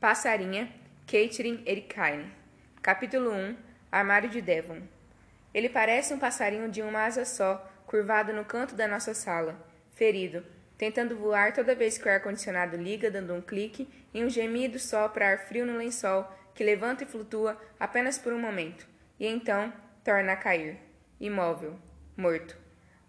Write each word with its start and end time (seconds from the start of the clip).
Passarinha, 0.00 0.72
Caitlin 1.06 1.62
Erikine. 1.66 2.32
Capítulo 2.80 3.32
1 3.32 3.54
Armário 3.92 4.30
de 4.30 4.40
Devon. 4.40 4.80
Ele 5.52 5.68
parece 5.68 6.14
um 6.14 6.18
passarinho 6.18 6.70
de 6.70 6.80
uma 6.80 7.04
asa 7.04 7.26
só, 7.26 7.70
curvado 7.86 8.32
no 8.32 8.42
canto 8.42 8.74
da 8.74 8.88
nossa 8.88 9.12
sala, 9.12 9.62
ferido, 9.92 10.42
tentando 10.78 11.18
voar 11.18 11.52
toda 11.52 11.74
vez 11.74 11.98
que 11.98 12.08
o 12.08 12.10
ar-condicionado 12.10 12.78
liga, 12.78 13.10
dando 13.10 13.34
um 13.34 13.42
clique, 13.42 13.86
e 14.14 14.24
um 14.24 14.30
gemido 14.30 14.78
sopra 14.78 15.32
ar 15.32 15.38
frio 15.40 15.66
no 15.66 15.76
lençol, 15.76 16.26
que 16.54 16.64
levanta 16.64 17.04
e 17.04 17.06
flutua 17.06 17.60
apenas 17.78 18.16
por 18.16 18.32
um 18.32 18.40
momento, 18.40 18.88
e 19.18 19.26
então 19.26 19.70
torna 20.02 20.32
a 20.32 20.36
cair, 20.36 20.78
imóvel, 21.20 21.78
morto. 22.16 22.56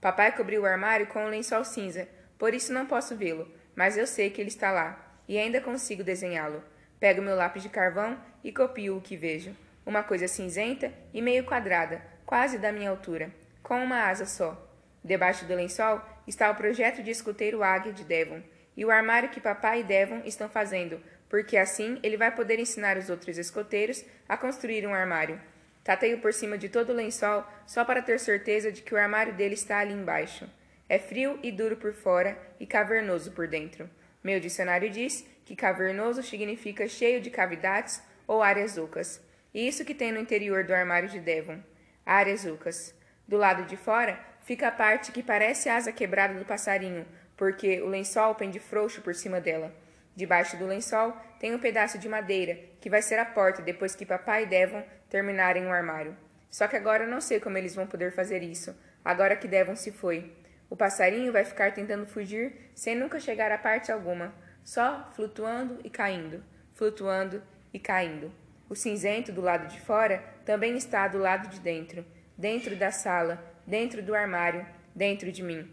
Papai 0.02 0.36
cobriu 0.36 0.64
o 0.64 0.66
armário 0.66 1.08
com 1.08 1.24
um 1.24 1.30
lençol 1.30 1.64
cinza, 1.64 2.10
por 2.38 2.54
isso 2.54 2.74
não 2.74 2.86
posso 2.86 3.16
vê-lo, 3.16 3.50
mas 3.78 3.96
eu 3.96 4.06
sei 4.06 4.30
que 4.30 4.42
ele 4.42 4.50
está 4.50 4.74
lá, 4.74 5.16
e 5.26 5.38
ainda 5.38 5.62
consigo 5.62 6.04
desenhá-lo. 6.04 6.62
Pego 7.02 7.20
meu 7.20 7.36
lápis 7.36 7.64
de 7.64 7.70
carvão 7.70 8.16
e 8.44 8.52
copio 8.52 8.96
o 8.96 9.02
que 9.02 9.18
vejo. 9.18 9.58
Uma 9.84 10.04
coisa 10.04 10.28
cinzenta 10.28 10.94
e 11.12 11.20
meio 11.20 11.44
quadrada, 11.44 12.00
quase 12.28 12.60
da 12.60 12.72
minha 12.72 12.92
altura, 12.92 13.32
com 13.64 13.84
uma 13.84 14.04
asa 14.04 14.28
só. 14.28 14.70
Debaixo 15.04 15.46
do 15.46 15.56
lençol 15.56 16.00
está 16.28 16.52
o 16.52 16.56
projeto 16.56 17.02
de 17.02 17.10
escuteiro 17.10 17.64
águia 17.64 17.92
de 17.92 18.04
Devon 18.04 18.44
e 18.78 18.86
o 18.86 18.92
armário 18.92 19.30
que 19.30 19.42
papai 19.42 19.80
e 19.80 19.84
Devon 19.84 20.22
estão 20.26 20.48
fazendo, 20.48 21.02
porque 21.28 21.58
assim 21.58 21.98
ele 22.04 22.18
vai 22.18 22.30
poder 22.30 22.60
ensinar 22.60 22.96
os 22.98 23.10
outros 23.10 23.40
escoteiros 23.40 24.06
a 24.30 24.38
construir 24.38 24.86
um 24.86 24.94
armário. 24.94 25.42
Tateio 25.84 26.20
por 26.20 26.32
cima 26.32 26.56
de 26.56 26.70
todo 26.70 26.92
o 26.92 26.96
lençol 26.96 27.44
só 27.66 27.84
para 27.84 28.04
ter 28.04 28.20
certeza 28.20 28.72
de 28.72 28.84
que 28.84 28.94
o 28.94 28.98
armário 28.98 29.34
dele 29.34 29.56
está 29.56 29.80
ali 29.80 29.92
embaixo. 29.92 30.48
É 30.88 31.00
frio 31.00 31.40
e 31.42 31.52
duro 31.52 31.78
por 31.78 31.94
fora 31.94 32.38
e 32.60 32.68
cavernoso 32.68 33.32
por 33.32 33.48
dentro. 33.48 33.90
Meu 34.24 34.40
dicionário 34.40 34.88
diz 34.88 35.26
que 35.52 35.56
cavernoso 35.58 36.24
significa 36.24 36.88
cheio 36.88 37.20
de 37.20 37.30
cavidades 37.30 38.02
ou 38.26 38.42
áreas 38.42 38.78
ocas. 38.78 39.22
E 39.54 39.68
isso 39.68 39.84
que 39.84 39.94
tem 39.94 40.10
no 40.10 40.20
interior 40.22 40.64
do 40.64 40.74
armário 40.74 41.10
de 41.10 41.20
Devon. 41.20 41.60
Áreas 42.06 42.46
ocas. 42.46 42.96
Do 43.28 43.36
lado 43.36 43.66
de 43.66 43.76
fora 43.76 44.18
fica 44.44 44.70
a 44.70 44.72
parte 44.72 45.12
que 45.12 45.22
parece 45.22 45.68
asa 45.68 45.92
quebrada 45.92 46.36
do 46.36 46.46
passarinho, 46.46 47.06
porque 47.36 47.82
o 47.82 47.88
lençol 47.88 48.34
pende 48.34 48.62
frouxo 48.62 49.02
por 49.02 49.14
cima 49.14 49.42
dela. 49.42 49.76
Debaixo 50.16 50.56
do 50.56 50.66
lençol 50.66 51.14
tem 51.38 51.54
um 51.54 51.60
pedaço 51.60 51.98
de 51.98 52.08
madeira, 52.08 52.58
que 52.80 52.90
vai 52.90 53.02
ser 53.02 53.20
a 53.20 53.26
porta 53.26 53.62
depois 53.62 53.94
que 53.94 54.06
papai 54.06 54.44
e 54.44 54.46
Devon 54.46 54.82
terminarem 55.10 55.66
o 55.66 55.72
armário. 55.74 56.16
Só 56.50 56.66
que 56.66 56.78
agora 56.78 57.06
não 57.06 57.20
sei 57.20 57.42
como 57.42 57.58
eles 57.58 57.76
vão 57.76 57.86
poder 57.86 58.14
fazer 58.14 58.42
isso, 58.42 58.74
agora 59.04 59.36
que 59.36 59.50
Devon 59.50 59.76
se 59.76 59.92
foi. 59.92 60.32
O 60.70 60.78
passarinho 60.78 61.34
vai 61.34 61.44
ficar 61.44 61.74
tentando 61.74 62.06
fugir 62.06 62.72
sem 62.74 62.96
nunca 62.96 63.20
chegar 63.20 63.52
a 63.52 63.58
parte 63.58 63.92
alguma 63.92 64.34
só 64.64 65.10
flutuando 65.16 65.80
e 65.84 65.90
caindo, 65.90 66.44
flutuando 66.74 67.42
e 67.74 67.80
caindo. 67.80 68.32
O 68.70 68.76
cinzento 68.76 69.32
do 69.32 69.42
lado 69.42 69.68
de 69.68 69.80
fora 69.82 70.24
também 70.46 70.78
está 70.78 71.08
do 71.08 71.18
lado 71.18 71.50
de 71.50 71.60
dentro, 71.60 72.06
dentro 72.38 72.76
da 72.76 72.92
sala, 72.92 73.44
dentro 73.68 74.02
do 74.02 74.16
armário, 74.16 74.66
dentro 74.96 75.32
de 75.32 75.44
mim. 75.44 75.70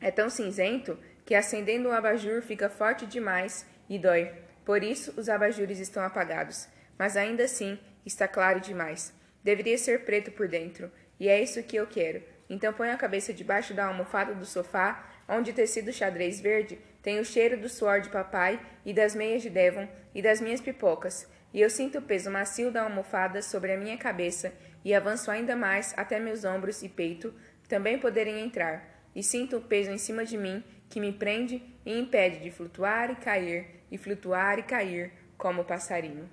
É 0.00 0.10
tão 0.10 0.28
cinzento 0.28 0.98
que 1.24 1.34
acendendo 1.34 1.88
um 1.88 1.92
abajur 1.92 2.42
fica 2.42 2.68
forte 2.68 3.06
demais 3.06 3.66
e 3.88 3.98
dói. 3.98 4.32
Por 4.64 4.82
isso 4.82 5.12
os 5.18 5.28
abajures 5.28 5.78
estão 5.78 6.02
apagados, 6.02 6.68
mas 6.98 7.16
ainda 7.16 7.44
assim 7.44 7.78
está 8.04 8.28
claro 8.28 8.60
demais. 8.60 9.14
Deveria 9.42 9.78
ser 9.78 10.04
preto 10.04 10.30
por 10.30 10.46
dentro, 10.46 10.90
e 11.18 11.28
é 11.28 11.42
isso 11.42 11.62
que 11.62 11.76
eu 11.76 11.86
quero. 11.86 12.22
Então 12.48 12.72
ponho 12.72 12.92
a 12.92 12.96
cabeça 12.96 13.32
debaixo 13.32 13.74
da 13.74 13.86
almofada 13.86 14.34
do 14.34 14.44
sofá, 14.44 15.08
onde 15.28 15.50
o 15.50 15.54
tecido 15.54 15.92
xadrez 15.92 16.40
verde 16.40 16.78
tem 17.02 17.18
o 17.18 17.24
cheiro 17.24 17.60
do 17.60 17.68
suor 17.68 18.00
de 18.00 18.08
papai 18.08 18.60
e 18.84 18.94
das 18.94 19.14
meias 19.14 19.42
de 19.42 19.50
Devon 19.50 19.88
e 20.14 20.22
das 20.22 20.40
minhas 20.40 20.60
pipocas, 20.60 21.28
e 21.52 21.60
eu 21.60 21.68
sinto 21.68 21.98
o 21.98 22.02
peso 22.02 22.30
macio 22.30 22.70
da 22.70 22.82
almofada 22.82 23.42
sobre 23.42 23.72
a 23.72 23.76
minha 23.76 23.98
cabeça 23.98 24.54
e 24.84 24.94
avanço 24.94 25.30
ainda 25.30 25.54
mais 25.54 25.92
até 25.96 26.18
meus 26.18 26.44
ombros 26.44 26.82
e 26.82 26.88
peito 26.88 27.34
também 27.68 27.98
poderem 27.98 28.40
entrar, 28.40 28.88
e 29.14 29.22
sinto 29.22 29.56
o 29.56 29.60
peso 29.60 29.90
em 29.90 29.98
cima 29.98 30.24
de 30.24 30.38
mim 30.38 30.62
que 30.88 31.00
me 31.00 31.12
prende 31.12 31.62
e 31.84 31.98
impede 31.98 32.38
de 32.38 32.50
flutuar 32.50 33.10
e 33.10 33.16
cair, 33.16 33.82
e 33.90 33.98
flutuar 33.98 34.58
e 34.58 34.62
cair, 34.62 35.12
como 35.36 35.62
o 35.62 35.64
passarinho. 35.64 36.28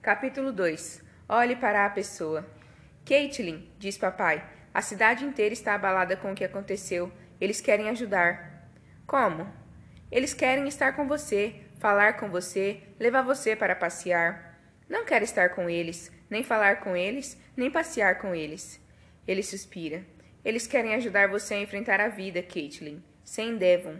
Capítulo 0.00 0.52
2 0.52 1.02
Olhe 1.28 1.56
para 1.56 1.86
a 1.86 1.90
pessoa. 1.90 2.46
Caitlin, 3.04 3.68
diz 3.78 3.96
papai, 3.96 4.44
a 4.72 4.82
cidade 4.82 5.24
inteira 5.24 5.52
está 5.52 5.74
abalada 5.74 6.16
com 6.16 6.32
o 6.32 6.34
que 6.34 6.44
aconteceu. 6.44 7.10
Eles 7.40 7.60
querem 7.60 7.88
ajudar. 7.88 8.53
Como? 9.06 9.46
Eles 10.10 10.32
querem 10.32 10.66
estar 10.68 10.92
com 10.92 11.06
você, 11.06 11.56
falar 11.78 12.14
com 12.14 12.30
você, 12.30 12.80
levar 12.98 13.22
você 13.22 13.54
para 13.54 13.76
passear. 13.76 14.58
Não 14.88 15.04
quero 15.04 15.24
estar 15.24 15.50
com 15.50 15.68
eles, 15.68 16.10
nem 16.30 16.42
falar 16.42 16.80
com 16.80 16.96
eles, 16.96 17.40
nem 17.56 17.70
passear 17.70 18.18
com 18.18 18.34
eles. 18.34 18.80
Ele 19.26 19.42
suspira. 19.42 20.04
Eles 20.44 20.66
querem 20.66 20.94
ajudar 20.94 21.28
você 21.28 21.54
a 21.54 21.60
enfrentar 21.60 22.00
a 22.00 22.08
vida, 22.08 22.42
Caitlin, 22.42 23.02
sem 23.24 23.56
Devon. 23.56 23.96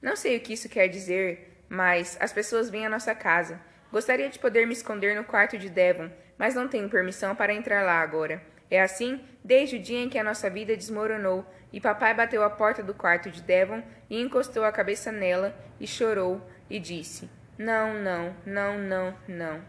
Não 0.00 0.16
sei 0.16 0.36
o 0.36 0.40
que 0.40 0.52
isso 0.52 0.68
quer 0.68 0.88
dizer, 0.88 1.64
mas 1.68 2.16
as 2.20 2.32
pessoas 2.32 2.70
vêm 2.70 2.86
à 2.86 2.88
nossa 2.88 3.14
casa. 3.14 3.60
Gostaria 3.90 4.28
de 4.28 4.38
poder 4.38 4.66
me 4.66 4.72
esconder 4.72 5.14
no 5.14 5.24
quarto 5.24 5.56
de 5.56 5.68
Devon, 5.68 6.10
mas 6.38 6.54
não 6.54 6.68
tenho 6.68 6.88
permissão 6.88 7.34
para 7.34 7.54
entrar 7.54 7.82
lá 7.82 8.00
agora. 8.00 8.42
É 8.74 8.80
assim 8.80 9.20
desde 9.44 9.76
o 9.76 9.78
dia 9.78 10.00
em 10.00 10.08
que 10.08 10.18
a 10.18 10.24
nossa 10.24 10.50
vida 10.50 10.76
desmoronou 10.76 11.46
e 11.72 11.80
papai 11.80 12.12
bateu 12.12 12.42
a 12.42 12.50
porta 12.50 12.82
do 12.82 12.92
quarto 12.92 13.30
de 13.30 13.40
Devon 13.40 13.80
e 14.10 14.20
encostou 14.20 14.64
a 14.64 14.72
cabeça 14.72 15.12
nela 15.12 15.54
e 15.78 15.86
chorou 15.86 16.44
e 16.68 16.80
disse: 16.80 17.30
Não, 17.56 17.94
não, 17.94 18.34
não, 18.44 18.76
não, 18.76 19.14
não. 19.28 19.60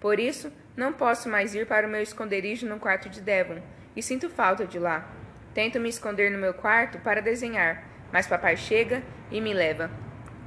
Por 0.00 0.18
isso, 0.18 0.52
não 0.76 0.92
posso 0.92 1.28
mais 1.28 1.54
ir 1.54 1.68
para 1.68 1.86
o 1.86 1.90
meu 1.90 2.02
esconderijo 2.02 2.66
no 2.66 2.80
quarto 2.80 3.08
de 3.08 3.20
Devon 3.20 3.62
e 3.94 4.02
sinto 4.02 4.28
falta 4.28 4.66
de 4.66 4.80
lá. 4.80 5.08
Tento 5.54 5.78
me 5.78 5.88
esconder 5.88 6.32
no 6.32 6.38
meu 6.38 6.52
quarto 6.52 6.98
para 6.98 7.22
desenhar, 7.22 7.84
mas 8.12 8.26
papai 8.26 8.56
chega 8.56 9.04
e 9.30 9.40
me 9.40 9.54
leva. 9.54 9.88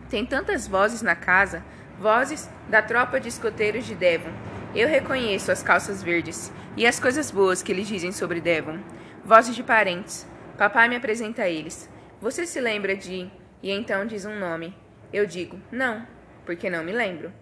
Tem 0.09 0.25
tantas 0.25 0.67
vozes 0.67 1.01
na 1.01 1.15
casa, 1.15 1.63
vozes 1.97 2.49
da 2.67 2.81
tropa 2.81 3.21
de 3.21 3.29
escoteiros 3.29 3.85
de 3.85 3.95
Devon. 3.95 4.50
Eu 4.73 4.87
reconheço 4.87 5.51
as 5.51 5.61
calças 5.61 6.01
verdes 6.01 6.49
e 6.77 6.87
as 6.87 6.97
coisas 6.97 7.29
boas 7.29 7.61
que 7.61 7.73
eles 7.73 7.89
dizem 7.89 8.13
sobre 8.13 8.39
Devon. 8.39 8.79
Vozes 9.25 9.53
de 9.53 9.61
parentes. 9.61 10.25
Papai 10.57 10.87
me 10.87 10.95
apresenta 10.95 11.41
a 11.41 11.49
eles. 11.49 11.89
Você 12.21 12.47
se 12.47 12.61
lembra 12.61 12.95
de. 12.95 13.29
E 13.61 13.69
então 13.69 14.05
diz 14.05 14.23
um 14.23 14.39
nome. 14.39 14.73
Eu 15.11 15.25
digo, 15.25 15.59
não, 15.69 16.07
porque 16.45 16.69
não 16.69 16.85
me 16.85 16.93
lembro. 16.93 17.33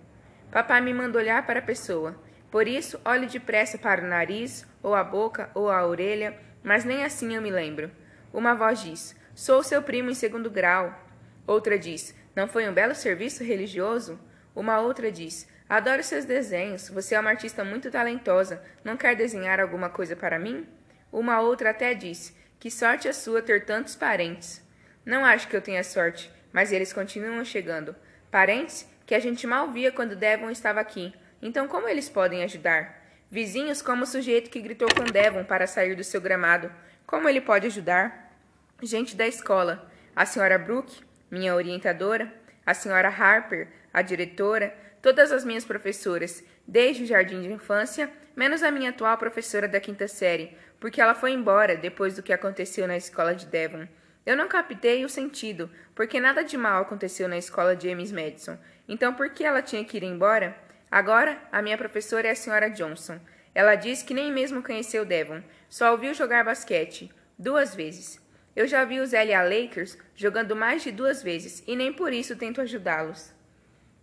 Papai 0.52 0.82
me 0.82 0.92
manda 0.92 1.20
olhar 1.20 1.46
para 1.46 1.60
a 1.60 1.62
pessoa. 1.64 2.20
Por 2.50 2.68
isso, 2.68 3.00
olho 3.06 3.30
depressa 3.30 3.78
para 3.78 4.04
o 4.04 4.08
nariz, 4.08 4.66
ou 4.82 4.96
a 4.96 5.04
boca, 5.04 5.52
ou 5.54 5.70
a 5.70 5.86
orelha, 5.86 6.36
mas 6.64 6.84
nem 6.84 7.04
assim 7.04 7.36
eu 7.36 7.42
me 7.44 7.52
lembro. 7.52 7.92
Uma 8.34 8.56
voz 8.56 8.82
diz: 8.82 9.16
Sou 9.36 9.62
seu 9.62 9.84
primo 9.84 10.10
em 10.10 10.16
segundo 10.16 10.50
grau. 10.50 11.00
Outra 11.46 11.78
diz: 11.78 12.16
Não 12.36 12.48
foi 12.48 12.68
um 12.68 12.74
belo 12.74 12.96
serviço 12.96 13.44
religioso? 13.44 14.20
Uma 14.56 14.80
outra 14.80 15.12
diz: 15.12 15.48
Adoro 15.70 16.02
seus 16.02 16.26
desenhos. 16.26 16.90
Você 16.90 17.14
é 17.14 17.20
uma 17.20 17.30
artista 17.30 17.64
muito 17.64 17.92
talentosa. 17.92 18.60
Não 18.84 18.98
quer 18.98 19.16
desenhar 19.16 19.60
alguma 19.60 19.88
coisa 19.88 20.16
para 20.16 20.40
mim? 20.40 20.68
Uma 21.12 21.42
outra 21.42 21.70
até 21.70 21.94
disse: 21.94 22.36
Que 22.60 22.72
sorte 22.72 23.08
a 23.08 23.14
sua 23.14 23.40
ter 23.40 23.66
tantos 23.66 23.96
parentes. 23.96 24.68
Não 25.06 25.24
acho 25.24 25.48
que 25.48 25.56
eu 25.56 25.62
tenha 25.62 25.84
sorte, 25.84 26.32
mas 26.52 26.72
eles 26.72 26.92
continuam 26.92 27.46
chegando. 27.46 27.96
Parentes 28.32 28.90
que 29.06 29.14
a 29.14 29.20
gente 29.20 29.46
mal 29.46 29.72
via 29.72 29.92
quando 29.92 30.16
Devon 30.16 30.50
estava 30.50 30.80
aqui. 30.80 31.14
Então, 31.40 31.68
como 31.68 31.88
eles 31.88 32.10
podem 32.10 32.44
ajudar? 32.44 33.00
Vizinhos 33.30 33.80
como 33.80 34.04
o 34.04 34.08
sujeito 34.08 34.50
que 34.50 34.60
gritou 34.60 34.88
com 34.96 35.04
Devon 35.04 35.44
para 35.44 35.68
sair 35.68 35.96
do 35.96 36.04
seu 36.04 36.20
gramado. 36.20 36.72
Como 37.06 37.30
ele 37.30 37.42
pode 37.42 37.68
ajudar? 37.68 38.34
Gente 38.82 39.16
da 39.16 39.28
escola. 39.28 39.88
A 40.16 40.26
senhora 40.26 40.58
Brooke, 40.58 41.04
minha 41.30 41.54
orientadora. 41.54 42.34
A 42.66 42.74
senhora 42.74 43.10
Harper, 43.10 43.68
a 43.94 44.02
diretora 44.02 44.76
todas 45.02 45.32
as 45.32 45.46
minhas 45.46 45.66
professoras, 45.66 46.44
desde 46.68 47.04
o 47.04 47.06
jardim 47.06 47.42
de 47.42 47.52
infância, 47.52 48.10
menos 48.36 48.64
a 48.64 48.72
minha 48.72 48.90
atual 48.90 49.18
professora 49.18 49.68
da 49.68 49.80
quinta 49.80 50.08
série, 50.08 50.56
porque 50.80 51.02
ela 51.02 51.16
foi 51.16 51.32
embora 51.32 51.76
depois 51.76 52.16
do 52.16 52.24
que 52.24 52.34
aconteceu 52.34 52.88
na 52.88 52.98
escola 52.98 53.36
de 53.36 53.46
Devon. 53.46 53.88
Eu 54.26 54.38
não 54.38 54.48
captei 54.48 55.04
o 55.04 55.10
sentido, 55.10 55.70
porque 55.96 56.20
nada 56.20 56.44
de 56.44 56.58
mal 56.58 56.82
aconteceu 56.82 57.28
na 57.28 57.38
escola 57.38 57.76
de 57.76 57.90
James 57.90 58.12
Madison. 58.12 58.58
Então 58.88 59.14
por 59.14 59.30
que 59.32 59.44
ela 59.44 59.62
tinha 59.62 59.84
que 59.84 59.98
ir 59.98 60.04
embora? 60.04 60.56
Agora, 60.92 61.42
a 61.52 61.62
minha 61.62 61.78
professora 61.78 62.28
é 62.28 62.32
a 62.32 62.36
senhora 62.36 62.70
Johnson. 62.70 63.20
Ela 63.54 63.76
diz 63.76 64.04
que 64.04 64.14
nem 64.14 64.32
mesmo 64.32 64.64
conheceu 64.64 65.06
Devon, 65.06 65.42
só 65.68 65.92
ouviu 65.92 66.14
jogar 66.14 66.44
basquete, 66.44 67.12
duas 67.38 67.76
vezes. 67.76 68.20
Eu 68.56 68.68
já 68.68 68.84
vi 68.84 69.00
os 69.00 69.12
LA 69.14 69.44
Lakers 69.44 69.98
jogando 70.16 70.56
mais 70.56 70.84
de 70.84 70.92
duas 70.92 71.24
vezes 71.24 71.64
e 71.68 71.76
nem 71.76 71.94
por 71.94 72.12
isso 72.12 72.36
tento 72.36 72.62
ajudá-los. 72.62 73.34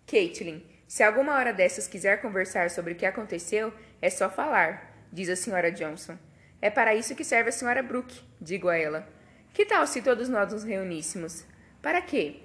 Caitlin, 0.06 0.64
se 0.86 1.02
alguma 1.02 1.34
hora 1.34 1.52
dessas 1.52 1.88
quiser 1.88 2.20
conversar 2.20 2.70
sobre 2.70 2.92
o 2.92 2.96
que 2.96 3.06
aconteceu, 3.06 3.72
é 4.00 4.08
só 4.08 4.30
falar, 4.30 4.94
diz 5.12 5.28
a 5.28 5.36
senhora 5.36 5.72
Johnson. 5.72 6.16
É 6.62 6.70
para 6.70 6.94
isso 6.94 7.14
que 7.14 7.24
serve 7.24 7.50
a 7.50 7.52
senhora 7.52 7.82
Brooke, 7.82 8.20
digo 8.40 8.68
a 8.68 8.76
ela. 8.76 9.08
Que 9.52 9.64
tal 9.64 9.86
se 9.86 10.00
todos 10.02 10.28
nós 10.28 10.52
nos 10.52 10.64
reuníssemos? 10.64 11.44
Para 11.82 12.00
quê? 12.00 12.40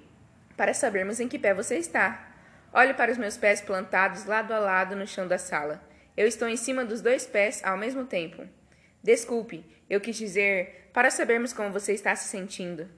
Para 0.56 0.74
sabermos 0.74 1.20
em 1.20 1.28
que 1.28 1.38
pé 1.38 1.54
você 1.54 1.76
está. 1.76 2.30
Olho 2.72 2.94
para 2.94 3.12
os 3.12 3.18
meus 3.18 3.36
pés 3.36 3.60
plantados 3.60 4.24
lado 4.24 4.52
a 4.52 4.58
lado 4.58 4.96
no 4.96 5.06
chão 5.06 5.28
da 5.28 5.38
sala. 5.38 5.82
Eu 6.16 6.26
estou 6.26 6.48
em 6.48 6.56
cima 6.56 6.84
dos 6.84 7.00
dois 7.00 7.26
pés 7.26 7.62
ao 7.64 7.76
mesmo 7.76 8.04
tempo. 8.04 8.46
Desculpe, 9.02 9.64
eu 9.88 10.00
quis 10.00 10.16
dizer 10.16 10.90
para 10.92 11.10
sabermos 11.10 11.52
como 11.52 11.72
você 11.72 11.92
está 11.92 12.14
se 12.16 12.28
sentindo. 12.28 12.88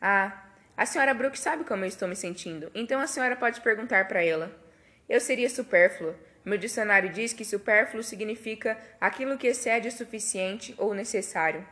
Ah, 0.00 0.44
a 0.76 0.86
senhora 0.86 1.14
Brooke 1.14 1.38
sabe 1.38 1.64
como 1.64 1.84
eu 1.84 1.88
estou 1.88 2.06
me 2.06 2.14
sentindo, 2.14 2.70
então 2.74 3.00
a 3.00 3.06
senhora 3.06 3.36
pode 3.36 3.60
perguntar 3.60 4.06
para 4.06 4.22
ela. 4.22 4.67
Eu 5.08 5.20
seria 5.20 5.48
supérflua. 5.48 6.14
Meu 6.44 6.58
dicionário 6.58 7.10
diz 7.10 7.32
que 7.32 7.44
supérfluo 7.44 8.02
significa 8.02 8.78
aquilo 9.00 9.38
que 9.38 9.46
excede 9.46 9.88
o 9.88 9.92
suficiente 9.92 10.74
ou 10.76 10.94
necessário. 10.94 11.66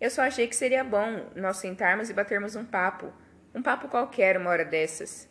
Eu 0.00 0.10
só 0.10 0.22
achei 0.22 0.48
que 0.48 0.56
seria 0.56 0.82
bom 0.82 1.30
nós 1.36 1.58
sentarmos 1.58 2.10
e 2.10 2.14
batermos 2.14 2.56
um 2.56 2.64
papo. 2.64 3.12
Um 3.54 3.62
papo 3.62 3.88
qualquer, 3.88 4.36
uma 4.36 4.50
hora 4.50 4.64
dessas. 4.64 5.28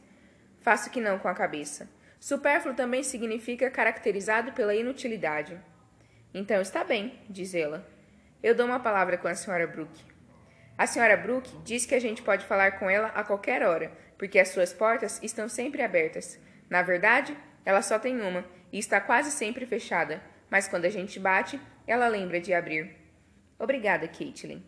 Faço 0.62 0.90
que 0.90 1.02
não 1.02 1.20
com 1.20 1.28
a 1.28 1.34
cabeça. 1.34 1.90
Supérfluo 2.20 2.76
também 2.76 3.04
significa 3.04 3.72
caracterizado 3.72 4.52
pela 4.54 4.76
inutilidade. 4.76 5.60
Então 6.34 6.62
está 6.62 6.84
bem, 6.84 7.20
diz 7.28 7.54
ela. 7.56 7.86
Eu 8.42 8.56
dou 8.56 8.66
uma 8.66 8.80
palavra 8.80 9.18
com 9.18 9.28
a 9.28 9.36
senhora 9.36 9.68
Brooke. 9.68 10.04
A 10.78 10.88
senhora 10.88 11.18
Brooke 11.18 11.52
diz 11.64 11.86
que 11.86 11.96
a 11.96 12.00
gente 12.00 12.22
pode 12.22 12.46
falar 12.46 12.80
com 12.80 12.90
ela 12.90 13.08
a 13.10 13.24
qualquer 13.24 13.64
hora, 13.64 13.92
porque 14.18 14.40
as 14.40 14.50
suas 14.50 14.72
portas 14.72 15.20
estão 15.22 15.50
sempre 15.50 15.82
abertas. 15.82 16.40
Na 16.72 16.82
verdade, 16.82 17.38
ela 17.66 17.82
só 17.82 18.00
tem 18.00 18.22
uma 18.22 18.46
e 18.72 18.80
está 18.80 19.02
quase 19.02 19.30
sempre 19.30 19.66
fechada, 19.66 20.24
mas 20.50 20.70
quando 20.70 20.86
a 20.86 20.90
gente 20.90 21.20
bate, 21.20 21.60
ela 21.86 22.08
lembra 22.08 22.40
de 22.40 22.54
abrir. 22.54 22.96
Obrigada, 23.60 24.08
Caitlin. 24.08 24.64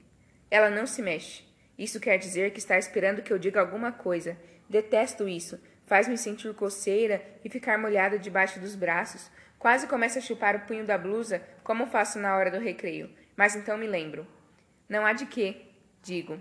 Ela 0.51 0.69
não 0.69 0.85
se 0.85 1.01
mexe. 1.01 1.45
Isso 1.79 2.01
quer 2.01 2.17
dizer 2.17 2.51
que 2.51 2.59
está 2.59 2.77
esperando 2.77 3.21
que 3.21 3.31
eu 3.31 3.39
diga 3.39 3.61
alguma 3.61 3.93
coisa. 3.93 4.37
Detesto 4.69 5.29
isso. 5.29 5.57
Faz-me 5.85 6.17
sentir 6.17 6.53
coceira 6.53 7.23
e 7.41 7.49
ficar 7.49 7.77
molhada 7.77 8.19
debaixo 8.19 8.59
dos 8.59 8.75
braços. 8.75 9.31
Quase 9.57 9.87
começo 9.87 10.17
a 10.17 10.21
chupar 10.21 10.57
o 10.57 10.65
punho 10.67 10.85
da 10.85 10.97
blusa, 10.97 11.41
como 11.63 11.87
faço 11.87 12.19
na 12.19 12.35
hora 12.35 12.51
do 12.51 12.59
recreio. 12.59 13.09
Mas 13.37 13.55
então 13.55 13.77
me 13.77 13.87
lembro. 13.87 14.27
Não 14.89 15.05
há 15.05 15.13
de 15.13 15.25
quê, 15.25 15.61
digo. 16.01 16.37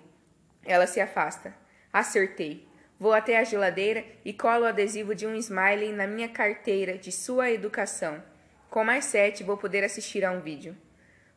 Ela 0.65 0.89
se 0.89 1.01
afasta. 1.01 1.55
Acertei. 1.93 2.69
Vou 3.03 3.13
até 3.13 3.37
a 3.37 3.43
geladeira 3.43 4.05
e 4.25 4.33
colo 4.33 4.63
o 4.63 4.69
adesivo 4.69 5.13
de 5.13 5.27
um 5.27 5.35
smiley 5.35 5.91
na 5.91 6.07
minha 6.07 6.29
carteira 6.29 6.97
de 6.97 7.11
sua 7.11 7.51
educação. 7.51 8.23
Com 8.71 8.85
mais 8.85 9.07
sete, 9.07 9.43
vou 9.43 9.57
poder 9.57 9.83
assistir 9.83 10.25
a 10.25 10.31
um 10.31 10.41
vídeo. 10.41 10.77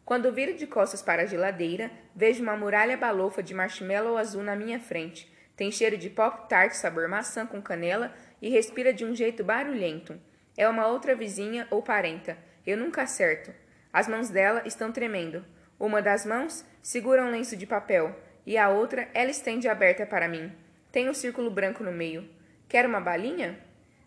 Quando 0.05 0.31
viro 0.31 0.53
de 0.53 0.67
costas 0.67 1.01
para 1.01 1.23
a 1.23 1.25
geladeira, 1.25 1.89
vejo 2.15 2.43
uma 2.43 2.55
muralha 2.55 2.95
balofa 2.95 3.41
de 3.41 3.55
marshmallow 3.55 4.15
azul 4.15 4.43
na 4.43 4.55
minha 4.55 4.79
frente. 4.79 5.27
Tem 5.55 5.71
cheiro 5.71 5.97
de 5.97 6.07
pop-tart 6.07 6.73
sabor 6.73 7.07
maçã 7.07 7.47
com 7.47 7.59
canela 7.59 8.13
e 8.39 8.47
respira 8.47 8.93
de 8.93 9.03
um 9.03 9.15
jeito 9.15 9.43
barulhento. 9.43 10.21
É 10.55 10.69
uma 10.69 10.85
outra 10.85 11.15
vizinha 11.15 11.67
ou 11.71 11.81
parenta. 11.81 12.37
Eu 12.63 12.77
nunca 12.77 13.01
acerto. 13.01 13.51
As 13.91 14.07
mãos 14.07 14.29
dela 14.29 14.61
estão 14.67 14.91
tremendo. 14.91 15.43
Uma 15.79 15.99
das 15.99 16.27
mãos 16.27 16.63
segura 16.83 17.25
um 17.25 17.31
lenço 17.31 17.57
de 17.57 17.65
papel 17.65 18.15
e 18.45 18.55
a 18.55 18.69
outra 18.69 19.09
ela 19.15 19.31
estende 19.31 19.67
aberta 19.67 20.05
para 20.05 20.27
mim. 20.27 20.53
Tem 20.95 21.09
um 21.09 21.13
círculo 21.13 21.51
branco 21.51 21.83
no 21.83 21.91
meio. 21.91 22.25
Quer 22.69 22.85
uma 22.85 23.01
balinha? 23.01 23.59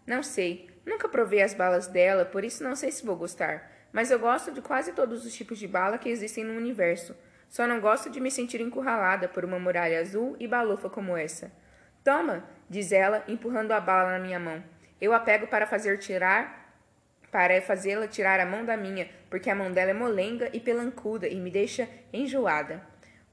Não 0.06 0.22
sei. 0.22 0.70
Nunca 0.86 1.06
provei 1.06 1.42
as 1.42 1.52
balas 1.52 1.86
dela, 1.86 2.24
por 2.24 2.42
isso 2.42 2.64
não 2.64 2.74
sei 2.74 2.90
se 2.90 3.04
vou 3.04 3.14
gostar. 3.14 3.70
Mas 3.92 4.10
eu 4.10 4.18
gosto 4.18 4.50
de 4.50 4.62
quase 4.62 4.92
todos 4.92 5.26
os 5.26 5.34
tipos 5.34 5.58
de 5.58 5.68
bala 5.68 5.98
que 5.98 6.08
existem 6.08 6.44
no 6.44 6.54
universo. 6.54 7.14
Só 7.46 7.66
não 7.66 7.78
gosto 7.78 8.08
de 8.08 8.20
me 8.20 8.30
sentir 8.30 8.62
encurralada 8.62 9.28
por 9.28 9.44
uma 9.44 9.58
muralha 9.58 10.00
azul 10.00 10.34
e 10.40 10.48
balofa 10.48 10.88
como 10.88 11.14
essa. 11.14 11.52
Toma, 12.02 12.48
diz 12.70 12.90
ela, 12.90 13.22
empurrando 13.28 13.72
a 13.72 13.80
bala 13.80 14.12
na 14.12 14.18
minha 14.18 14.40
mão. 14.40 14.64
Eu 14.98 15.12
a 15.12 15.20
pego 15.20 15.46
para 15.46 15.66
fazer 15.66 15.98
tirar 15.98 16.72
para 17.30 17.60
fazê-la 17.60 18.08
tirar 18.08 18.40
a 18.40 18.46
mão 18.46 18.64
da 18.64 18.78
minha, 18.78 19.10
porque 19.28 19.50
a 19.50 19.54
mão 19.54 19.70
dela 19.70 19.90
é 19.90 19.94
molenga 19.94 20.48
e 20.54 20.58
pelancuda 20.58 21.28
e 21.28 21.38
me 21.38 21.50
deixa 21.50 21.86
enjoada. 22.14 22.80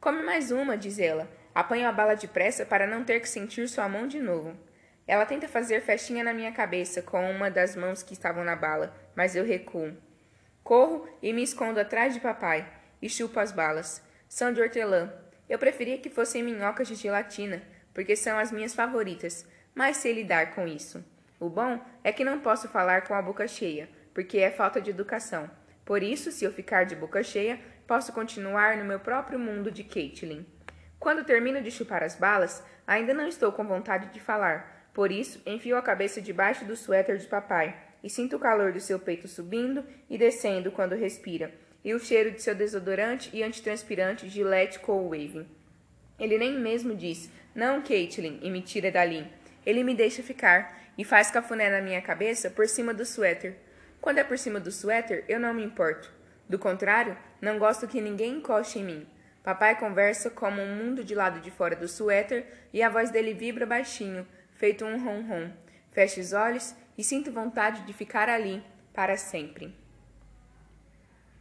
Come 0.01 0.23
mais 0.23 0.51
uma, 0.51 0.77
diz 0.77 0.99
ela. 0.99 1.25
Apanho 1.55 1.87
a 1.87 1.91
bala 1.93 2.17
depressa 2.17 2.65
para 2.65 2.85
não 2.85 3.05
ter 3.05 3.21
que 3.21 3.29
sentir 3.29 3.69
sua 3.69 3.87
mão 3.87 4.05
de 4.05 4.19
novo. 4.19 4.53
Ela 5.07 5.25
tenta 5.25 5.47
fazer 5.47 5.79
festinha 5.81 6.21
na 6.21 6.33
minha 6.33 6.51
cabeça 6.51 7.01
com 7.01 7.31
uma 7.31 7.49
das 7.49 7.77
mãos 7.77 8.03
que 8.03 8.11
estavam 8.11 8.43
na 8.43 8.57
bala, 8.57 8.93
mas 9.15 9.37
eu 9.37 9.45
recuo. 9.45 9.95
Corro 10.61 11.07
e 11.21 11.31
me 11.31 11.41
escondo 11.41 11.79
atrás 11.79 12.13
de 12.13 12.19
papai 12.19 12.67
e 13.01 13.09
chupo 13.09 13.39
as 13.39 13.53
balas. 13.53 14.03
São 14.27 14.51
de 14.51 14.59
hortelã. 14.59 15.13
Eu 15.47 15.57
preferia 15.57 15.97
que 15.97 16.09
fossem 16.09 16.43
minhocas 16.43 16.89
de 16.89 16.95
gelatina, 16.95 17.63
porque 17.93 18.17
são 18.17 18.37
as 18.37 18.51
minhas 18.51 18.75
favoritas, 18.75 19.47
mas 19.73 19.95
sei 19.95 20.11
lidar 20.11 20.55
com 20.55 20.67
isso. 20.67 21.05
O 21.39 21.47
bom 21.47 21.79
é 22.03 22.11
que 22.11 22.25
não 22.25 22.41
posso 22.41 22.67
falar 22.67 23.03
com 23.03 23.13
a 23.13 23.21
boca 23.21 23.47
cheia, 23.47 23.87
porque 24.13 24.39
é 24.39 24.51
falta 24.51 24.81
de 24.81 24.89
educação. 24.89 25.49
Por 25.85 26.03
isso, 26.03 26.31
se 26.33 26.43
eu 26.43 26.51
ficar 26.51 26.83
de 26.83 26.95
boca 26.97 27.23
cheia, 27.23 27.59
posso 27.87 28.11
continuar 28.11 28.75
no 28.75 28.83
meu 28.83 28.99
próprio 28.99 29.39
mundo 29.39 29.71
de 29.71 29.85
Caitlin. 29.85 30.45
Quando 31.05 31.23
termino 31.23 31.61
de 31.61 31.69
chupar 31.69 32.01
as 32.01 32.15
balas, 32.15 32.63
ainda 32.87 33.13
não 33.13 33.27
estou 33.27 33.51
com 33.51 33.63
vontade 33.63 34.11
de 34.11 34.19
falar. 34.19 34.89
Por 34.91 35.11
isso, 35.11 35.39
enfio 35.45 35.77
a 35.77 35.81
cabeça 35.83 36.19
debaixo 36.19 36.65
do 36.65 36.75
suéter 36.75 37.19
de 37.19 37.27
papai 37.27 37.77
e 38.03 38.09
sinto 38.09 38.37
o 38.37 38.39
calor 38.39 38.71
do 38.71 38.79
seu 38.79 38.97
peito 38.97 39.27
subindo 39.27 39.85
e 40.09 40.17
descendo 40.17 40.71
quando 40.71 40.95
respira, 40.95 41.53
e 41.83 41.93
o 41.93 41.99
cheiro 41.99 42.31
de 42.31 42.41
seu 42.41 42.55
desodorante 42.55 43.29
e 43.31 43.43
antitranspirante 43.43 44.27
Gillette 44.27 44.79
Cool 44.79 45.09
Waving. 45.09 45.45
Ele 46.19 46.39
nem 46.39 46.59
mesmo 46.59 46.95
diz, 46.95 47.29
não, 47.53 47.83
Caitlin, 47.83 48.39
e 48.41 48.49
me 48.49 48.63
tira 48.63 48.89
dali. 48.91 49.27
Ele 49.63 49.83
me 49.83 49.93
deixa 49.93 50.23
ficar 50.23 50.75
e 50.97 51.05
faz 51.05 51.29
cafuné 51.29 51.69
na 51.69 51.81
minha 51.81 52.01
cabeça 52.01 52.49
por 52.49 52.67
cima 52.67 52.95
do 52.95 53.05
suéter. 53.05 53.57
Quando 54.01 54.17
é 54.17 54.23
por 54.23 54.39
cima 54.39 54.59
do 54.59 54.71
suéter, 54.71 55.23
eu 55.27 55.39
não 55.39 55.53
me 55.53 55.63
importo. 55.63 56.11
Do 56.49 56.57
contrário, 56.57 57.15
não 57.39 57.59
gosto 57.59 57.87
que 57.87 58.01
ninguém 58.01 58.37
encoste 58.37 58.79
em 58.79 58.83
mim. 58.83 59.07
Papai 59.45 59.75
conversa 59.75 60.31
como 60.31 60.59
um 60.59 60.75
mundo 60.75 61.03
de 61.03 61.13
lado 61.13 61.39
de 61.39 61.51
fora 61.51 61.75
do 61.75 61.87
suéter 61.87 62.47
e 62.73 62.81
a 62.81 62.89
voz 62.89 63.11
dele 63.11 63.31
vibra 63.31 63.63
baixinho, 63.63 64.27
feito 64.55 64.83
um 64.83 64.97
ronron. 64.97 65.51
Fecho 65.91 66.19
os 66.19 66.33
olhos 66.33 66.73
e 66.97 67.03
sinto 67.03 67.31
vontade 67.31 67.83
de 67.83 67.93
ficar 67.93 68.27
ali 68.27 68.63
para 68.91 69.15
sempre. 69.17 69.71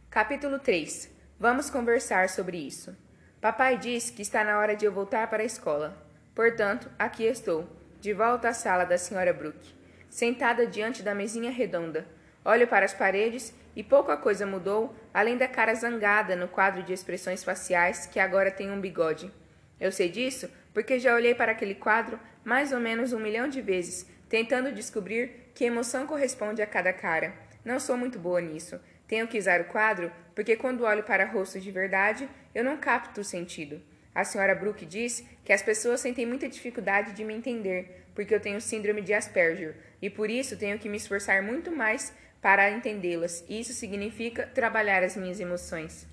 Capítulo 0.07 0.59
3 0.59 1.09
Vamos 1.39 1.71
conversar 1.71 2.29
sobre 2.29 2.57
isso. 2.59 2.95
Papai 3.41 3.75
diz 3.75 4.11
que 4.11 4.21
está 4.21 4.43
na 4.43 4.59
hora 4.59 4.75
de 4.75 4.85
eu 4.85 4.91
voltar 4.91 5.27
para 5.27 5.41
a 5.41 5.47
escola. 5.47 5.97
Portanto, 6.35 6.91
aqui 6.99 7.23
estou 7.23 7.67
de 7.99 8.13
volta 8.13 8.49
à 8.49 8.53
sala 8.53 8.85
da 8.85 8.99
senhora 8.99 9.33
Brooke, 9.33 9.73
sentada 10.11 10.67
diante 10.67 11.01
da 11.01 11.15
mesinha 11.15 11.49
redonda. 11.49 12.05
Olho 12.45 12.67
para 12.67 12.85
as 12.85 12.93
paredes 12.93 13.51
e 13.75 13.83
pouca 13.83 14.15
coisa 14.15 14.45
mudou, 14.45 14.95
além 15.13 15.37
da 15.37 15.47
cara 15.47 15.73
zangada 15.73 16.35
no 16.35 16.47
quadro 16.47 16.83
de 16.83 16.93
expressões 16.93 17.43
faciais 17.43 18.05
que 18.05 18.19
agora 18.19 18.49
tem 18.49 18.71
um 18.71 18.79
bigode. 18.79 19.31
Eu 19.79 19.91
sei 19.91 20.09
disso 20.09 20.49
porque 20.73 20.99
já 20.99 21.13
olhei 21.13 21.35
para 21.35 21.51
aquele 21.51 21.75
quadro 21.75 22.19
mais 22.43 22.71
ou 22.71 22.79
menos 22.79 23.11
um 23.11 23.19
milhão 23.19 23.47
de 23.47 23.61
vezes, 23.61 24.09
tentando 24.29 24.71
descobrir 24.71 25.51
que 25.53 25.65
emoção 25.65 26.05
corresponde 26.05 26.61
a 26.61 26.67
cada 26.67 26.93
cara. 26.93 27.33
Não 27.63 27.79
sou 27.79 27.97
muito 27.97 28.19
boa 28.19 28.39
nisso. 28.39 28.79
Tenho 29.07 29.27
que 29.27 29.37
usar 29.37 29.61
o 29.61 29.65
quadro 29.65 30.11
porque 30.33 30.55
quando 30.55 30.83
olho 30.83 31.03
para 31.03 31.25
rostos 31.25 31.63
de 31.63 31.71
verdade, 31.71 32.29
eu 32.53 32.63
não 32.63 32.77
capto 32.77 33.21
o 33.21 33.23
sentido. 33.23 33.81
A 34.13 34.23
senhora 34.23 34.55
Brooke 34.55 34.85
diz 34.85 35.25
que 35.43 35.51
as 35.51 35.61
pessoas 35.61 35.99
sentem 35.99 36.25
muita 36.25 36.47
dificuldade 36.47 37.13
de 37.13 37.23
me 37.23 37.33
entender, 37.33 38.05
porque 38.15 38.33
eu 38.33 38.39
tenho 38.39 38.61
síndrome 38.61 39.01
de 39.01 39.13
Asperger, 39.13 39.75
e 40.01 40.09
por 40.09 40.29
isso 40.29 40.57
tenho 40.57 40.79
que 40.79 40.87
me 40.87 40.95
esforçar 40.95 41.43
muito 41.43 41.69
mais 41.69 42.13
para 42.41 42.69
entendê-las, 42.69 43.43
isso 43.49 43.73
significa 43.73 44.45
trabalhar 44.47 45.03
as 45.03 45.15
minhas 45.15 45.39
emoções. 45.39 46.07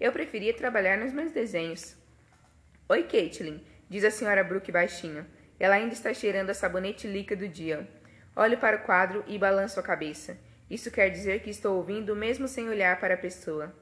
Eu 0.00 0.12
preferia 0.12 0.54
trabalhar 0.54 0.98
nos 0.98 1.12
meus 1.12 1.32
desenhos. 1.32 1.96
Oi, 2.88 3.02
Caitlin, 3.04 3.64
diz 3.88 4.04
a 4.04 4.10
senhora 4.10 4.44
Brooke 4.44 4.70
baixinho. 4.70 5.26
Ela 5.58 5.74
ainda 5.74 5.94
está 5.94 6.14
cheirando 6.14 6.50
a 6.50 6.54
sabonete 6.54 7.06
líquido 7.06 7.46
do 7.46 7.52
dia. 7.52 7.88
Olho 8.36 8.58
para 8.58 8.76
o 8.76 8.82
quadro 8.82 9.24
e 9.26 9.36
balanço 9.38 9.80
a 9.80 9.82
cabeça. 9.82 10.38
Isso 10.70 10.90
quer 10.90 11.08
dizer 11.08 11.40
que 11.40 11.50
estou 11.50 11.76
ouvindo 11.76 12.14
mesmo 12.14 12.46
sem 12.46 12.68
olhar 12.68 13.00
para 13.00 13.14
a 13.14 13.18
pessoa. 13.18 13.74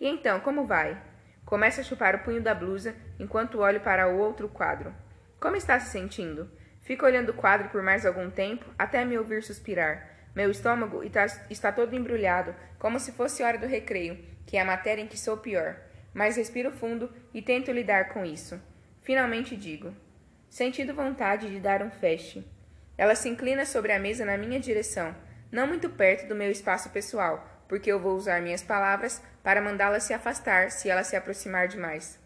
E 0.00 0.06
então, 0.06 0.38
como 0.40 0.66
vai? 0.66 1.00
Começo 1.44 1.80
a 1.80 1.84
chupar 1.84 2.14
o 2.14 2.20
punho 2.20 2.40
da 2.40 2.54
blusa 2.54 2.94
enquanto 3.18 3.58
olho 3.60 3.80
para 3.80 4.08
o 4.08 4.18
outro 4.18 4.48
quadro. 4.48 4.94
Como 5.40 5.56
está 5.56 5.80
se 5.80 5.90
sentindo? 5.90 6.50
Fico 6.82 7.04
olhando 7.04 7.30
o 7.30 7.34
quadro 7.34 7.68
por 7.70 7.82
mais 7.82 8.06
algum 8.06 8.30
tempo 8.30 8.64
até 8.78 9.04
me 9.04 9.18
ouvir 9.18 9.42
suspirar. 9.42 10.13
Meu 10.34 10.50
estômago 10.50 11.02
está 11.48 11.70
todo 11.70 11.94
embrulhado, 11.94 12.54
como 12.78 12.98
se 12.98 13.12
fosse 13.12 13.42
hora 13.42 13.56
do 13.56 13.66
recreio, 13.66 14.18
que 14.46 14.56
é 14.56 14.60
a 14.60 14.64
matéria 14.64 15.02
em 15.02 15.06
que 15.06 15.18
sou 15.18 15.36
pior. 15.36 15.76
Mas 16.12 16.36
respiro 16.36 16.72
fundo 16.72 17.10
e 17.32 17.40
tento 17.40 17.70
lidar 17.70 18.08
com 18.08 18.24
isso. 18.24 18.60
Finalmente 19.02 19.56
digo: 19.56 19.94
Sentindo 20.48 20.94
vontade 20.94 21.50
de 21.50 21.60
dar 21.60 21.82
um 21.82 21.90
feste. 21.90 22.46
Ela 22.96 23.14
se 23.14 23.28
inclina 23.28 23.64
sobre 23.64 23.92
a 23.92 23.98
mesa 23.98 24.24
na 24.24 24.36
minha 24.36 24.58
direção, 24.58 25.14
não 25.50 25.66
muito 25.66 25.88
perto 25.90 26.28
do 26.28 26.34
meu 26.34 26.50
espaço 26.50 26.90
pessoal, 26.90 27.64
porque 27.68 27.90
eu 27.90 27.98
vou 28.00 28.14
usar 28.16 28.40
minhas 28.40 28.62
palavras 28.62 29.22
para 29.42 29.60
mandá-la 29.60 29.98
se 29.98 30.12
afastar 30.12 30.70
se 30.70 30.88
ela 30.88 31.04
se 31.04 31.16
aproximar 31.16 31.68
demais. 31.68 32.18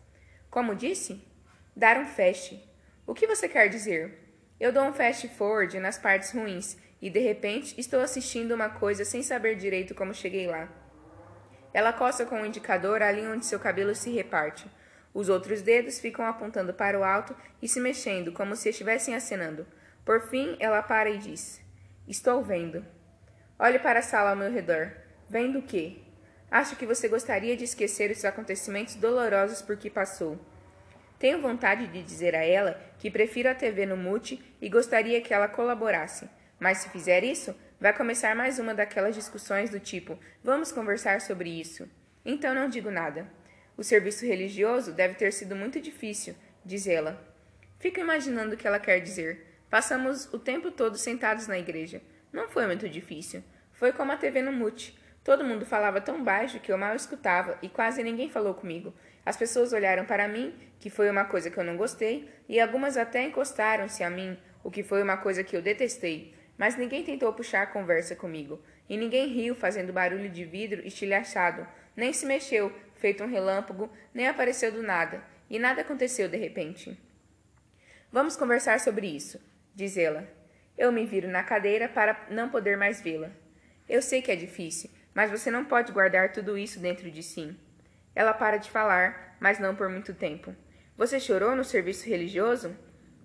Como 0.50 0.74
disse? 0.74 1.26
Dar 1.74 1.98
um 1.98 2.06
fast. 2.06 2.62
O 3.06 3.14
que 3.14 3.26
você 3.26 3.48
quer 3.48 3.68
dizer? 3.68 4.18
Eu 4.60 4.72
dou 4.72 4.84
um 4.84 4.92
fast 4.92 5.28
forward 5.28 5.78
nas 5.78 5.96
partes 5.96 6.32
ruins 6.32 6.76
e 7.00 7.08
de 7.08 7.20
repente 7.20 7.78
estou 7.78 8.00
assistindo 8.00 8.52
uma 8.52 8.68
coisa 8.68 9.04
sem 9.04 9.22
saber 9.22 9.56
direito 9.56 9.94
como 9.94 10.14
cheguei 10.14 10.46
lá. 10.46 10.68
Ela 11.72 11.92
coça 11.92 12.24
com 12.26 12.40
o 12.40 12.46
indicador 12.46 13.02
ali 13.02 13.26
onde 13.26 13.46
seu 13.46 13.58
cabelo 13.58 13.94
se 13.94 14.10
reparte. 14.10 14.66
Os 15.14 15.28
outros 15.28 15.62
dedos 15.62 16.00
ficam 16.00 16.24
apontando 16.24 16.74
para 16.74 16.98
o 16.98 17.04
alto 17.04 17.34
e 17.62 17.68
se 17.68 17.80
mexendo, 17.80 18.32
como 18.32 18.56
se 18.56 18.68
estivessem 18.68 19.14
acenando. 19.14 19.66
Por 20.04 20.22
fim, 20.28 20.56
ela 20.58 20.82
para 20.82 21.10
e 21.10 21.18
diz: 21.18 21.60
Estou 22.06 22.42
vendo. 22.42 22.84
Olhe 23.58 23.78
para 23.78 23.98
a 23.98 24.02
sala 24.02 24.30
ao 24.30 24.36
meu 24.36 24.50
redor. 24.50 24.92
Vendo 25.28 25.58
o 25.58 25.62
quê? 25.62 25.98
Acho 26.50 26.76
que 26.76 26.86
você 26.86 27.08
gostaria 27.08 27.56
de 27.56 27.64
esquecer 27.64 28.10
os 28.10 28.24
acontecimentos 28.24 28.94
dolorosos 28.94 29.60
por 29.60 29.76
que 29.76 29.90
passou. 29.90 30.38
Tenho 31.18 31.42
vontade 31.42 31.88
de 31.88 32.02
dizer 32.02 32.34
a 32.34 32.44
ela 32.44 32.80
que 32.98 33.10
prefiro 33.10 33.50
a 33.50 33.54
TV 33.54 33.84
no 33.84 33.96
mute 33.96 34.42
e 34.60 34.68
gostaria 34.68 35.20
que 35.20 35.34
ela 35.34 35.48
colaborasse. 35.48 36.28
Mas 36.58 36.78
se 36.78 36.88
fizer 36.90 37.22
isso, 37.24 37.54
vai 37.80 37.92
começar 37.96 38.34
mais 38.34 38.58
uma 38.58 38.74
daquelas 38.74 39.14
discussões 39.14 39.70
do 39.70 39.78
tipo: 39.78 40.18
vamos 40.42 40.72
conversar 40.72 41.20
sobre 41.20 41.48
isso. 41.48 41.88
Então 42.24 42.54
não 42.54 42.68
digo 42.68 42.90
nada. 42.90 43.26
O 43.76 43.84
serviço 43.84 44.26
religioso 44.26 44.92
deve 44.92 45.14
ter 45.14 45.32
sido 45.32 45.54
muito 45.54 45.80
difícil, 45.80 46.34
diz 46.64 46.86
ela. 46.86 47.22
Fico 47.78 48.00
imaginando 48.00 48.54
o 48.54 48.56
que 48.56 48.66
ela 48.66 48.80
quer 48.80 48.98
dizer. 49.00 49.46
Passamos 49.70 50.32
o 50.32 50.38
tempo 50.38 50.70
todo 50.70 50.98
sentados 50.98 51.46
na 51.46 51.58
igreja. 51.58 52.02
Não 52.32 52.48
foi 52.48 52.66
muito 52.66 52.88
difícil. 52.88 53.42
Foi 53.72 53.92
como 53.92 54.10
a 54.10 54.16
TV 54.16 54.42
no 54.42 54.52
mute. 54.52 54.98
Todo 55.22 55.44
mundo 55.44 55.64
falava 55.64 56.00
tão 56.00 56.24
baixo 56.24 56.58
que 56.58 56.72
eu 56.72 56.78
mal 56.78 56.96
escutava 56.96 57.58
e 57.62 57.68
quase 57.68 58.02
ninguém 58.02 58.30
falou 58.30 58.54
comigo. 58.54 58.92
As 59.24 59.36
pessoas 59.36 59.72
olharam 59.72 60.04
para 60.06 60.26
mim, 60.26 60.54
que 60.80 60.90
foi 60.90 61.10
uma 61.10 61.24
coisa 61.24 61.50
que 61.50 61.58
eu 61.58 61.64
não 61.64 61.76
gostei, 61.76 62.28
e 62.48 62.58
algumas 62.58 62.96
até 62.96 63.22
encostaram-se 63.22 64.02
a 64.02 64.08
mim, 64.08 64.38
o 64.64 64.70
que 64.70 64.82
foi 64.82 65.02
uma 65.02 65.18
coisa 65.18 65.44
que 65.44 65.54
eu 65.54 65.62
detestei. 65.62 66.34
Mas 66.58 66.76
ninguém 66.76 67.04
tentou 67.04 67.32
puxar 67.32 67.72
conversa 67.72 68.16
comigo, 68.16 68.60
e 68.88 68.96
ninguém 68.96 69.28
riu 69.28 69.54
fazendo 69.54 69.92
barulho 69.92 70.28
de 70.28 70.44
vidro 70.44 70.86
estilhaçado, 70.86 71.66
nem 71.96 72.12
se 72.12 72.26
mexeu, 72.26 72.72
feito 72.96 73.22
um 73.22 73.28
relâmpago, 73.28 73.90
nem 74.12 74.26
apareceu 74.26 74.72
do 74.72 74.82
nada, 74.82 75.22
e 75.48 75.58
nada 75.58 75.82
aconteceu 75.82 76.28
de 76.28 76.36
repente. 76.36 77.00
Vamos 78.10 78.36
conversar 78.36 78.80
sobre 78.80 79.06
isso, 79.06 79.40
diz 79.74 79.96
ela. 79.96 80.26
Eu 80.76 80.90
me 80.90 81.06
viro 81.06 81.28
na 81.28 81.42
cadeira 81.42 81.88
para 81.88 82.26
não 82.30 82.48
poder 82.48 82.76
mais 82.76 83.00
vê-la. 83.00 83.30
Eu 83.88 84.02
sei 84.02 84.20
que 84.20 84.30
é 84.30 84.36
difícil, 84.36 84.90
mas 85.14 85.30
você 85.30 85.50
não 85.50 85.64
pode 85.64 85.92
guardar 85.92 86.32
tudo 86.32 86.58
isso 86.58 86.80
dentro 86.80 87.10
de 87.10 87.22
si. 87.22 87.56
Ela 88.14 88.32
para 88.32 88.56
de 88.56 88.70
falar, 88.70 89.36
mas 89.40 89.58
não 89.58 89.74
por 89.74 89.88
muito 89.88 90.12
tempo. 90.14 90.54
Você 90.96 91.20
chorou 91.20 91.54
no 91.54 91.64
serviço 91.64 92.08
religioso? 92.08 92.76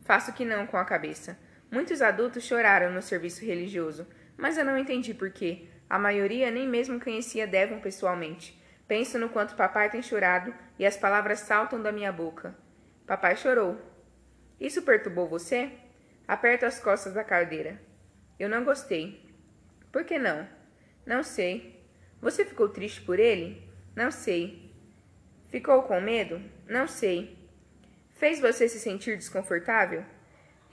Faço 0.03 0.33
que 0.33 0.45
não 0.45 0.67
com 0.67 0.77
a 0.77 0.85
cabeça. 0.85 1.37
Muitos 1.73 2.03
adultos 2.03 2.43
choraram 2.43 2.93
no 2.93 3.01
serviço 3.01 3.43
religioso, 3.43 4.05
mas 4.37 4.59
eu 4.59 4.63
não 4.63 4.77
entendi 4.77 5.11
por 5.11 5.31
quê. 5.31 5.69
A 5.89 5.97
maioria 5.97 6.51
nem 6.51 6.67
mesmo 6.67 6.99
conhecia 6.99 7.47
Devon 7.47 7.79
pessoalmente. 7.79 8.55
Penso 8.87 9.17
no 9.17 9.27
quanto 9.27 9.55
papai 9.55 9.89
tem 9.89 9.99
chorado 9.99 10.53
e 10.77 10.85
as 10.85 10.95
palavras 10.95 11.39
saltam 11.39 11.81
da 11.81 11.91
minha 11.91 12.11
boca. 12.11 12.55
Papai 13.07 13.35
chorou. 13.35 13.81
Isso 14.59 14.83
perturbou 14.83 15.27
você? 15.27 15.71
Aperto 16.27 16.63
as 16.67 16.79
costas 16.79 17.15
da 17.15 17.23
cadeira. 17.23 17.81
Eu 18.37 18.47
não 18.47 18.63
gostei. 18.63 19.27
Por 19.91 20.03
que 20.03 20.19
não? 20.19 20.47
Não 21.03 21.23
sei. 21.23 21.83
Você 22.21 22.45
ficou 22.45 22.69
triste 22.69 23.01
por 23.01 23.17
ele? 23.17 23.67
Não 23.95 24.11
sei. 24.11 24.71
Ficou 25.49 25.81
com 25.81 25.99
medo? 25.99 26.39
Não 26.67 26.87
sei. 26.87 27.35
Fez 28.13 28.39
você 28.39 28.69
se 28.69 28.79
sentir 28.79 29.17
desconfortável? 29.17 30.05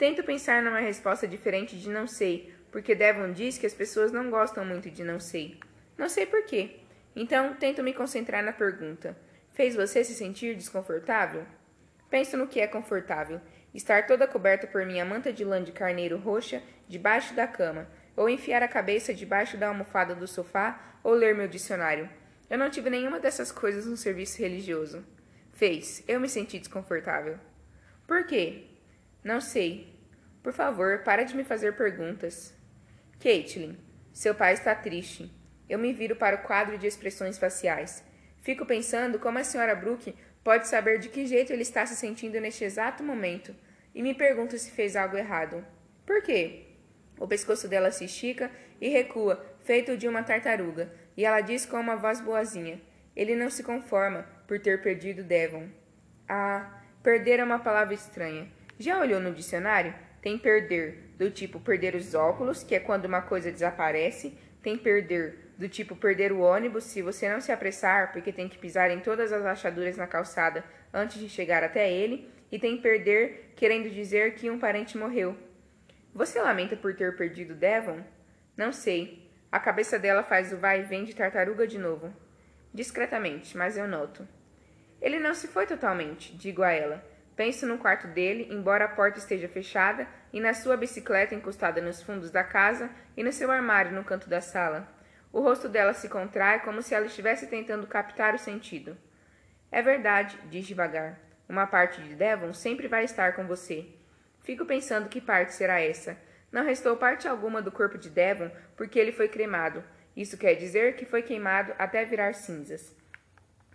Tento 0.01 0.25
pensar 0.25 0.63
numa 0.63 0.81
resposta 0.81 1.29
diferente 1.29 1.79
de 1.79 1.91
não 1.91 2.07
sei, 2.07 2.55
porque 2.73 2.95
Devon 2.95 3.33
diz 3.33 3.59
que 3.59 3.67
as 3.67 3.75
pessoas 3.75 4.11
não 4.11 4.31
gostam 4.31 4.65
muito 4.65 4.91
de 4.91 5.05
não 5.05 5.21
sei. 5.21 5.61
Não 5.99 6.09
sei 6.09 6.25
por 6.25 6.43
quê. 6.47 6.77
Então, 7.15 7.53
tento 7.53 7.83
me 7.83 7.93
concentrar 7.93 8.43
na 8.43 8.51
pergunta. 8.51 9.15
Fez 9.53 9.77
você 9.77 10.03
se 10.03 10.15
sentir 10.15 10.57
desconfortável? 10.57 11.45
Penso 12.09 12.35
no 12.39 12.49
que 12.49 12.61
é 12.61 12.67
confortável. 12.67 13.43
Estar 13.75 14.07
toda 14.07 14.27
coberta 14.27 14.67
por 14.67 14.87
minha 14.87 15.05
manta 15.05 15.35
de 15.35 15.45
lã 15.45 15.63
de 15.63 15.71
carneiro 15.71 16.17
roxa 16.17 16.63
debaixo 16.89 17.35
da 17.35 17.47
cama, 17.47 17.87
ou 18.17 18.27
enfiar 18.27 18.63
a 18.63 18.69
cabeça 18.69 19.13
debaixo 19.13 19.59
da 19.59 19.69
almofada 19.69 20.15
do 20.15 20.27
sofá, 20.27 20.97
ou 21.05 21.13
ler 21.13 21.35
meu 21.35 21.47
dicionário. 21.47 22.09
Eu 22.49 22.57
não 22.57 22.71
tive 22.71 22.89
nenhuma 22.89 23.21
dessas 23.21 23.53
coisas 23.53 23.85
no 23.85 23.99
serviço 23.99 24.41
religioso. 24.41 25.05
Fez. 25.53 26.03
Eu 26.09 26.19
me 26.19 26.27
senti 26.27 26.59
desconfortável. 26.59 27.39
Por 28.07 28.25
quê? 28.25 28.70
Não 29.23 29.41
sei. 29.41 29.99
Por 30.43 30.53
favor, 30.53 31.03
para 31.03 31.25
de 31.25 31.37
me 31.37 31.45
fazer 31.45 31.77
perguntas. 31.77 32.55
Caitlin, 33.19 33.79
seu 34.13 34.35
pai 34.35 34.55
está 34.55 34.75
triste. 34.75 35.31
Eu 35.69 35.79
me 35.79 35.93
viro 35.93 36.17
para 36.17 36.37
o 36.37 36.43
quadro 36.43 36.79
de 36.79 36.87
expressões 36.87 37.39
faciais. 37.39 38.03
Fico 38.41 38.65
pensando 38.65 39.19
como 39.19 39.39
a 39.39 39.45
senhora 39.45 39.75
Brooke 39.75 40.15
pode 40.43 40.67
saber 40.67 40.99
de 40.99 41.09
que 41.09 41.27
jeito 41.27 41.53
ele 41.53 41.63
está 41.63 41.85
se 41.85 41.95
sentindo 41.95 42.41
neste 42.41 42.65
exato 42.65 43.03
momento 43.03 43.55
e 43.95 44.03
me 44.03 44.15
pergunto 44.15 44.57
se 44.59 44.71
fez 44.71 44.97
algo 44.97 45.17
errado. 45.17 45.65
Por 46.07 46.23
quê? 46.23 46.67
O 47.19 47.29
pescoço 47.29 47.69
dela 47.69 47.91
se 47.91 48.07
estica 48.07 48.51
e 48.81 48.89
recua, 48.89 49.45
feito 49.61 49.97
de 49.97 50.09
uma 50.09 50.23
tartaruga, 50.23 50.91
e 51.17 51.25
ela 51.25 51.43
diz 51.43 51.67
com 51.67 51.77
uma 51.77 51.97
voz 51.97 52.21
boazinha: 52.21 52.81
Ele 53.15 53.37
não 53.37 53.51
se 53.51 53.63
conforma 53.63 54.27
por 54.49 54.59
ter 54.59 54.83
perdido 54.83 55.23
Devon. 55.23 55.69
Ah, 56.27 56.83
perder 57.03 57.41
é 57.41 57.45
uma 57.45 57.59
palavra 57.59 57.93
estranha. 57.93 58.51
Já 58.81 58.99
olhou 58.99 59.21
no 59.21 59.35
dicionário? 59.35 59.95
Tem 60.23 60.39
perder, 60.39 61.13
do 61.19 61.31
tipo 61.31 61.61
perder 61.61 61.95
os 61.95 62.15
óculos, 62.15 62.63
que 62.63 62.75
é 62.75 62.81
quando 62.81 63.05
uma 63.05 63.21
coisa 63.21 63.53
desaparece. 63.53 64.39
Tem 64.63 64.75
perder, 64.75 65.51
do 65.59 65.69
tipo 65.69 65.95
perder 65.95 66.33
o 66.33 66.41
ônibus 66.41 66.85
se 66.85 67.03
você 67.03 67.29
não 67.29 67.43
se 67.43 67.53
apressar, 67.53 68.11
porque 68.11 68.33
tem 68.33 68.49
que 68.49 68.57
pisar 68.57 68.91
em 68.91 69.01
todas 69.01 69.35
as 69.35 69.45
rachaduras 69.45 69.99
na 69.99 70.07
calçada 70.07 70.65
antes 70.95 71.21
de 71.21 71.29
chegar 71.29 71.63
até 71.63 71.93
ele. 71.93 72.27
E 72.51 72.59
tem 72.59 72.81
perder, 72.81 73.53
querendo 73.55 73.91
dizer 73.91 74.35
que 74.35 74.49
um 74.49 74.59
parente 74.59 74.97
morreu. 74.97 75.37
Você 76.15 76.41
lamenta 76.41 76.75
por 76.75 76.95
ter 76.95 77.15
perdido 77.19 77.55
Devon? 77.55 78.01
Não 78.57 78.73
sei. 78.73 79.31
A 79.53 79.61
cabeça 79.61 79.99
dela 79.99 80.23
faz 80.23 80.55
o 80.55 80.57
vai 80.57 80.81
e 80.81 80.85
vem 80.85 81.05
de 81.05 81.15
tartaruga 81.15 81.67
de 81.67 81.77
novo. 81.77 82.11
Discretamente, 82.73 83.59
mas 83.59 83.77
eu 83.77 83.87
noto. 83.87 84.27
Ele 85.03 85.21
não 85.21 85.35
se 85.35 85.49
foi 85.49 85.67
totalmente, 85.67 86.35
digo 86.35 86.63
a 86.63 86.73
ela. 86.73 87.10
Penso 87.41 87.67
no 87.67 87.79
quarto 87.79 88.07
dele, 88.07 88.49
embora 88.51 88.85
a 88.85 88.89
porta 88.89 89.19
esteja 89.19 89.49
fechada, 89.49 90.07
e 90.31 90.39
na 90.39 90.53
sua 90.53 90.77
bicicleta 90.77 91.35
encostada 91.35 91.81
nos 91.81 92.03
fundos 92.03 92.31
da 92.31 92.45
casa 92.45 92.91
e 93.17 93.23
no 93.23 93.33
seu 93.33 93.51
armário 93.51 93.93
no 93.93 94.05
canto 94.05 94.29
da 94.29 94.43
sala. 94.43 94.87
O 95.33 95.41
rosto 95.41 95.67
dela 95.67 95.95
se 95.95 96.07
contrai 96.07 96.61
como 96.61 96.83
se 96.83 96.95
ela 96.95 97.07
estivesse 97.07 97.47
tentando 97.47 97.87
captar 97.87 98.35
o 98.35 98.39
sentido. 98.39 98.95
É 99.73 99.81
verdade, 99.81 100.39
diz 100.51 100.67
devagar. 100.67 101.19
Uma 101.49 101.67
parte 101.67 102.03
de 102.03 102.15
Devon 102.15 102.53
sempre 102.53 102.87
vai 102.89 103.05
estar 103.05 103.35
com 103.35 103.47
você. 103.47 103.89
Fico 104.43 104.67
pensando 104.67 105.09
que 105.09 105.19
parte 105.19 105.55
será 105.55 105.81
essa. 105.81 106.19
Não 106.53 106.63
restou 106.63 106.95
parte 106.99 107.27
alguma 107.27 107.63
do 107.63 107.73
corpo 107.73 107.97
de 107.97 108.11
Devon 108.11 108.51
porque 108.77 108.99
ele 108.99 109.13
foi 109.13 109.29
cremado. 109.29 109.83
Isso 110.15 110.37
quer 110.37 110.57
dizer 110.57 110.95
que 110.95 111.07
foi 111.07 111.23
queimado 111.23 111.73
até 111.79 112.05
virar 112.05 112.35
cinzas. 112.35 112.95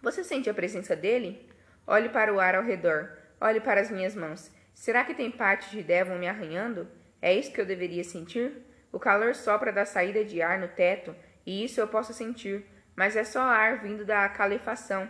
Você 0.03 0.23
sente 0.23 0.51
a 0.51 0.53
presença 0.53 0.95
dele? 0.95 1.49
Olhe 1.87 2.09
para 2.09 2.31
o 2.31 2.39
ar 2.39 2.53
ao 2.53 2.63
redor. 2.63 3.24
Olhe 3.45 3.59
para 3.59 3.79
as 3.79 3.91
minhas 3.91 4.15
mãos. 4.15 4.51
Será 4.73 5.03
que 5.03 5.13
tem 5.13 5.29
parte 5.29 5.69
de 5.69 5.83
Devon 5.83 6.17
me 6.17 6.27
arranhando? 6.27 6.87
É 7.21 7.31
isso 7.31 7.53
que 7.53 7.61
eu 7.61 7.65
deveria 7.65 8.03
sentir? 8.03 8.51
O 8.91 8.97
calor 8.97 9.35
sopra 9.35 9.71
da 9.71 9.85
saída 9.85 10.25
de 10.25 10.41
ar 10.41 10.57
no 10.57 10.67
teto, 10.67 11.15
e 11.45 11.63
isso 11.63 11.79
eu 11.79 11.87
posso 11.87 12.11
sentir, 12.11 12.65
mas 12.95 13.15
é 13.15 13.23
só 13.23 13.41
ar 13.41 13.83
vindo 13.83 14.03
da 14.03 14.27
calefação. 14.29 15.07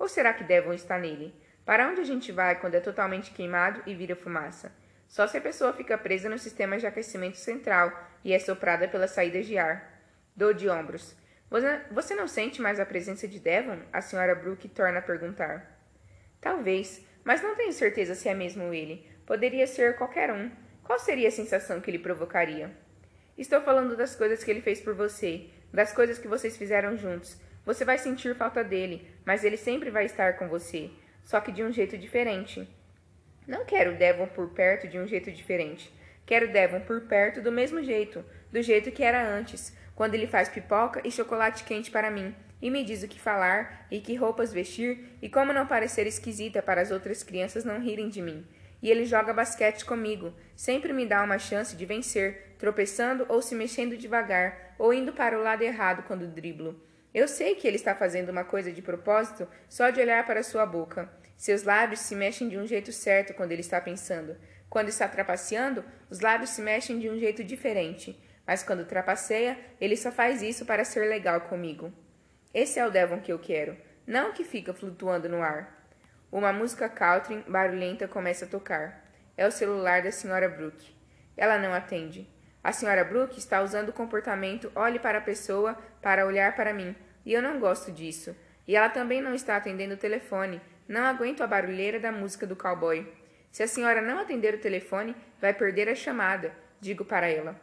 Ou 0.00 0.08
será 0.08 0.34
que 0.34 0.42
Devon 0.42 0.72
está 0.72 0.98
nele? 0.98 1.32
Para 1.64 1.86
onde 1.88 2.00
a 2.00 2.04
gente 2.04 2.32
vai 2.32 2.58
quando 2.58 2.74
é 2.74 2.80
totalmente 2.80 3.30
queimado 3.30 3.80
e 3.86 3.94
vira 3.94 4.16
fumaça? 4.16 4.72
Só 5.06 5.28
se 5.28 5.36
a 5.36 5.40
pessoa 5.40 5.72
fica 5.72 5.96
presa 5.96 6.28
no 6.28 6.40
sistema 6.40 6.76
de 6.78 6.88
aquecimento 6.88 7.36
central 7.36 7.92
e 8.24 8.32
é 8.32 8.38
soprada 8.40 8.88
pelas 8.88 9.12
saídas 9.12 9.46
de 9.46 9.58
ar. 9.58 10.02
Dou 10.34 10.52
de 10.52 10.68
ombros. 10.68 11.14
Você 11.92 12.16
não 12.16 12.26
sente 12.26 12.60
mais 12.60 12.80
a 12.80 12.84
presença 12.84 13.28
de 13.28 13.38
Devon? 13.38 13.78
A 13.92 14.00
senhora 14.00 14.34
Brooke 14.34 14.68
torna 14.68 14.98
a 14.98 15.02
perguntar. 15.02 15.78
Talvez, 16.40 17.06
mas 17.26 17.42
não 17.42 17.56
tenho 17.56 17.72
certeza 17.72 18.14
se 18.14 18.28
é 18.28 18.34
mesmo 18.34 18.72
ele. 18.72 19.04
Poderia 19.26 19.66
ser 19.66 19.96
qualquer 19.96 20.32
um. 20.32 20.48
Qual 20.84 20.96
seria 20.96 21.26
a 21.26 21.32
sensação 21.32 21.80
que 21.80 21.90
ele 21.90 21.98
provocaria? 21.98 22.70
Estou 23.36 23.60
falando 23.62 23.96
das 23.96 24.14
coisas 24.14 24.44
que 24.44 24.50
ele 24.50 24.62
fez 24.62 24.80
por 24.80 24.94
você, 24.94 25.46
das 25.72 25.92
coisas 25.92 26.18
que 26.18 26.28
vocês 26.28 26.56
fizeram 26.56 26.96
juntos. 26.96 27.36
Você 27.64 27.84
vai 27.84 27.98
sentir 27.98 28.36
falta 28.36 28.62
dele, 28.62 29.10
mas 29.24 29.42
ele 29.42 29.56
sempre 29.56 29.90
vai 29.90 30.04
estar 30.04 30.38
com 30.38 30.46
você, 30.46 30.88
só 31.24 31.40
que 31.40 31.50
de 31.50 31.64
um 31.64 31.72
jeito 31.72 31.98
diferente. 31.98 32.68
Não 33.44 33.64
quero 33.64 33.96
Devon 33.96 34.28
por 34.28 34.50
perto 34.50 34.86
de 34.86 34.96
um 34.96 35.08
jeito 35.08 35.32
diferente. 35.32 35.92
Quero 36.24 36.52
Devon 36.52 36.78
por 36.78 37.00
perto 37.08 37.42
do 37.42 37.50
mesmo 37.50 37.82
jeito, 37.82 38.24
do 38.52 38.62
jeito 38.62 38.92
que 38.92 39.02
era 39.02 39.28
antes, 39.28 39.76
quando 39.96 40.14
ele 40.14 40.28
faz 40.28 40.48
pipoca 40.48 41.00
e 41.04 41.10
chocolate 41.10 41.64
quente 41.64 41.90
para 41.90 42.08
mim, 42.08 42.32
e 42.60 42.70
me 42.70 42.82
diz 42.82 43.02
o 43.02 43.08
que 43.08 43.20
falar 43.20 43.86
e 43.90 44.00
que 44.00 44.14
roupas 44.14 44.52
vestir 44.52 45.16
e 45.20 45.28
como 45.28 45.52
não 45.52 45.66
parecer 45.66 46.06
esquisita 46.06 46.62
para 46.62 46.80
as 46.80 46.90
outras 46.90 47.22
crianças 47.22 47.64
não 47.64 47.80
rirem 47.80 48.08
de 48.08 48.22
mim. 48.22 48.46
E 48.82 48.90
ele 48.90 49.04
joga 49.04 49.32
basquete 49.32 49.84
comigo, 49.84 50.34
sempre 50.54 50.92
me 50.92 51.06
dá 51.06 51.22
uma 51.22 51.38
chance 51.38 51.74
de 51.74 51.86
vencer, 51.86 52.54
tropeçando 52.58 53.26
ou 53.28 53.40
se 53.40 53.54
mexendo 53.54 53.96
devagar, 53.96 54.74
ou 54.78 54.92
indo 54.92 55.12
para 55.12 55.38
o 55.38 55.42
lado 55.42 55.62
errado 55.62 56.04
quando 56.06 56.26
driblo. 56.26 56.80
Eu 57.12 57.26
sei 57.26 57.54
que 57.54 57.66
ele 57.66 57.76
está 57.76 57.94
fazendo 57.94 58.28
uma 58.28 58.44
coisa 58.44 58.70
de 58.70 58.82
propósito 58.82 59.48
só 59.68 59.90
de 59.90 60.00
olhar 60.00 60.24
para 60.26 60.42
sua 60.42 60.66
boca. 60.66 61.10
Seus 61.36 61.62
lábios 61.62 62.00
se 62.00 62.14
mexem 62.14 62.48
de 62.48 62.58
um 62.58 62.66
jeito 62.66 62.92
certo 62.92 63.34
quando 63.34 63.52
ele 63.52 63.62
está 63.62 63.80
pensando. 63.80 64.36
Quando 64.68 64.88
está 64.88 65.08
trapaceando, 65.08 65.84
os 66.10 66.20
lábios 66.20 66.50
se 66.50 66.60
mexem 66.60 66.98
de 66.98 67.08
um 67.08 67.18
jeito 67.18 67.42
diferente. 67.42 68.20
Mas 68.46 68.62
quando 68.62 68.84
trapaceia, 68.84 69.58
ele 69.80 69.96
só 69.96 70.12
faz 70.12 70.42
isso 70.42 70.66
para 70.66 70.84
ser 70.84 71.08
legal 71.08 71.40
comigo. 71.42 71.92
Esse 72.56 72.78
é 72.78 72.86
o 72.86 72.90
Devon 72.90 73.20
que 73.20 73.30
eu 73.30 73.38
quero, 73.38 73.76
não 74.06 74.30
o 74.30 74.32
que 74.32 74.42
fica 74.42 74.72
flutuando 74.72 75.28
no 75.28 75.42
ar. 75.42 75.86
Uma 76.32 76.54
música 76.54 76.88
country 76.88 77.44
barulhenta 77.46 78.08
começa 78.08 78.46
a 78.46 78.48
tocar. 78.48 79.04
É 79.36 79.46
o 79.46 79.50
celular 79.50 80.00
da 80.00 80.10
senhora 80.10 80.48
Brooke. 80.48 80.96
Ela 81.36 81.58
não 81.58 81.74
atende. 81.74 82.26
A 82.64 82.72
senhora 82.72 83.04
Brooke 83.04 83.38
está 83.38 83.60
usando 83.60 83.90
o 83.90 83.92
comportamento 83.92 84.72
olhe 84.74 84.98
para 84.98 85.18
a 85.18 85.20
pessoa 85.20 85.76
para 86.00 86.24
olhar 86.24 86.56
para 86.56 86.72
mim, 86.72 86.96
e 87.26 87.34
eu 87.34 87.42
não 87.42 87.60
gosto 87.60 87.92
disso. 87.92 88.34
E 88.66 88.74
ela 88.74 88.88
também 88.88 89.20
não 89.20 89.34
está 89.34 89.54
atendendo 89.54 89.92
o 89.92 89.98
telefone. 89.98 90.58
Não 90.88 91.04
aguento 91.04 91.42
a 91.42 91.46
barulheira 91.46 92.00
da 92.00 92.10
música 92.10 92.46
do 92.46 92.56
cowboy. 92.56 93.06
Se 93.52 93.64
a 93.64 93.68
senhora 93.68 94.00
não 94.00 94.18
atender 94.18 94.54
o 94.54 94.60
telefone, 94.60 95.14
vai 95.38 95.52
perder 95.52 95.90
a 95.90 95.94
chamada, 95.94 96.54
digo 96.80 97.04
para 97.04 97.28
ela. 97.28 97.54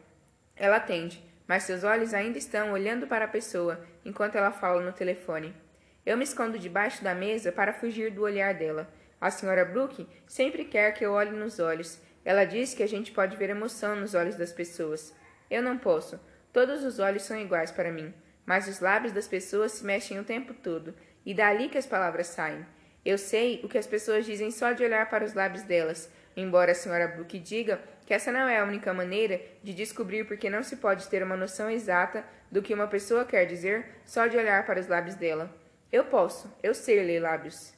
Ela 0.55 0.75
atende, 0.75 1.19
mas 1.53 1.61
seus 1.61 1.83
olhos 1.83 2.15
ainda 2.15 2.39
estão 2.39 2.71
olhando 2.71 3.05
para 3.05 3.25
a 3.25 3.27
pessoa 3.27 3.79
enquanto 4.03 4.37
ela 4.37 4.49
fala 4.51 4.81
no 4.81 4.91
telefone. 4.91 5.55
Eu 6.03 6.17
me 6.17 6.23
escondo 6.23 6.57
debaixo 6.57 7.03
da 7.03 7.13
mesa 7.13 7.51
para 7.51 7.71
fugir 7.71 8.09
do 8.09 8.23
olhar 8.23 8.55
dela. 8.55 8.91
A 9.21 9.29
senhora 9.29 9.63
Brooke 9.63 10.07
sempre 10.25 10.65
quer 10.65 10.95
que 10.95 11.05
eu 11.05 11.11
olhe 11.11 11.29
nos 11.29 11.59
olhos. 11.59 12.01
Ela 12.25 12.43
diz 12.43 12.73
que 12.73 12.81
a 12.81 12.87
gente 12.87 13.11
pode 13.11 13.37
ver 13.37 13.51
emoção 13.51 13.95
nos 13.95 14.15
olhos 14.15 14.35
das 14.35 14.51
pessoas. 14.51 15.13
Eu 15.47 15.61
não 15.61 15.77
posso. 15.77 16.19
Todos 16.51 16.83
os 16.83 16.97
olhos 16.97 17.21
são 17.21 17.39
iguais 17.39 17.71
para 17.71 17.91
mim 17.91 18.11
mas 18.45 18.67
os 18.67 18.79
lábios 18.79 19.13
das 19.13 19.27
pessoas 19.27 19.73
se 19.73 19.85
mexem 19.85 20.19
o 20.19 20.23
tempo 20.23 20.53
todo, 20.53 20.93
e 21.25 21.33
dali 21.33 21.69
que 21.69 21.77
as 21.77 21.85
palavras 21.85 22.27
saem. 22.27 22.65
Eu 23.05 23.17
sei 23.17 23.61
o 23.63 23.69
que 23.69 23.77
as 23.77 23.87
pessoas 23.87 24.25
dizem 24.25 24.51
só 24.51 24.71
de 24.71 24.83
olhar 24.83 25.09
para 25.09 25.23
os 25.25 25.33
lábios 25.33 25.63
delas, 25.63 26.09
embora 26.35 26.71
a 26.71 26.75
senhora 26.75 27.07
Brooke 27.07 27.39
diga 27.39 27.79
que 28.05 28.13
essa 28.13 28.31
não 28.31 28.47
é 28.47 28.59
a 28.59 28.63
única 28.63 28.93
maneira 28.93 29.41
de 29.63 29.73
descobrir 29.73 30.25
porque 30.25 30.49
não 30.49 30.63
se 30.63 30.77
pode 30.77 31.07
ter 31.07 31.23
uma 31.23 31.37
noção 31.37 31.69
exata 31.69 32.25
do 32.51 32.61
que 32.61 32.73
uma 32.73 32.87
pessoa 32.87 33.25
quer 33.25 33.45
dizer 33.45 34.01
só 34.05 34.27
de 34.27 34.37
olhar 34.37 34.65
para 34.65 34.79
os 34.79 34.87
lábios 34.87 35.15
dela. 35.15 35.53
Eu 35.91 36.05
posso, 36.05 36.51
eu 36.61 36.73
sei 36.73 37.03
ler 37.03 37.19
lábios. 37.19 37.73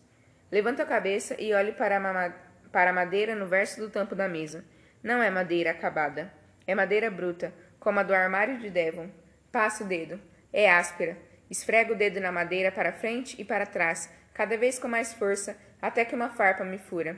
Levanto 0.52 0.82
a 0.82 0.86
cabeça 0.86 1.36
e 1.40 1.54
olho 1.54 1.74
para 1.74 1.98
a, 1.98 2.30
para 2.72 2.90
a 2.90 2.94
madeira 2.94 3.36
no 3.36 3.46
verso 3.46 3.80
do 3.80 3.90
tampo 3.90 4.16
da 4.16 4.28
mesa. 4.28 4.64
Não 5.04 5.22
é 5.22 5.30
madeira 5.30 5.72
acabada. 5.72 6.32
É 6.68 6.74
madeira 6.74 7.12
bruta, 7.12 7.54
como 7.80 8.00
a 8.00 8.04
do 8.04 8.14
armário 8.14 8.58
de 8.58 8.70
Devon. 8.70 9.10
Passo 9.52 9.84
o 9.84 9.88
dedo. 9.88 10.20
É 10.52 10.72
áspera. 10.72 11.18
Esfrego 11.50 11.94
o 11.94 11.96
dedo 11.96 12.20
na 12.20 12.32
madeira 12.32 12.72
para 12.72 12.92
frente 12.92 13.40
e 13.40 13.46
para 13.46 13.66
trás, 13.66 14.10
cada 14.34 14.58
vez 14.58 14.80
com 14.80 14.88
mais 14.88 15.14
força, 15.14 15.56
até 15.82 16.04
que 16.04 16.16
uma 16.16 16.30
farpa 16.30 16.64
me 16.64 16.80
fura. 16.80 17.16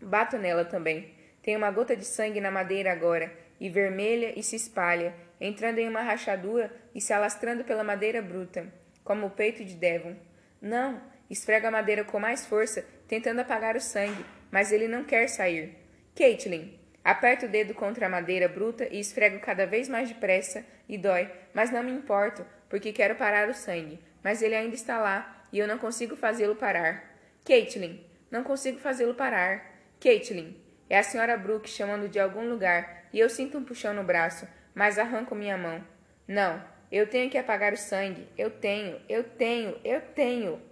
Bato 0.00 0.38
nela 0.38 0.64
também. 0.64 1.17
Tem 1.48 1.56
uma 1.56 1.70
gota 1.70 1.96
de 1.96 2.04
sangue 2.04 2.42
na 2.42 2.50
madeira 2.50 2.92
agora, 2.92 3.32
e 3.58 3.70
vermelha 3.70 4.38
e 4.38 4.42
se 4.42 4.54
espalha, 4.54 5.14
entrando 5.40 5.78
em 5.78 5.88
uma 5.88 6.02
rachadura 6.02 6.70
e 6.94 7.00
se 7.00 7.10
alastrando 7.10 7.64
pela 7.64 7.82
madeira 7.82 8.20
bruta, 8.20 8.70
como 9.02 9.26
o 9.26 9.30
peito 9.30 9.64
de 9.64 9.72
Devon. 9.74 10.14
Não! 10.60 11.00
Esfrego 11.30 11.66
a 11.66 11.70
madeira 11.70 12.04
com 12.04 12.20
mais 12.20 12.44
força, 12.44 12.84
tentando 13.08 13.40
apagar 13.40 13.76
o 13.76 13.80
sangue, 13.80 14.26
mas 14.50 14.72
ele 14.72 14.86
não 14.86 15.04
quer 15.04 15.26
sair. 15.26 15.74
Caitlin! 16.14 16.78
Aperto 17.02 17.46
o 17.46 17.48
dedo 17.48 17.72
contra 17.72 18.04
a 18.04 18.10
madeira 18.10 18.46
bruta 18.46 18.86
e 18.90 19.00
esfrego 19.00 19.40
cada 19.40 19.64
vez 19.64 19.88
mais 19.88 20.06
depressa, 20.10 20.66
e 20.86 20.98
dói, 20.98 21.30
mas 21.54 21.70
não 21.70 21.82
me 21.82 21.92
importo, 21.92 22.44
porque 22.68 22.92
quero 22.92 23.14
parar 23.14 23.48
o 23.48 23.54
sangue, 23.54 23.98
mas 24.22 24.42
ele 24.42 24.54
ainda 24.54 24.74
está 24.74 24.98
lá 24.98 25.46
e 25.50 25.58
eu 25.58 25.66
não 25.66 25.78
consigo 25.78 26.14
fazê-lo 26.14 26.56
parar. 26.56 27.18
Caitlin, 27.42 28.04
não 28.30 28.44
consigo 28.44 28.78
fazê-lo 28.78 29.14
parar. 29.14 29.64
Caitlin, 29.98 30.67
é 30.88 30.98
a 30.98 31.02
senhora 31.02 31.36
Brooke 31.36 31.68
chamando 31.68 32.08
de 32.08 32.18
algum 32.18 32.48
lugar 32.48 33.04
e 33.12 33.18
eu 33.18 33.28
sinto 33.28 33.58
um 33.58 33.64
puxão 33.64 33.94
no 33.94 34.04
braço, 34.04 34.46
mas 34.74 34.98
arranco 34.98 35.34
minha 35.34 35.56
mão. 35.56 35.84
Não, 36.26 36.62
eu 36.90 37.08
tenho 37.08 37.30
que 37.30 37.38
apagar 37.38 37.72
o 37.72 37.76
sangue. 37.76 38.28
Eu 38.36 38.50
tenho, 38.50 39.00
eu 39.08 39.24
tenho, 39.24 39.78
eu 39.84 40.00
tenho. 40.00 40.62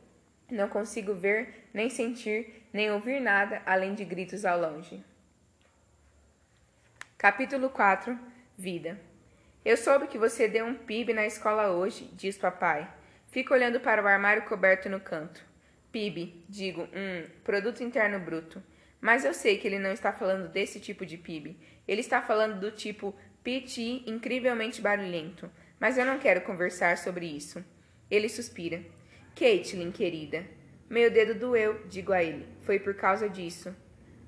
Não 0.50 0.68
consigo 0.68 1.14
ver, 1.14 1.68
nem 1.72 1.90
sentir, 1.90 2.66
nem 2.72 2.90
ouvir 2.90 3.20
nada 3.20 3.62
além 3.66 3.94
de 3.94 4.04
gritos 4.04 4.44
ao 4.44 4.60
longe. 4.60 5.04
Capítulo 7.18 7.70
4 7.70 8.18
Vida 8.56 8.98
eu 9.66 9.76
soube 9.76 10.06
que 10.06 10.16
você 10.16 10.46
deu 10.46 10.64
um 10.64 10.76
PIB 10.76 11.12
na 11.12 11.26
escola 11.26 11.72
hoje, 11.72 12.08
diz 12.12 12.38
papai. 12.38 12.88
Fico 13.32 13.52
olhando 13.52 13.80
para 13.80 14.00
o 14.00 14.06
armário 14.06 14.42
coberto 14.44 14.88
no 14.88 15.00
canto. 15.00 15.44
PIB, 15.90 16.44
digo, 16.48 16.82
hum, 16.82 17.26
Produto 17.42 17.82
Interno 17.82 18.20
Bruto. 18.20 18.62
Mas 19.00 19.24
eu 19.24 19.34
sei 19.34 19.58
que 19.58 19.66
ele 19.66 19.78
não 19.78 19.92
está 19.92 20.12
falando 20.12 20.48
desse 20.48 20.80
tipo 20.80 21.04
de 21.04 21.16
PIB. 21.16 21.58
Ele 21.86 22.00
está 22.00 22.20
falando 22.22 22.58
do 22.58 22.70
tipo 22.70 23.14
PTI 23.42 24.04
incrivelmente 24.06 24.80
barulhento. 24.80 25.50
Mas 25.78 25.98
eu 25.98 26.04
não 26.04 26.18
quero 26.18 26.40
conversar 26.40 26.98
sobre 26.98 27.26
isso. 27.26 27.64
Ele 28.10 28.28
suspira. 28.28 28.82
Caitlin, 29.34 29.92
querida. 29.92 30.44
Meu 30.88 31.10
dedo 31.10 31.34
doeu, 31.34 31.84
digo 31.88 32.12
a 32.12 32.22
ele. 32.22 32.46
Foi 32.62 32.78
por 32.78 32.94
causa 32.94 33.28
disso. 33.28 33.74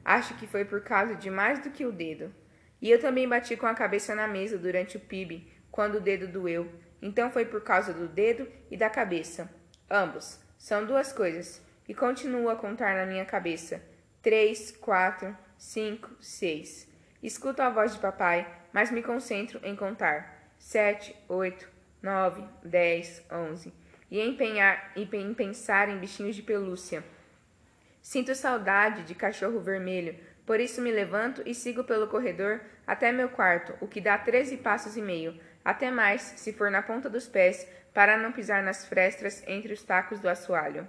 Acho 0.04 0.34
que 0.34 0.46
foi 0.46 0.64
por 0.64 0.82
causa 0.82 1.14
de 1.14 1.30
mais 1.30 1.60
do 1.60 1.70
que 1.70 1.84
o 1.84 1.92
dedo. 1.92 2.34
E 2.80 2.90
eu 2.90 3.00
também 3.00 3.28
bati 3.28 3.56
com 3.56 3.66
a 3.66 3.74
cabeça 3.74 4.14
na 4.14 4.28
mesa 4.28 4.56
durante 4.56 4.96
o 4.96 5.00
PIB, 5.00 5.46
quando 5.70 5.96
o 5.96 6.00
dedo 6.00 6.28
doeu. 6.28 6.70
Então 7.00 7.30
foi 7.30 7.44
por 7.44 7.62
causa 7.62 7.92
do 7.92 8.08
dedo 8.08 8.48
e 8.70 8.76
da 8.76 8.90
cabeça. 8.90 9.50
Ambos. 9.90 10.40
São 10.58 10.84
duas 10.84 11.12
coisas. 11.12 11.62
E 11.88 11.94
continuo 11.94 12.48
a 12.48 12.56
contar 12.56 12.94
na 12.94 13.06
minha 13.06 13.24
cabeça. 13.24 13.82
Três, 14.28 14.70
quatro, 14.72 15.34
cinco, 15.56 16.10
seis. 16.20 16.86
Escuto 17.22 17.62
a 17.62 17.70
voz 17.70 17.94
de 17.94 17.98
papai, 17.98 18.46
mas 18.74 18.90
me 18.90 19.02
concentro 19.02 19.58
em 19.62 19.74
contar. 19.74 20.52
Sete, 20.58 21.16
oito, 21.30 21.66
nove, 22.02 22.44
dez, 22.62 23.24
onze. 23.32 23.72
E 24.10 24.20
empenhar, 24.20 24.92
em 24.94 25.32
pensar 25.32 25.88
em 25.88 25.96
bichinhos 25.96 26.36
de 26.36 26.42
pelúcia. 26.42 27.02
Sinto 28.02 28.34
saudade 28.34 29.02
de 29.04 29.14
cachorro 29.14 29.60
vermelho, 29.60 30.14
por 30.44 30.60
isso 30.60 30.82
me 30.82 30.92
levanto 30.92 31.42
e 31.46 31.54
sigo 31.54 31.82
pelo 31.82 32.08
corredor 32.08 32.60
até 32.86 33.10
meu 33.10 33.30
quarto, 33.30 33.72
o 33.80 33.88
que 33.88 33.98
dá 33.98 34.18
treze 34.18 34.58
passos 34.58 34.94
e 34.94 35.00
meio, 35.00 35.40
até 35.64 35.90
mais, 35.90 36.20
se 36.36 36.52
for 36.52 36.70
na 36.70 36.82
ponta 36.82 37.08
dos 37.08 37.26
pés, 37.26 37.66
para 37.94 38.18
não 38.18 38.30
pisar 38.30 38.62
nas 38.62 38.84
frestas 38.84 39.42
entre 39.46 39.72
os 39.72 39.82
tacos 39.82 40.20
do 40.20 40.28
assoalho. 40.28 40.86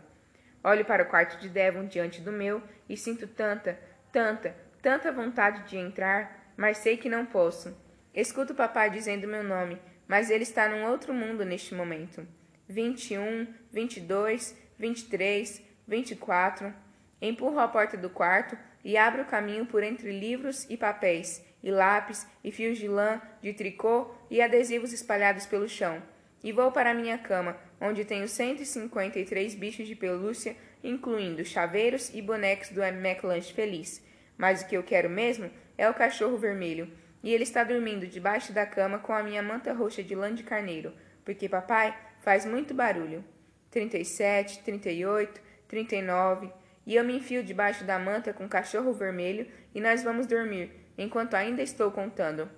Olho 0.64 0.84
para 0.86 1.04
o 1.04 1.06
quarto 1.06 1.40
de 1.40 1.48
Devon 1.48 1.86
diante 1.86 2.22
do 2.22 2.32
meu 2.32 2.62
e 2.88 2.98
sinto 2.98 3.28
tanta, 3.28 3.80
tanta, 4.12 4.56
tanta 4.82 5.12
vontade 5.12 5.68
de 5.70 5.78
entrar, 5.78 6.54
mas 6.58 6.80
sei 6.80 6.98
que 6.98 7.08
não 7.08 7.26
posso. 7.26 7.78
Escuto 8.14 8.54
o 8.54 8.56
papai 8.56 8.90
dizendo 8.90 9.28
meu 9.28 9.44
nome, 9.44 9.80
mas 10.08 10.30
ele 10.30 10.44
está 10.44 10.68
num 10.68 10.86
outro 10.86 11.14
mundo 11.14 11.46
neste 11.46 11.74
momento. 11.74 12.28
Vinte 12.68 13.14
e 13.14 13.18
um, 13.18 13.48
vinte 13.72 13.98
e 13.98 14.02
dois, 14.02 14.58
vinte 14.78 15.02
e 15.02 15.06
três, 15.06 15.62
vinte 15.88 16.12
e 16.12 16.16
quatro. 16.16 16.74
Empurro 17.22 17.60
a 17.60 17.68
porta 17.68 17.96
do 17.96 18.10
quarto 18.10 18.58
e 18.84 18.98
abro 18.98 19.24
o 19.24 19.26
caminho 19.26 19.66
por 19.66 19.84
entre 19.84 20.18
livros 20.18 20.66
e 20.70 20.78
papéis, 20.78 21.46
e 21.62 21.70
lápis, 21.70 22.28
e 22.44 22.52
fios 22.52 22.78
de 22.78 22.88
lã, 22.88 23.22
de 23.42 23.54
tricô 23.54 24.14
e 24.30 24.42
adesivos 24.42 24.94
espalhados 24.94 25.46
pelo 25.46 25.68
chão. 25.68 26.02
E 26.44 26.52
vou 26.52 26.72
para 26.72 26.94
minha 26.94 27.18
cama, 27.18 27.58
onde 27.82 28.06
tenho 28.06 28.28
153 28.28 29.56
bichos 29.56 29.88
de 29.88 29.96
pelúcia, 29.96 30.56
incluindo 30.84 31.44
chaveiros 31.44 32.14
e 32.14 32.22
bonecos 32.22 32.70
do 32.70 32.82
McLanche 32.82 33.54
Feliz. 33.54 34.04
Mas 34.38 34.62
o 34.62 34.68
que 34.68 34.78
eu 34.78 34.84
quero 34.84 35.10
mesmo 35.10 35.52
é 35.78 35.90
o 35.90 35.94
cachorro 35.94 36.38
vermelho, 36.38 36.90
e 37.22 37.34
ele 37.34 37.44
está 37.44 37.64
dormindo 37.64 38.08
debaixo 38.08 38.54
da 38.54 38.66
cama 38.66 39.00
com 39.00 39.12
a 39.12 39.22
minha 39.22 39.44
manta 39.44 39.74
roxa 39.74 40.02
de 40.02 40.16
lã 40.16 40.34
de 40.34 40.44
carneiro, 40.44 40.94
porque 41.26 41.50
papai 41.50 41.98
faz 42.22 42.46
muito 42.46 42.74
barulho. 42.74 43.24
37, 43.72 44.64
38, 44.64 45.42
39, 45.68 46.52
e 46.86 46.96
eu 46.96 47.04
me 47.04 47.18
enfio 47.18 47.44
debaixo 47.44 47.84
da 47.84 48.00
manta 48.00 48.34
com 48.34 48.46
o 48.46 48.50
cachorro 48.50 48.94
vermelho 48.94 49.48
e 49.76 49.80
nós 49.80 50.02
vamos 50.02 50.26
dormir, 50.26 50.72
enquanto 50.98 51.36
ainda 51.36 51.62
estou 51.62 51.92
contando. 51.92 52.50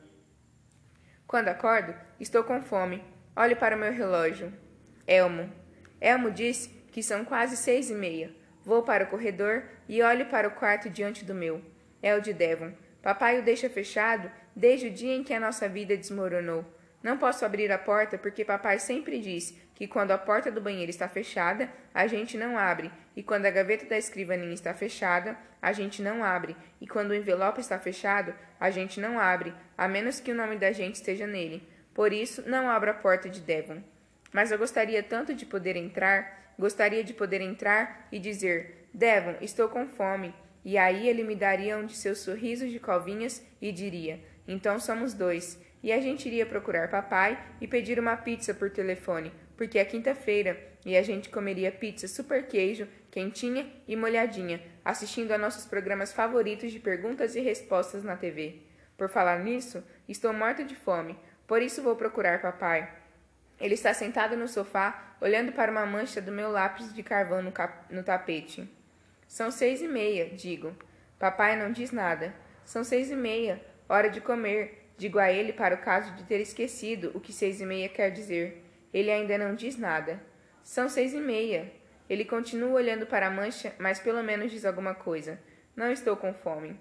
Quando 1.28 1.50
acordo, 1.50 1.94
estou 2.20 2.44
com 2.44 2.62
fome. 2.62 3.04
Olho 3.34 3.56
para 3.56 3.78
o 3.78 3.80
meu 3.80 3.94
relógio. 3.94 4.52
Elmo. 5.08 5.50
Elmo 6.02 6.32
diz 6.32 6.70
que 6.92 7.02
são 7.02 7.24
quase 7.24 7.56
seis 7.56 7.90
e 7.90 7.96
meia. 7.96 8.30
Vou 8.62 8.84
para 8.84 9.06
o 9.06 9.08
corredor 9.08 9.64
e 9.88 10.04
olho 10.04 10.26
para 10.26 10.50
o 10.50 10.52
quarto 10.52 10.90
diante 10.90 11.24
do 11.24 11.34
meu. 11.34 11.62
É 12.04 12.14
o 12.14 12.22
de 12.22 12.34
Devon. 12.34 12.74
Papai 13.02 13.40
o 13.40 13.44
deixa 13.44 13.70
fechado 13.70 14.30
desde 14.54 14.88
o 14.88 14.92
dia 14.92 15.16
em 15.16 15.24
que 15.24 15.34
a 15.34 15.40
nossa 15.40 15.70
vida 15.70 15.96
desmoronou. 15.96 16.66
Não 17.02 17.18
posso 17.18 17.46
abrir 17.46 17.72
a 17.72 17.78
porta 17.78 18.18
porque 18.18 18.44
papai 18.44 18.78
sempre 18.80 19.20
diz 19.20 19.58
que 19.74 19.88
quando 19.88 20.12
a 20.12 20.18
porta 20.18 20.52
do 20.52 20.62
banheiro 20.62 20.92
está 20.92 21.08
fechada, 21.08 21.70
a 21.94 22.06
gente 22.06 22.38
não 22.38 22.58
abre, 22.58 22.92
e 23.16 23.24
quando 23.24 23.48
a 23.48 23.50
gaveta 23.50 23.86
da 23.86 23.98
escrivaninha 23.98 24.54
está 24.54 24.76
fechada, 24.76 25.36
a 25.60 25.72
gente 25.72 26.04
não 26.04 26.24
abre, 26.24 26.56
e 26.80 26.88
quando 26.88 27.10
o 27.10 27.16
envelope 27.16 27.60
está 27.60 27.80
fechado, 27.80 28.36
a 28.60 28.70
gente 28.70 29.00
não 29.00 29.18
abre, 29.18 29.52
a 29.76 29.88
menos 29.88 30.20
que 30.20 30.32
o 30.32 30.36
nome 30.36 30.58
da 30.58 30.72
gente 30.72 30.96
esteja 30.96 31.26
nele. 31.26 31.68
Por 32.02 32.12
isso, 32.12 32.42
não 32.50 32.68
abro 32.68 32.90
a 32.90 32.96
porta 32.96 33.30
de 33.30 33.40
Devon. 33.40 33.84
Mas 34.34 34.52
eu 34.52 34.58
gostaria 34.58 35.04
tanto 35.04 35.36
de 35.36 35.46
poder 35.46 35.76
entrar, 35.76 36.52
gostaria 36.58 37.04
de 37.04 37.14
poder 37.14 37.42
entrar 37.42 38.08
e 38.12 38.18
dizer: 38.18 38.88
Devon, 38.92 39.36
estou 39.40 39.70
com 39.70 39.86
fome. 39.86 40.34
E 40.66 40.80
aí 40.80 41.08
ele 41.08 41.24
me 41.24 41.36
daria 41.36 41.78
um 41.78 41.86
de 41.86 41.96
seus 41.96 42.18
sorrisos 42.18 42.72
de 42.72 42.80
covinhas 42.80 43.46
e 43.62 43.72
diria: 43.72 44.20
Então 44.48 44.80
somos 44.80 45.14
dois. 45.14 45.62
E 45.84 45.92
a 45.92 46.02
gente 46.02 46.28
iria 46.28 46.44
procurar 46.44 46.90
papai 46.90 47.40
e 47.62 47.68
pedir 47.68 48.00
uma 48.00 48.18
pizza 48.18 48.52
por 48.52 48.72
telefone, 48.72 49.32
porque 49.56 49.78
é 49.78 49.86
quinta-feira 49.86 50.58
e 50.84 50.98
a 50.98 51.04
gente 51.04 51.30
comeria 51.30 51.72
pizza 51.72 52.08
super 52.08 52.48
queijo, 52.48 52.88
quentinha 53.12 53.72
e 53.88 53.96
molhadinha, 53.96 54.60
assistindo 54.84 55.34
a 55.34 55.38
nossos 55.38 55.68
programas 55.68 56.12
favoritos 56.12 56.72
de 56.72 56.80
perguntas 56.80 57.36
e 57.36 57.42
respostas 57.42 58.04
na 58.04 58.18
TV. 58.18 58.72
Por 58.98 59.08
falar 59.08 59.40
nisso, 59.44 59.84
estou 60.08 60.32
morta 60.32 60.64
de 60.64 60.76
fome, 60.76 61.18
por 61.52 61.62
isso 61.62 61.84
vou 61.84 61.98
procurar 61.98 62.42
papai. 62.42 62.90
Ele 63.60 63.74
está 63.74 63.94
sentado 63.94 64.38
no 64.38 64.48
sofá, 64.48 65.18
olhando 65.20 65.52
para 65.52 65.70
uma 65.70 65.86
mancha 65.86 66.22
do 66.22 66.32
meu 66.32 66.50
lápis 66.50 66.94
de 66.94 67.04
carvão 67.04 67.42
no, 67.42 67.52
no 67.90 68.04
tapete. 68.04 68.74
São 69.28 69.52
seis 69.52 69.82
e 69.82 69.88
meia, 69.90 70.30
digo. 70.30 70.74
Papai 71.20 71.58
não 71.58 71.70
diz 71.70 71.92
nada. 71.92 72.34
São 72.64 72.86
seis 72.86 73.12
e 73.12 73.18
meia, 73.18 73.62
hora 73.90 74.10
de 74.10 74.22
comer. 74.22 74.94
Digo 74.98 75.20
a 75.20 75.30
ele 75.30 75.52
para 75.52 75.76
o 75.76 75.80
caso 75.80 76.14
de 76.14 76.24
ter 76.24 76.40
esquecido 76.40 77.12
o 77.14 77.20
que 77.20 77.34
seis 77.34 77.60
e 77.60 77.66
meia 77.66 77.90
quer 77.90 78.12
dizer. 78.12 78.64
Ele 78.94 79.12
ainda 79.12 79.38
não 79.38 79.54
diz 79.54 79.78
nada. 79.78 80.22
São 80.64 80.88
seis 80.88 81.14
e 81.14 81.20
meia. 81.20 81.70
Ele 82.10 82.24
continua 82.24 82.76
olhando 82.76 83.06
para 83.06 83.28
a 83.28 83.30
mancha, 83.30 83.76
mas 83.78 84.00
pelo 84.00 84.24
menos 84.24 84.54
diz 84.54 84.64
alguma 84.64 84.96
coisa. 84.96 85.38
Não 85.76 85.92
estou 85.92 86.16
com 86.16 86.34
fome. 86.34 86.80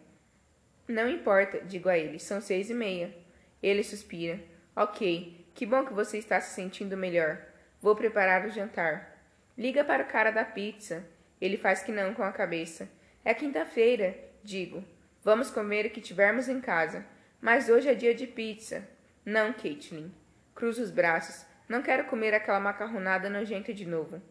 Não 0.87 1.09
importa, 1.09 1.59
digo 1.59 1.89
a 1.89 1.99
ele. 1.99 2.21
São 2.21 2.41
seis 2.41 2.71
e 2.71 2.75
meia. 2.75 3.13
Ele 3.61 3.83
suspira. 3.83 4.49
Ok, 4.75 5.47
que 5.55 5.67
bom 5.67 5.85
que 5.85 5.93
você 5.93 6.19
está 6.19 6.41
se 6.41 6.55
sentindo 6.55 6.97
melhor. 6.97 7.39
Vou 7.83 7.97
preparar 7.97 8.47
o 8.47 8.51
jantar. 8.51 9.19
Liga 9.59 9.85
para 9.85 10.05
o 10.05 10.07
cara 10.07 10.31
da 10.31 10.45
pizza. 10.45 11.05
Ele 11.41 11.57
faz 11.57 11.83
que 11.83 11.91
não 11.91 12.15
com 12.15 12.23
a 12.23 12.33
cabeça. 12.33 12.89
É 13.25 13.35
quinta-feira, 13.35 14.17
digo. 14.45 14.85
Vamos 15.23 15.51
comer 15.51 15.87
o 15.87 15.91
que 15.91 16.01
tivermos 16.01 16.49
em 16.49 16.61
casa. 16.61 17.05
Mas 17.41 17.69
hoje 17.69 17.89
é 17.89 17.95
dia 17.95 18.15
de 18.15 18.27
pizza. 18.27 18.89
Não, 19.25 19.53
Caitlin. 19.53 20.15
Cruza 20.55 20.83
os 20.83 20.91
braços. 20.91 21.45
Não 21.69 21.83
quero 21.83 22.05
comer 22.05 22.33
aquela 22.33 22.61
macarronada 22.61 23.29
nojenta 23.29 23.75
de 23.75 23.87
novo. 23.87 24.23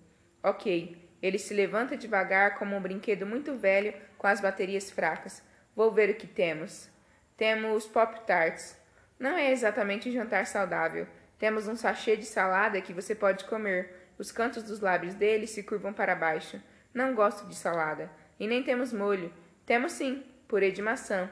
Ok. 0.42 1.10
Ele 1.22 1.38
se 1.38 1.54
levanta 1.54 1.98
devagar 1.98 2.58
como 2.58 2.76
um 2.76 2.82
brinquedo 2.82 3.26
muito 3.26 3.56
velho 3.56 3.94
com 4.18 4.26
as 4.26 4.40
baterias 4.40 4.90
fracas. 4.90 5.44
Vou 5.76 5.92
ver 5.92 6.12
o 6.12 6.16
que 6.16 6.28
temos. 6.28 6.90
Temos 7.36 7.86
Pop-Tarts. 7.86 8.79
Não 9.20 9.38
é 9.38 9.52
exatamente 9.52 10.08
um 10.08 10.14
jantar 10.14 10.46
saudável. 10.46 11.06
Temos 11.38 11.68
um 11.68 11.76
sachê 11.76 12.16
de 12.16 12.26
salada 12.26 12.82
que 12.82 12.94
você 12.94 13.14
pode 13.14 13.44
comer. 13.44 14.14
Os 14.18 14.32
cantos 14.32 14.64
dos 14.64 14.80
lábios 14.80 15.14
dele 15.14 15.46
se 15.46 15.62
curvam 15.62 15.92
para 15.92 16.16
baixo. 16.16 16.62
Não 16.94 17.14
gosto 17.14 17.46
de 17.46 17.56
salada. 17.56 18.10
E 18.40 18.48
nem 18.48 18.64
temos 18.64 18.94
molho. 18.94 19.32
Temos 19.66 19.92
sim, 19.92 20.24
purê 20.48 20.72
de 20.72 20.82
maçã. 20.82 21.30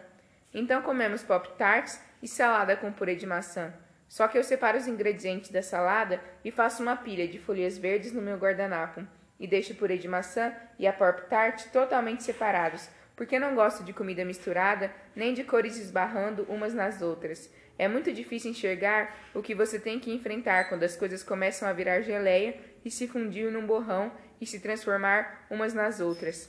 Então 0.53 0.81
comemos 0.81 1.23
pop-tarts 1.23 2.01
e 2.21 2.27
salada 2.27 2.75
com 2.75 2.91
purê 2.91 3.15
de 3.15 3.25
maçã. 3.25 3.73
Só 4.09 4.27
que 4.27 4.37
eu 4.37 4.43
separo 4.43 4.77
os 4.77 4.87
ingredientes 4.87 5.49
da 5.49 5.61
salada 5.61 6.21
e 6.43 6.51
faço 6.51 6.83
uma 6.83 6.95
pilha 6.95 7.27
de 7.27 7.39
folhas 7.39 7.77
verdes 7.77 8.11
no 8.11 8.21
meu 8.21 8.37
guardanapo 8.37 9.05
e 9.39 9.47
deixo 9.47 9.73
o 9.73 9.75
purê 9.75 9.97
de 9.97 10.07
maçã 10.07 10.53
e 10.79 10.87
a 10.87 10.93
pop-tart 10.93 11.67
totalmente 11.71 12.23
separados, 12.23 12.89
porque 13.17 13.39
não 13.39 13.55
gosto 13.55 13.83
de 13.83 13.91
comida 13.91 14.23
misturada 14.23 14.91
nem 15.15 15.33
de 15.33 15.43
cores 15.43 15.75
esbarrando 15.75 16.43
umas 16.43 16.73
nas 16.73 17.01
outras. 17.01 17.51
É 17.77 17.87
muito 17.87 18.13
difícil 18.13 18.51
enxergar 18.51 19.17
o 19.33 19.41
que 19.41 19.55
você 19.55 19.79
tem 19.79 19.99
que 19.99 20.13
enfrentar 20.13 20.69
quando 20.69 20.83
as 20.83 20.95
coisas 20.95 21.23
começam 21.23 21.67
a 21.67 21.73
virar 21.73 22.01
geleia 22.01 22.55
e 22.85 22.91
se 22.91 23.07
fundir 23.07 23.51
num 23.51 23.65
borrão 23.65 24.11
e 24.39 24.45
se 24.45 24.59
transformar 24.59 25.45
umas 25.49 25.73
nas 25.73 25.99
outras. 25.99 26.47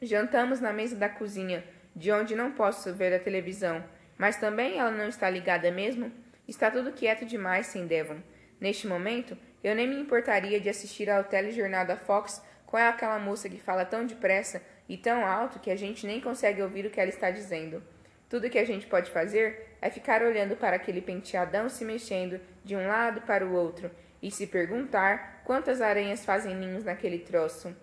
Jantamos 0.00 0.58
na 0.58 0.72
mesa 0.72 0.96
da 0.96 1.08
cozinha, 1.08 1.62
de 1.94 2.10
onde 2.10 2.34
não 2.34 2.50
posso 2.52 2.92
ver 2.94 3.14
a 3.14 3.18
televisão, 3.18 3.84
mas 4.16 4.36
também 4.36 4.78
ela 4.78 4.90
não 4.90 5.08
está 5.08 5.28
ligada 5.28 5.70
mesmo? 5.70 6.10
Está 6.48 6.70
tudo 6.70 6.92
quieto 6.92 7.26
demais 7.26 7.66
sem 7.66 7.86
Devon. 7.86 8.20
Neste 8.58 8.86
momento, 8.86 9.36
eu 9.62 9.74
nem 9.74 9.86
me 9.86 10.00
importaria 10.00 10.58
de 10.58 10.68
assistir 10.68 11.10
ao 11.10 11.24
telejornal 11.24 11.86
da 11.86 11.96
Fox 11.96 12.42
com 12.66 12.76
aquela 12.76 13.18
moça 13.18 13.48
que 13.48 13.60
fala 13.60 13.84
tão 13.84 14.06
depressa 14.06 14.62
e 14.88 14.96
tão 14.96 15.26
alto 15.26 15.58
que 15.58 15.70
a 15.70 15.76
gente 15.76 16.06
nem 16.06 16.20
consegue 16.20 16.62
ouvir 16.62 16.86
o 16.86 16.90
que 16.90 17.00
ela 17.00 17.10
está 17.10 17.30
dizendo. 17.30 17.82
Tudo 18.28 18.50
que 18.50 18.58
a 18.58 18.64
gente 18.64 18.86
pode 18.86 19.10
fazer 19.10 19.76
é 19.80 19.90
ficar 19.90 20.22
olhando 20.22 20.56
para 20.56 20.76
aquele 20.76 21.00
penteadão 21.00 21.68
se 21.68 21.84
mexendo 21.84 22.40
de 22.64 22.74
um 22.74 22.86
lado 22.86 23.22
para 23.22 23.46
o 23.46 23.52
outro 23.52 23.90
e 24.22 24.30
se 24.30 24.46
perguntar 24.46 25.42
quantas 25.44 25.80
aranhas 25.80 26.24
fazem 26.24 26.54
ninhos 26.54 26.84
naquele 26.84 27.18
troço. 27.18 27.74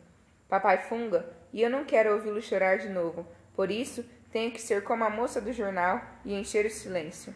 Papai 0.49 0.79
funga 0.79 1.25
e 1.53 1.61
eu 1.61 1.69
não 1.69 1.85
quero 1.85 2.13
ouvi-lo 2.13 2.41
chorar 2.41 2.77
de 2.77 2.89
novo, 2.89 3.27
por 3.53 3.69
isso, 3.69 4.05
tenho 4.31 4.51
que 4.51 4.61
ser 4.61 4.83
como 4.83 5.03
a 5.03 5.09
moça 5.09 5.41
do 5.41 5.51
jornal 5.51 6.01
e 6.23 6.33
encher 6.33 6.65
o 6.65 6.69
silêncio. 6.69 7.35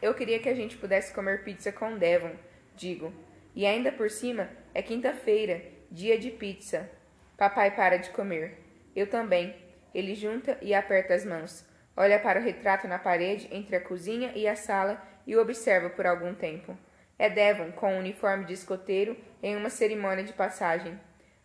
Eu 0.00 0.14
queria 0.14 0.38
que 0.38 0.48
a 0.48 0.54
gente 0.54 0.76
pudesse 0.76 1.12
comer 1.12 1.44
pizza 1.44 1.70
com 1.70 1.96
Devon, 1.96 2.32
digo. 2.74 3.12
E 3.54 3.64
ainda 3.64 3.92
por 3.92 4.10
cima, 4.10 4.50
é 4.72 4.82
quinta-feira, 4.82 5.62
dia 5.90 6.18
de 6.18 6.30
pizza. 6.30 6.90
Papai 7.36 7.70
para 7.74 7.98
de 7.98 8.10
comer. 8.10 8.63
Eu 8.94 9.08
também. 9.08 9.54
Ele 9.94 10.14
junta 10.14 10.58
e 10.60 10.74
aperta 10.74 11.14
as 11.14 11.24
mãos. 11.24 11.64
Olha 11.96 12.18
para 12.18 12.40
o 12.40 12.42
retrato 12.42 12.88
na 12.88 12.98
parede 12.98 13.48
entre 13.50 13.76
a 13.76 13.80
cozinha 13.80 14.32
e 14.34 14.48
a 14.48 14.56
sala 14.56 15.00
e 15.26 15.36
o 15.36 15.40
observa 15.40 15.88
por 15.90 16.06
algum 16.06 16.34
tempo. 16.34 16.76
É 17.18 17.30
Devon 17.30 17.70
com 17.72 17.94
um 17.94 17.98
uniforme 17.98 18.44
de 18.44 18.52
escoteiro 18.52 19.16
em 19.42 19.56
uma 19.56 19.70
cerimônia 19.70 20.24
de 20.24 20.32
passagem. 20.32 20.98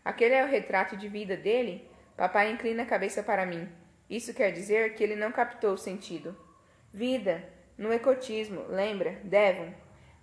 Aquele 0.04 0.34
é 0.34 0.44
o 0.44 0.48
retrato 0.48 0.98
de 0.98 1.08
vida 1.08 1.38
dele? 1.38 1.88
Papai 2.18 2.52
inclina 2.52 2.84
a 2.84 2.88
cabeça 2.88 3.22
para 3.22 3.46
mim. 3.46 3.70
Isso 4.10 4.34
quer 4.34 4.52
dizer 4.52 4.96
que 4.96 5.04
ele 5.04 5.16
não 5.16 5.32
captou 5.32 5.74
o 5.74 5.78
sentido. 5.78 6.36
Vida, 6.92 7.44
no 7.78 7.94
ecotismo, 7.94 8.66
lembra? 8.68 9.20
Devon. 9.24 9.72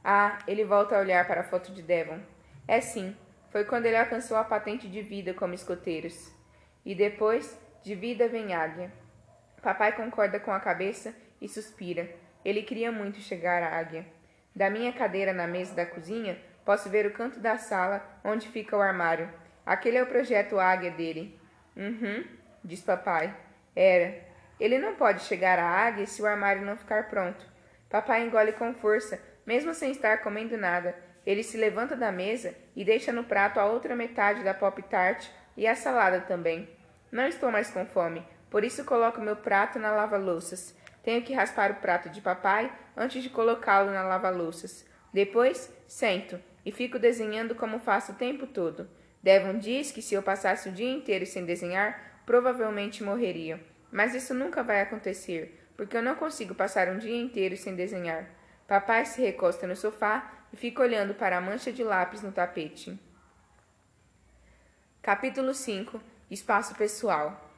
Ah, 0.02 0.38
ele 0.48 0.64
volta 0.64 0.96
a 0.96 1.00
olhar 1.00 1.26
para 1.26 1.42
a 1.42 1.44
foto 1.44 1.72
de 1.72 1.82
Devon. 1.82 2.20
É 2.66 2.80
sim, 2.80 3.16
foi 3.50 3.64
quando 3.64 3.86
ele 3.86 3.96
alcançou 3.96 4.36
a 4.36 4.44
patente 4.44 4.88
de 4.88 5.00
vida 5.02 5.32
como 5.32 5.54
escoteiros. 5.54 6.35
E 6.86 6.94
depois, 6.94 7.60
de 7.82 7.96
vida 7.96 8.28
vem 8.28 8.54
águia. 8.54 8.92
Papai 9.60 9.96
concorda 9.96 10.38
com 10.38 10.52
a 10.52 10.60
cabeça 10.60 11.12
e 11.40 11.48
suspira. 11.48 12.08
Ele 12.44 12.62
queria 12.62 12.92
muito 12.92 13.18
chegar 13.18 13.60
à 13.60 13.76
águia. 13.76 14.06
Da 14.54 14.70
minha 14.70 14.92
cadeira 14.92 15.32
na 15.32 15.48
mesa 15.48 15.74
da 15.74 15.84
cozinha, 15.84 16.38
posso 16.64 16.88
ver 16.88 17.04
o 17.04 17.12
canto 17.12 17.40
da 17.40 17.58
sala 17.58 18.20
onde 18.22 18.48
fica 18.48 18.76
o 18.76 18.80
armário. 18.80 19.28
Aquele 19.66 19.96
é 19.96 20.02
o 20.04 20.06
projeto 20.06 20.60
águia 20.60 20.92
dele. 20.92 21.36
Uhum, 21.76 22.24
diz 22.64 22.80
papai. 22.82 23.36
Era. 23.74 24.24
Ele 24.60 24.78
não 24.78 24.94
pode 24.94 25.22
chegar 25.22 25.58
à 25.58 25.68
águia 25.68 26.06
se 26.06 26.22
o 26.22 26.26
armário 26.26 26.62
não 26.62 26.76
ficar 26.76 27.08
pronto. 27.08 27.44
Papai 27.90 28.22
engole 28.22 28.52
com 28.52 28.72
força, 28.72 29.20
mesmo 29.44 29.74
sem 29.74 29.90
estar 29.90 30.22
comendo 30.22 30.56
nada. 30.56 30.94
Ele 31.26 31.42
se 31.42 31.56
levanta 31.56 31.96
da 31.96 32.12
mesa 32.12 32.54
e 32.76 32.84
deixa 32.84 33.12
no 33.12 33.24
prato 33.24 33.58
a 33.58 33.66
outra 33.66 33.96
metade 33.96 34.44
da 34.44 34.54
pop 34.54 34.80
tart 34.84 35.26
e 35.56 35.66
a 35.66 35.74
salada 35.74 36.20
também. 36.20 36.75
Não 37.16 37.26
estou 37.26 37.50
mais 37.50 37.70
com 37.70 37.86
fome, 37.86 38.22
por 38.50 38.62
isso 38.62 38.84
coloco 38.84 39.22
meu 39.22 39.36
prato 39.36 39.78
na 39.78 39.90
lava-louças. 39.90 40.76
Tenho 41.02 41.22
que 41.22 41.32
raspar 41.32 41.70
o 41.70 41.76
prato 41.76 42.10
de 42.10 42.20
papai 42.20 42.70
antes 42.94 43.22
de 43.22 43.30
colocá-lo 43.30 43.90
na 43.90 44.02
lava-louças. 44.02 44.84
Depois, 45.14 45.74
sento 45.88 46.38
e 46.62 46.70
fico 46.70 46.98
desenhando 46.98 47.54
como 47.54 47.78
faço 47.78 48.12
o 48.12 48.16
tempo 48.16 48.46
todo. 48.46 48.86
Devon 49.22 49.58
diz 49.58 49.90
que 49.90 50.02
se 50.02 50.14
eu 50.14 50.22
passasse 50.22 50.68
o 50.68 50.72
dia 50.72 50.90
inteiro 50.90 51.24
sem 51.24 51.46
desenhar, 51.46 52.20
provavelmente 52.26 53.02
morreria. 53.02 53.64
Mas 53.90 54.14
isso 54.14 54.34
nunca 54.34 54.62
vai 54.62 54.82
acontecer, 54.82 55.58
porque 55.74 55.96
eu 55.96 56.02
não 56.02 56.16
consigo 56.16 56.54
passar 56.54 56.86
um 56.88 56.98
dia 56.98 57.16
inteiro 57.16 57.56
sem 57.56 57.74
desenhar. 57.74 58.28
Papai 58.68 59.06
se 59.06 59.22
recosta 59.22 59.66
no 59.66 59.74
sofá 59.74 60.44
e 60.52 60.56
fica 60.58 60.82
olhando 60.82 61.14
para 61.14 61.38
a 61.38 61.40
mancha 61.40 61.72
de 61.72 61.82
lápis 61.82 62.20
no 62.20 62.30
tapete. 62.30 63.00
Capítulo 65.00 65.54
5 65.54 66.14
Espaço 66.28 66.74
Pessoal 66.74 67.52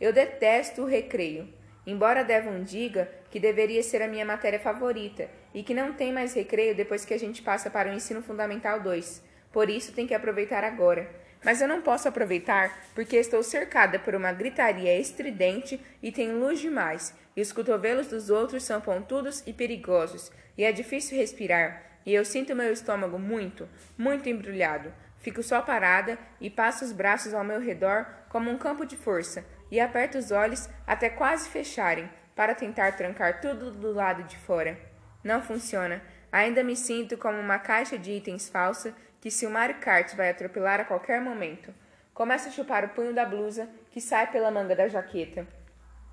Eu 0.00 0.12
detesto 0.12 0.82
o 0.82 0.86
recreio. 0.86 1.52
Embora 1.84 2.22
Devon 2.22 2.62
diga 2.62 3.10
que 3.30 3.40
deveria 3.40 3.82
ser 3.82 4.00
a 4.00 4.06
minha 4.08 4.24
matéria 4.24 4.60
favorita 4.60 5.28
e 5.52 5.62
que 5.62 5.74
não 5.74 5.92
tem 5.92 6.12
mais 6.12 6.32
recreio 6.32 6.74
depois 6.74 7.04
que 7.04 7.14
a 7.14 7.18
gente 7.18 7.42
passa 7.42 7.68
para 7.68 7.90
o 7.90 7.92
ensino 7.92 8.22
fundamental 8.22 8.80
2. 8.80 9.22
Por 9.52 9.68
isso 9.68 9.92
tem 9.92 10.06
que 10.06 10.14
aproveitar 10.14 10.62
agora. 10.62 11.08
Mas 11.44 11.60
eu 11.60 11.66
não 11.66 11.82
posso 11.82 12.08
aproveitar 12.08 12.76
porque 12.94 13.16
estou 13.16 13.42
cercada 13.42 13.98
por 13.98 14.14
uma 14.14 14.32
gritaria 14.32 14.98
estridente 14.98 15.80
e 16.02 16.12
tem 16.12 16.32
luz 16.32 16.60
demais, 16.60 17.14
e 17.36 17.40
os 17.40 17.52
cotovelos 17.52 18.08
dos 18.08 18.30
outros 18.30 18.64
são 18.64 18.80
pontudos 18.80 19.42
e 19.46 19.52
perigosos, 19.52 20.32
e 20.56 20.64
é 20.64 20.72
difícil 20.72 21.16
respirar, 21.16 22.00
e 22.04 22.14
eu 22.14 22.24
sinto 22.24 22.56
meu 22.56 22.72
estômago 22.72 23.18
muito, 23.18 23.68
muito 23.96 24.28
embrulhado. 24.28 24.92
Fico 25.26 25.42
só 25.42 25.60
parada 25.60 26.16
e 26.40 26.48
passo 26.48 26.84
os 26.84 26.92
braços 26.92 27.34
ao 27.34 27.42
meu 27.42 27.60
redor 27.60 28.06
como 28.28 28.48
um 28.48 28.56
campo 28.56 28.86
de 28.86 28.96
força, 28.96 29.44
e 29.72 29.80
aperto 29.80 30.18
os 30.18 30.30
olhos 30.30 30.70
até 30.86 31.10
quase 31.10 31.48
fecharem, 31.48 32.08
para 32.36 32.54
tentar 32.54 32.92
trancar 32.92 33.40
tudo 33.40 33.72
do 33.72 33.90
lado 33.90 34.22
de 34.22 34.38
fora. 34.38 34.78
Não 35.24 35.42
funciona. 35.42 36.00
Ainda 36.30 36.62
me 36.62 36.76
sinto 36.76 37.18
como 37.18 37.40
uma 37.40 37.58
caixa 37.58 37.98
de 37.98 38.12
itens 38.12 38.48
falsa 38.48 38.94
que 39.20 39.28
Silmar 39.28 39.80
Kart 39.80 40.14
vai 40.14 40.30
atropelar 40.30 40.78
a 40.78 40.84
qualquer 40.84 41.20
momento. 41.20 41.74
Começo 42.14 42.46
a 42.48 42.52
chupar 42.52 42.84
o 42.84 42.90
punho 42.90 43.12
da 43.12 43.24
blusa 43.24 43.68
que 43.90 44.00
sai 44.00 44.30
pela 44.30 44.52
manga 44.52 44.76
da 44.76 44.86
jaqueta. 44.86 45.44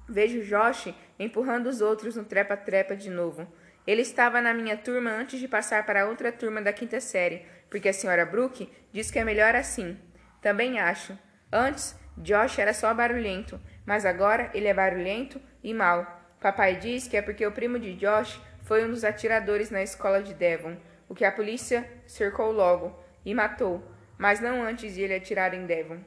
Vejo 0.10 0.42
Josh 0.42 0.92
empurrando 1.20 1.68
os 1.68 1.82
outros 1.82 2.16
no 2.16 2.26
trepa-trepa 2.26 2.96
de 2.96 3.12
novo. 3.12 3.48
Ele 3.86 4.02
estava 4.02 4.42
na 4.42 4.56
minha 4.56 4.78
turma 4.78 5.12
antes 5.12 5.40
de 5.40 5.48
passar 5.48 5.86
para 5.86 6.08
outra 6.08 6.32
turma 6.32 6.62
da 6.62 6.74
quinta 6.74 7.00
série, 7.00 7.46
porque 7.74 7.90
a 7.90 7.94
senhora 7.94 8.24
Brooke 8.24 8.72
diz 8.92 9.10
que 9.10 9.18
é 9.18 9.26
melhor 9.26 9.56
assim. 9.56 9.98
Também 10.40 10.80
acho. 10.80 11.18
Antes, 11.52 12.00
Josh 12.16 12.60
era 12.60 12.72
só 12.72 12.94
barulhento, 12.94 13.60
mas 13.84 14.06
agora 14.06 14.52
ele 14.54 14.68
é 14.68 14.74
barulhento 14.76 15.42
e 15.64 15.74
mau. 15.74 16.06
Papai 16.40 16.76
diz 16.76 17.08
que 17.08 17.18
é 17.18 17.22
porque 17.24 17.44
o 17.44 17.52
primo 17.52 17.80
de 17.80 17.96
Josh 17.96 18.40
foi 18.62 18.86
um 18.86 18.92
dos 18.92 19.04
atiradores 19.04 19.72
na 19.72 19.82
escola 19.82 20.22
de 20.22 20.36
Devon, 20.36 20.78
o 21.10 21.16
que 21.16 21.26
a 21.26 21.32
polícia 21.32 21.90
cercou 22.06 22.52
logo 22.52 22.96
e 23.26 23.34
matou, 23.34 23.84
mas 24.20 24.40
não 24.40 24.62
antes 24.62 24.94
de 24.94 25.02
ele 25.02 25.16
atirar 25.16 25.56
em 25.56 25.66
Devon. 25.66 25.98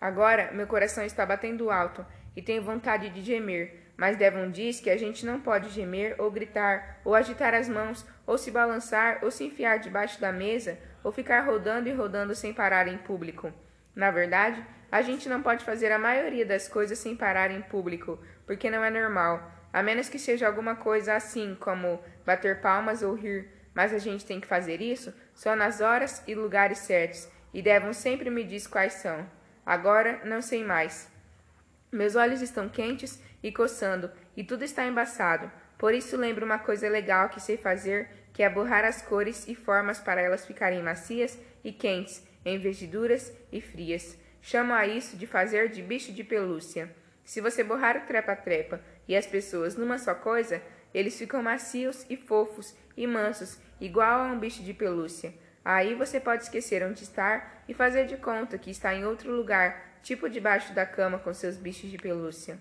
Agora 0.00 0.50
meu 0.52 0.66
coração 0.66 1.04
está 1.04 1.26
batendo 1.26 1.70
alto 1.70 2.02
e 2.34 2.40
tenho 2.40 2.62
vontade 2.62 3.10
de 3.10 3.20
gemer, 3.20 3.92
mas 3.94 4.16
Devon 4.16 4.50
diz 4.50 4.80
que 4.80 4.88
a 4.88 4.96
gente 4.96 5.26
não 5.26 5.38
pode 5.38 5.68
gemer 5.68 6.14
ou 6.16 6.30
gritar, 6.30 6.98
ou 7.04 7.14
agitar 7.14 7.52
as 7.52 7.68
mãos, 7.68 8.06
ou 8.26 8.38
se 8.38 8.50
balançar, 8.50 9.18
ou 9.22 9.30
se 9.30 9.44
enfiar 9.44 9.78
debaixo 9.78 10.18
da 10.18 10.32
mesa, 10.32 10.78
ou 11.02 11.12
ficar 11.12 11.40
rodando 11.40 11.88
e 11.88 11.92
rodando 11.92 12.34
sem 12.34 12.52
parar 12.52 12.88
em 12.88 12.98
público. 12.98 13.52
Na 13.94 14.10
verdade, 14.10 14.64
a 14.90 15.02
gente 15.02 15.28
não 15.28 15.42
pode 15.42 15.64
fazer 15.64 15.92
a 15.92 15.98
maioria 15.98 16.44
das 16.44 16.68
coisas 16.68 16.98
sem 16.98 17.16
parar 17.16 17.50
em 17.50 17.62
público, 17.62 18.18
porque 18.46 18.70
não 18.70 18.84
é 18.84 18.90
normal, 18.90 19.50
a 19.72 19.82
menos 19.82 20.08
que 20.08 20.18
seja 20.18 20.46
alguma 20.46 20.74
coisa 20.74 21.14
assim, 21.14 21.56
como 21.60 22.02
bater 22.26 22.60
palmas 22.60 23.02
ou 23.02 23.14
rir, 23.14 23.48
mas 23.74 23.94
a 23.94 23.98
gente 23.98 24.26
tem 24.26 24.40
que 24.40 24.46
fazer 24.46 24.80
isso 24.80 25.14
só 25.34 25.54
nas 25.54 25.80
horas 25.80 26.22
e 26.26 26.34
lugares 26.34 26.78
certos, 26.78 27.28
e 27.54 27.62
Devon 27.62 27.92
sempre 27.92 28.30
me 28.30 28.44
diz 28.44 28.66
quais 28.66 28.94
são. 28.94 29.26
Agora 29.64 30.20
não 30.24 30.42
sei 30.42 30.64
mais. 30.64 31.10
Meus 31.92 32.16
olhos 32.16 32.42
estão 32.42 32.68
quentes 32.68 33.22
e 33.42 33.52
coçando, 33.52 34.10
e 34.36 34.42
tudo 34.42 34.64
está 34.64 34.84
embaçado. 34.84 35.50
Por 35.78 35.94
isso 35.94 36.16
lembro 36.16 36.44
uma 36.44 36.58
coisa 36.58 36.88
legal 36.88 37.28
que 37.28 37.40
sei 37.40 37.56
fazer, 37.56 38.08
que 38.32 38.42
é 38.42 38.48
borrar 38.48 38.84
as 38.84 39.02
cores 39.02 39.46
e 39.48 39.54
formas 39.54 39.98
para 39.98 40.20
elas 40.20 40.46
ficarem 40.46 40.82
macias 40.82 41.38
e 41.64 41.72
quentes, 41.72 42.22
em 42.44 42.58
vez 42.58 42.76
de 42.76 42.86
duras 42.86 43.32
e 43.52 43.60
frias. 43.60 44.16
Chamo 44.42 44.72
a 44.72 44.86
isso 44.86 45.16
de 45.16 45.26
fazer 45.26 45.68
de 45.68 45.82
bicho 45.82 46.12
de 46.12 46.24
pelúcia. 46.24 46.90
Se 47.24 47.40
você 47.40 47.62
borrar 47.62 47.96
o 47.96 48.06
trepa-trepa 48.06 48.80
e 49.06 49.14
as 49.14 49.26
pessoas 49.26 49.76
numa 49.76 49.98
só 49.98 50.14
coisa, 50.14 50.62
eles 50.92 51.18
ficam 51.18 51.42
macios 51.42 52.04
e 52.08 52.16
fofos 52.16 52.74
e 52.96 53.06
mansos, 53.06 53.58
igual 53.80 54.20
a 54.20 54.32
um 54.32 54.38
bicho 54.38 54.62
de 54.62 54.74
pelúcia. 54.74 55.32
Aí 55.64 55.94
você 55.94 56.18
pode 56.18 56.44
esquecer 56.44 56.82
onde 56.82 57.02
estar 57.02 57.64
e 57.68 57.74
fazer 57.74 58.06
de 58.06 58.16
conta 58.16 58.58
que 58.58 58.70
está 58.70 58.94
em 58.94 59.04
outro 59.04 59.30
lugar, 59.30 59.98
tipo 60.02 60.28
debaixo 60.28 60.72
da 60.72 60.86
cama 60.86 61.18
com 61.18 61.32
seus 61.34 61.56
bichos 61.56 61.90
de 61.90 61.98
pelúcia. 61.98 62.58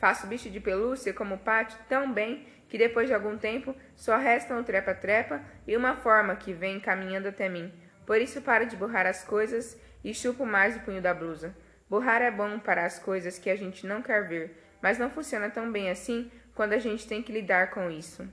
Faço 0.00 0.26
bicho 0.26 0.48
de 0.48 0.58
pelúcia 0.58 1.12
como 1.12 1.36
pátio 1.38 1.78
tão 1.86 2.10
bem 2.10 2.46
que 2.70 2.78
depois 2.78 3.06
de 3.06 3.14
algum 3.14 3.36
tempo 3.36 3.76
só 3.94 4.16
restam 4.16 4.58
o 4.58 4.64
trepa-trepa 4.64 5.42
e 5.66 5.76
uma 5.76 5.94
forma 5.94 6.34
que 6.34 6.54
vem 6.54 6.80
caminhando 6.80 7.28
até 7.28 7.50
mim. 7.50 7.70
Por 8.06 8.18
isso 8.18 8.40
paro 8.40 8.64
de 8.64 8.76
borrar 8.76 9.06
as 9.06 9.22
coisas 9.22 9.78
e 10.02 10.14
chupo 10.14 10.46
mais 10.46 10.74
o 10.74 10.80
punho 10.80 11.02
da 11.02 11.12
blusa. 11.12 11.54
Borrar 11.88 12.22
é 12.22 12.30
bom 12.30 12.58
para 12.58 12.86
as 12.86 12.98
coisas 12.98 13.38
que 13.38 13.50
a 13.50 13.56
gente 13.56 13.86
não 13.86 14.00
quer 14.00 14.26
ver, 14.26 14.56
mas 14.80 14.98
não 14.98 15.10
funciona 15.10 15.50
tão 15.50 15.70
bem 15.70 15.90
assim 15.90 16.30
quando 16.54 16.72
a 16.72 16.78
gente 16.78 17.06
tem 17.06 17.22
que 17.22 17.32
lidar 17.32 17.70
com 17.70 17.90
isso. 17.90 18.26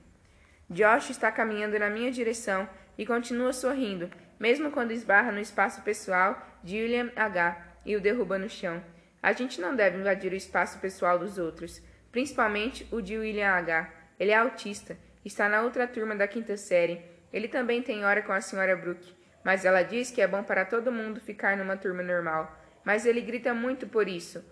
Josh 0.70 1.10
está 1.10 1.30
caminhando 1.30 1.78
na 1.78 1.90
minha 1.90 2.10
direção 2.10 2.66
e 2.96 3.04
continua 3.04 3.52
sorrindo, 3.52 4.10
mesmo 4.40 4.70
quando 4.70 4.92
esbarra 4.92 5.32
no 5.32 5.40
espaço 5.40 5.82
pessoal 5.82 6.40
de 6.64 6.80
William 6.80 7.10
H 7.14 7.56
e 7.84 7.94
o 7.94 8.00
derruba 8.00 8.38
no 8.38 8.48
chão. 8.48 8.82
A 9.22 9.32
gente 9.32 9.60
não 9.60 9.74
deve 9.74 9.98
invadir 9.98 10.32
o 10.32 10.36
espaço 10.36 10.78
pessoal 10.78 11.18
dos 11.18 11.38
outros, 11.38 11.82
principalmente 12.12 12.86
o 12.92 13.00
de 13.00 13.18
William 13.18 13.50
H. 13.50 13.92
Ele 14.18 14.30
é 14.30 14.36
autista, 14.36 14.96
está 15.24 15.48
na 15.48 15.62
outra 15.62 15.86
turma 15.86 16.14
da 16.14 16.28
quinta 16.28 16.56
série. 16.56 17.02
Ele 17.32 17.48
também 17.48 17.82
tem 17.82 18.04
hora 18.04 18.22
com 18.22 18.32
a 18.32 18.40
senhora 18.40 18.76
Brooke, 18.76 19.14
mas 19.44 19.64
ela 19.64 19.82
diz 19.82 20.10
que 20.10 20.20
é 20.20 20.26
bom 20.26 20.42
para 20.42 20.64
todo 20.64 20.92
mundo 20.92 21.20
ficar 21.20 21.56
numa 21.56 21.76
turma 21.76 22.02
normal. 22.02 22.56
Mas 22.84 23.04
ele 23.04 23.20
grita 23.20 23.52
muito 23.52 23.86
por 23.86 24.08
isso. 24.08 24.44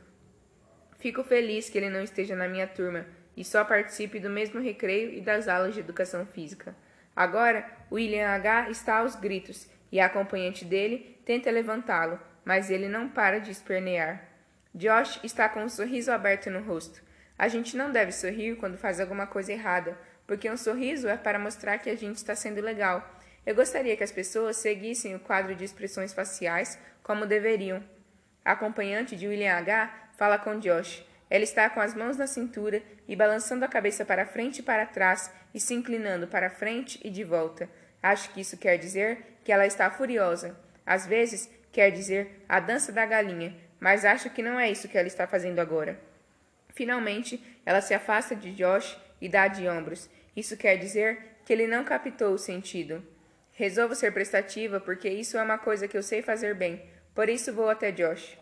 Fico 0.98 1.22
feliz 1.22 1.70
que 1.70 1.78
ele 1.78 1.88
não 1.88 2.02
esteja 2.02 2.34
na 2.34 2.48
minha 2.48 2.66
turma 2.66 3.06
e 3.36 3.44
só 3.44 3.64
participe 3.64 4.18
do 4.18 4.30
mesmo 4.30 4.60
recreio 4.60 5.12
e 5.12 5.20
das 5.20 5.46
aulas 5.46 5.74
de 5.74 5.80
educação 5.80 6.26
física. 6.26 6.74
Agora, 7.14 7.66
William 7.90 8.28
H. 8.28 8.70
está 8.70 8.98
aos 8.98 9.14
gritos 9.14 9.68
e 9.92 10.00
a 10.00 10.06
acompanhante 10.06 10.64
dele 10.64 11.18
tenta 11.24 11.50
levantá-lo, 11.50 12.20
mas 12.44 12.70
ele 12.70 12.88
não 12.88 13.08
para 13.08 13.38
de 13.38 13.50
espernear. 13.50 14.25
Josh 14.76 15.18
está 15.24 15.48
com 15.48 15.64
um 15.64 15.70
sorriso 15.70 16.12
aberto 16.12 16.50
no 16.50 16.60
rosto. 16.60 17.02
A 17.38 17.48
gente 17.48 17.78
não 17.78 17.90
deve 17.90 18.12
sorrir 18.12 18.56
quando 18.56 18.76
faz 18.76 19.00
alguma 19.00 19.26
coisa 19.26 19.50
errada, 19.50 19.96
porque 20.26 20.50
um 20.50 20.56
sorriso 20.56 21.08
é 21.08 21.16
para 21.16 21.38
mostrar 21.38 21.78
que 21.78 21.88
a 21.88 21.96
gente 21.96 22.16
está 22.16 22.36
sendo 22.36 22.60
legal. 22.60 23.02
Eu 23.46 23.54
gostaria 23.54 23.96
que 23.96 24.04
as 24.04 24.12
pessoas 24.12 24.58
seguissem 24.58 25.14
o 25.14 25.20
quadro 25.20 25.54
de 25.54 25.64
expressões 25.64 26.12
faciais 26.12 26.78
como 27.02 27.24
deveriam. 27.24 27.82
A 28.44 28.52
acompanhante 28.52 29.16
de 29.16 29.26
William 29.26 29.54
H. 29.54 30.10
fala 30.18 30.38
com 30.38 30.60
Josh. 30.60 31.02
Ela 31.30 31.44
está 31.44 31.70
com 31.70 31.80
as 31.80 31.94
mãos 31.94 32.18
na 32.18 32.26
cintura 32.26 32.82
e 33.08 33.16
balançando 33.16 33.64
a 33.64 33.68
cabeça 33.68 34.04
para 34.04 34.26
frente 34.26 34.58
e 34.58 34.62
para 34.62 34.84
trás 34.84 35.32
e 35.54 35.58
se 35.58 35.72
inclinando 35.72 36.28
para 36.28 36.50
frente 36.50 37.00
e 37.02 37.08
de 37.08 37.24
volta. 37.24 37.66
Acho 38.02 38.30
que 38.30 38.42
isso 38.42 38.58
quer 38.58 38.76
dizer 38.76 39.38
que 39.42 39.50
ela 39.50 39.66
está 39.66 39.90
furiosa. 39.90 40.54
Às 40.84 41.06
vezes, 41.06 41.50
quer 41.72 41.90
dizer 41.90 42.44
a 42.46 42.60
dança 42.60 42.92
da 42.92 43.06
galinha, 43.06 43.56
mas 43.80 44.04
acho 44.04 44.30
que 44.30 44.42
não 44.42 44.58
é 44.58 44.70
isso 44.70 44.88
que 44.88 44.96
ela 44.96 45.06
está 45.06 45.26
fazendo 45.26 45.58
agora. 45.58 46.00
Finalmente, 46.74 47.42
ela 47.64 47.80
se 47.80 47.94
afasta 47.94 48.34
de 48.34 48.52
Josh 48.52 48.98
e 49.20 49.28
dá 49.28 49.48
de 49.48 49.66
ombros. 49.68 50.10
Isso 50.36 50.56
quer 50.56 50.76
dizer 50.76 51.36
que 51.44 51.52
ele 51.52 51.66
não 51.66 51.84
captou 51.84 52.32
o 52.32 52.38
sentido. 52.38 53.02
Resolvo 53.52 53.94
ser 53.94 54.12
prestativa 54.12 54.78
porque 54.78 55.08
isso 55.08 55.38
é 55.38 55.42
uma 55.42 55.58
coisa 55.58 55.88
que 55.88 55.96
eu 55.96 56.02
sei 56.02 56.20
fazer 56.20 56.54
bem. 56.54 56.84
Por 57.14 57.28
isso 57.28 57.54
vou 57.54 57.70
até 57.70 57.90
Josh. 57.90 58.38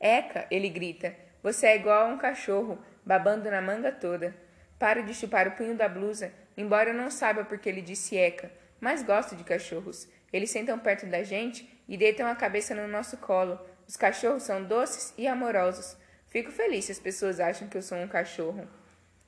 Eca, 0.00 0.46
ele 0.50 0.68
grita. 0.70 1.14
Você 1.42 1.66
é 1.66 1.76
igual 1.76 2.06
a 2.06 2.08
um 2.08 2.16
cachorro, 2.16 2.78
babando 3.04 3.50
na 3.50 3.60
manga 3.60 3.92
toda. 3.92 4.34
Paro 4.78 5.04
de 5.04 5.12
chupar 5.12 5.46
o 5.46 5.52
punho 5.52 5.74
da 5.74 5.88
blusa, 5.88 6.32
embora 6.56 6.90
eu 6.90 6.94
não 6.94 7.10
saiba 7.10 7.44
porque 7.44 7.68
ele 7.68 7.82
disse 7.82 8.16
Eca, 8.16 8.50
mas 8.80 9.02
gosto 9.02 9.36
de 9.36 9.44
cachorros. 9.44 10.08
Eles 10.32 10.50
sentam 10.50 10.78
perto 10.78 11.06
da 11.06 11.22
gente 11.22 11.68
e 11.86 11.96
deitam 11.96 12.26
a 12.26 12.34
cabeça 12.34 12.74
no 12.74 12.88
nosso 12.88 13.18
colo. 13.18 13.60
Os 13.86 13.96
cachorros 13.96 14.42
são 14.42 14.64
doces 14.64 15.12
e 15.16 15.26
amorosos. 15.26 15.96
Fico 16.26 16.50
feliz 16.50 16.86
se 16.86 16.92
as 16.92 16.98
pessoas 16.98 17.38
acham 17.38 17.68
que 17.68 17.76
eu 17.76 17.82
sou 17.82 17.98
um 17.98 18.08
cachorro. 18.08 18.68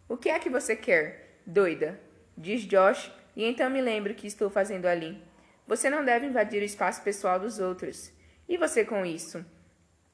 O 0.09 0.17
que 0.17 0.29
é 0.29 0.39
que 0.39 0.51
você 0.51 0.75
quer, 0.75 1.41
doida? 1.47 2.01
Diz 2.37 2.63
Josh, 2.63 3.13
e 3.35 3.45
então 3.45 3.71
me 3.71 3.81
lembro 3.81 4.15
que 4.15 4.27
estou 4.27 4.49
fazendo 4.49 4.87
ali. 4.87 5.23
Você 5.67 5.91
não 5.91 6.05
deve 6.05 6.27
invadir 6.27 6.63
o 6.63 6.65
espaço 6.65 7.03
pessoal 7.03 7.39
dos 7.39 7.59
outros. 7.59 8.13
E 8.49 8.57
você 8.57 8.85
com 8.85 9.05
isso? 9.05 9.45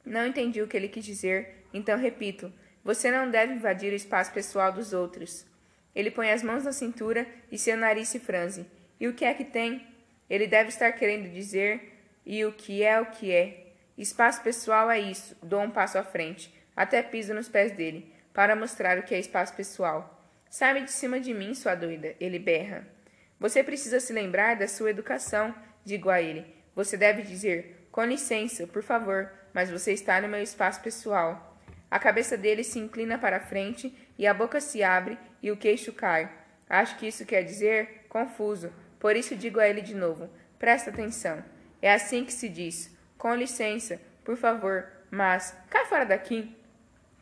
Não 0.04 0.26
entendi 0.26 0.60
o 0.60 0.66
que 0.66 0.76
ele 0.76 0.88
quis 0.88 1.04
dizer, 1.04 1.66
então 1.72 1.98
repito: 1.98 2.52
você 2.84 3.10
não 3.10 3.30
deve 3.30 3.54
invadir 3.54 3.92
o 3.92 3.96
espaço 3.96 4.32
pessoal 4.32 4.72
dos 4.72 4.92
outros. 4.92 5.46
Ele 5.94 6.10
põe 6.10 6.30
as 6.30 6.42
mãos 6.42 6.64
na 6.64 6.72
cintura 6.72 7.26
e 7.50 7.58
seu 7.58 7.76
nariz 7.76 8.08
se 8.08 8.18
franze. 8.18 8.66
E 8.98 9.06
o 9.06 9.14
que 9.14 9.24
é 9.24 9.34
que 9.34 9.44
tem? 9.44 9.86
Ele 10.28 10.46
deve 10.46 10.70
estar 10.70 10.90
querendo 10.92 11.30
dizer 11.30 12.00
e 12.24 12.44
o 12.44 12.52
que 12.52 12.82
é 12.82 13.00
o 13.00 13.06
que 13.06 13.30
é. 13.30 13.61
Espaço 14.02 14.42
pessoal 14.42 14.90
é 14.90 14.98
isso. 14.98 15.36
Dou 15.40 15.60
um 15.60 15.70
passo 15.70 15.96
à 15.96 16.02
frente. 16.02 16.52
Até 16.74 17.04
piso 17.04 17.32
nos 17.32 17.48
pés 17.48 17.70
dele, 17.70 18.12
para 18.34 18.56
mostrar 18.56 18.98
o 18.98 19.04
que 19.04 19.14
é 19.14 19.18
espaço 19.20 19.54
pessoal. 19.54 20.28
Sai 20.50 20.82
de 20.82 20.90
cima 20.90 21.20
de 21.20 21.32
mim, 21.32 21.54
sua 21.54 21.76
doida, 21.76 22.16
ele 22.18 22.40
berra. 22.40 22.84
Você 23.38 23.62
precisa 23.62 24.00
se 24.00 24.12
lembrar 24.12 24.56
da 24.56 24.66
sua 24.66 24.90
educação, 24.90 25.54
digo 25.84 26.10
a 26.10 26.20
ele. 26.20 26.44
Você 26.74 26.96
deve 26.96 27.22
dizer, 27.22 27.86
com 27.92 28.04
licença, 28.04 28.66
por 28.66 28.82
favor, 28.82 29.30
mas 29.54 29.70
você 29.70 29.92
está 29.92 30.20
no 30.20 30.26
meu 30.26 30.42
espaço 30.42 30.82
pessoal. 30.82 31.56
A 31.88 32.00
cabeça 32.00 32.36
dele 32.36 32.64
se 32.64 32.80
inclina 32.80 33.18
para 33.18 33.36
a 33.36 33.40
frente 33.40 33.96
e 34.18 34.26
a 34.26 34.34
boca 34.34 34.60
se 34.60 34.82
abre 34.82 35.16
e 35.40 35.52
o 35.52 35.56
queixo 35.56 35.92
cai. 35.92 36.28
Acho 36.68 36.98
que 36.98 37.06
isso 37.06 37.24
quer 37.24 37.44
dizer 37.44 38.06
confuso, 38.08 38.72
por 38.98 39.14
isso 39.14 39.36
digo 39.36 39.60
a 39.60 39.68
ele 39.68 39.80
de 39.80 39.94
novo: 39.94 40.28
presta 40.58 40.90
atenção. 40.90 41.44
É 41.80 41.92
assim 41.92 42.24
que 42.24 42.32
se 42.32 42.48
diz. 42.48 42.91
Com 43.22 43.36
licença, 43.36 44.00
por 44.24 44.36
favor, 44.36 44.84
mas 45.08 45.56
cai 45.70 45.86
fora 45.86 46.04
daqui. 46.04 46.56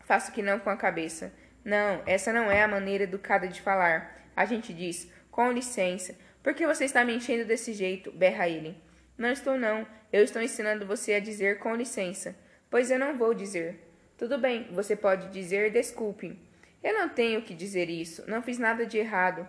Faço 0.00 0.32
que 0.32 0.40
não 0.40 0.58
com 0.58 0.70
a 0.70 0.76
cabeça. 0.76 1.30
Não, 1.62 2.02
essa 2.06 2.32
não 2.32 2.50
é 2.50 2.62
a 2.62 2.68
maneira 2.68 3.04
educada 3.04 3.46
de 3.46 3.60
falar. 3.60 4.18
A 4.34 4.46
gente 4.46 4.72
diz, 4.72 5.12
com 5.30 5.52
licença. 5.52 6.16
Por 6.42 6.54
que 6.54 6.66
você 6.66 6.86
está 6.86 7.04
me 7.04 7.14
enchendo 7.14 7.44
desse 7.44 7.74
jeito? 7.74 8.10
berra 8.12 8.48
ele. 8.48 8.82
Não 9.18 9.30
estou 9.30 9.58
não. 9.58 9.86
Eu 10.10 10.24
estou 10.24 10.40
ensinando 10.40 10.86
você 10.86 11.12
a 11.12 11.20
dizer 11.20 11.58
com 11.58 11.76
licença. 11.76 12.34
Pois 12.70 12.90
eu 12.90 12.98
não 12.98 13.18
vou 13.18 13.34
dizer. 13.34 13.86
Tudo 14.16 14.38
bem, 14.38 14.68
você 14.72 14.96
pode 14.96 15.28
dizer 15.28 15.70
desculpe. 15.70 16.40
Eu 16.82 16.94
não 16.94 17.10
tenho 17.10 17.42
que 17.42 17.52
dizer 17.52 17.90
isso. 17.90 18.24
Não 18.26 18.40
fiz 18.40 18.58
nada 18.58 18.86
de 18.86 18.96
errado. 18.96 19.46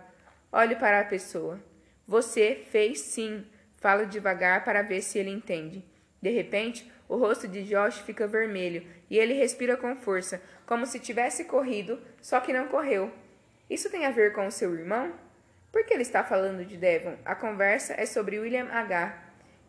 Olhe 0.52 0.76
para 0.76 1.00
a 1.00 1.04
pessoa. 1.06 1.58
Você 2.06 2.62
fez 2.70 3.00
sim. 3.00 3.46
Fala 3.78 4.04
devagar 4.04 4.62
para 4.64 4.82
ver 4.82 5.00
se 5.00 5.18
ele 5.18 5.30
entende. 5.30 5.90
De 6.22 6.30
repente, 6.30 6.90
o 7.08 7.16
rosto 7.16 7.48
de 7.48 7.64
Josh 7.64 7.98
fica 7.98 8.26
vermelho 8.26 8.86
e 9.10 9.18
ele 9.18 9.34
respira 9.34 9.76
com 9.76 9.96
força, 9.96 10.40
como 10.64 10.86
se 10.86 11.00
tivesse 11.00 11.44
corrido, 11.44 12.00
só 12.22 12.40
que 12.40 12.52
não 12.52 12.68
correu. 12.68 13.12
Isso 13.68 13.90
tem 13.90 14.06
a 14.06 14.10
ver 14.10 14.32
com 14.32 14.46
o 14.46 14.52
seu 14.52 14.72
irmão? 14.74 15.12
Por 15.72 15.84
que 15.84 15.92
ele 15.92 16.02
está 16.02 16.22
falando 16.22 16.64
de 16.64 16.76
Devon? 16.76 17.16
A 17.24 17.34
conversa 17.34 17.94
é 17.98 18.06
sobre 18.06 18.38
William 18.38 18.68
H. 18.70 19.18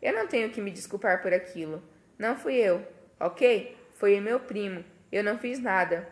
Eu 0.01 0.13
não 0.13 0.27
tenho 0.27 0.49
que 0.51 0.61
me 0.61 0.69
desculpar 0.69 1.21
por 1.21 1.33
aquilo. 1.33 1.81
Não 2.19 2.37
fui 2.37 2.55
eu, 2.55 2.85
ok? 3.19 3.75
Foi 3.95 4.19
meu 4.19 4.39
primo. 4.39 4.83
Eu 5.11 5.23
não 5.23 5.37
fiz 5.37 5.59
nada. 5.59 6.07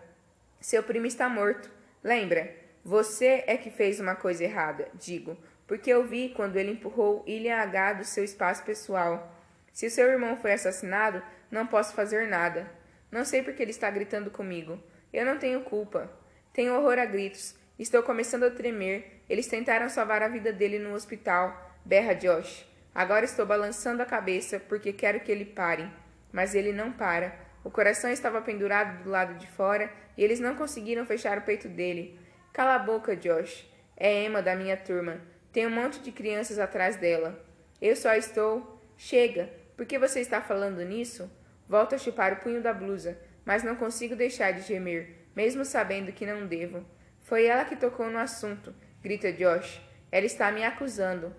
Seu 0.59 0.81
primo 0.81 1.05
está 1.05 1.27
morto. 1.27 1.69
Lembra? 2.03 2.55
Você 2.83 3.43
é 3.45 3.57
que 3.57 3.69
fez 3.69 3.99
uma 3.99 4.15
coisa 4.15 4.43
errada, 4.43 4.87
digo, 4.95 5.37
porque 5.67 5.91
eu 5.91 6.03
vi 6.03 6.29
quando 6.29 6.55
ele 6.55 6.71
empurrou 6.71 7.23
William 7.27 7.57
H. 7.57 7.93
do 7.93 8.03
seu 8.05 8.23
espaço 8.23 8.63
pessoal. 8.63 9.31
Se 9.71 9.87
o 9.87 9.91
seu 9.91 10.07
irmão 10.09 10.37
foi 10.37 10.53
assassinado, 10.53 11.21
não 11.49 11.67
posso 11.67 11.93
fazer 11.93 12.27
nada. 12.27 12.69
Não 13.11 13.25
sei 13.25 13.41
porque 13.43 13.61
ele 13.61 13.71
está 13.71 13.89
gritando 13.89 14.31
comigo. 14.31 14.81
Eu 15.11 15.25
não 15.25 15.37
tenho 15.37 15.61
culpa. 15.61 16.09
Tenho 16.53 16.73
horror 16.73 16.97
a 16.97 17.05
gritos. 17.05 17.55
Estou 17.77 18.03
começando 18.03 18.43
a 18.43 18.51
tremer. 18.51 19.23
Eles 19.29 19.47
tentaram 19.47 19.89
salvar 19.89 20.21
a 20.21 20.27
vida 20.27 20.53
dele 20.53 20.79
no 20.79 20.93
hospital. 20.93 21.79
Berra 21.83 22.13
Josh. 22.13 22.65
Agora 22.93 23.25
estou 23.25 23.45
balançando 23.45 24.01
a 24.01 24.05
cabeça 24.05 24.59
porque 24.59 24.93
quero 24.93 25.19
que 25.21 25.31
ele 25.31 25.45
pare. 25.45 25.89
Mas 26.31 26.55
ele 26.55 26.71
não 26.71 26.91
para. 26.91 27.33
O 27.63 27.69
coração 27.69 28.09
estava 28.11 28.41
pendurado 28.41 29.03
do 29.03 29.09
lado 29.09 29.35
de 29.35 29.47
fora 29.47 29.91
e 30.17 30.23
eles 30.23 30.39
não 30.39 30.55
conseguiram 30.55 31.05
fechar 31.05 31.37
o 31.37 31.41
peito 31.41 31.67
dele. 31.67 32.19
Cala 32.53 32.75
a 32.75 32.79
boca, 32.79 33.15
Josh. 33.15 33.69
É 33.95 34.23
Emma 34.23 34.41
da 34.41 34.55
minha 34.55 34.75
turma. 34.75 35.21
Tem 35.51 35.67
um 35.67 35.69
monte 35.69 35.99
de 35.99 36.11
crianças 36.11 36.59
atrás 36.59 36.95
dela. 36.95 37.43
Eu 37.81 37.95
só 37.95 38.13
estou. 38.15 38.79
Chega! 38.97 39.60
Por 39.81 39.87
que 39.87 39.97
você 39.97 40.19
está 40.19 40.39
falando 40.39 40.85
nisso? 40.85 41.27
Volto 41.67 41.95
a 41.95 41.97
chupar 41.97 42.33
o 42.33 42.35
punho 42.35 42.61
da 42.61 42.71
blusa, 42.71 43.17
mas 43.43 43.63
não 43.63 43.75
consigo 43.75 44.15
deixar 44.15 44.51
de 44.51 44.61
gemer, 44.61 45.25
mesmo 45.35 45.65
sabendo 45.65 46.11
que 46.11 46.23
não 46.23 46.45
devo. 46.45 46.85
Foi 47.19 47.47
ela 47.47 47.65
que 47.65 47.75
tocou 47.75 48.07
no 48.07 48.19
assunto, 48.19 48.75
grita 49.01 49.33
Josh. 49.33 49.81
Ela 50.11 50.27
está 50.27 50.51
me 50.51 50.63
acusando. 50.63 51.35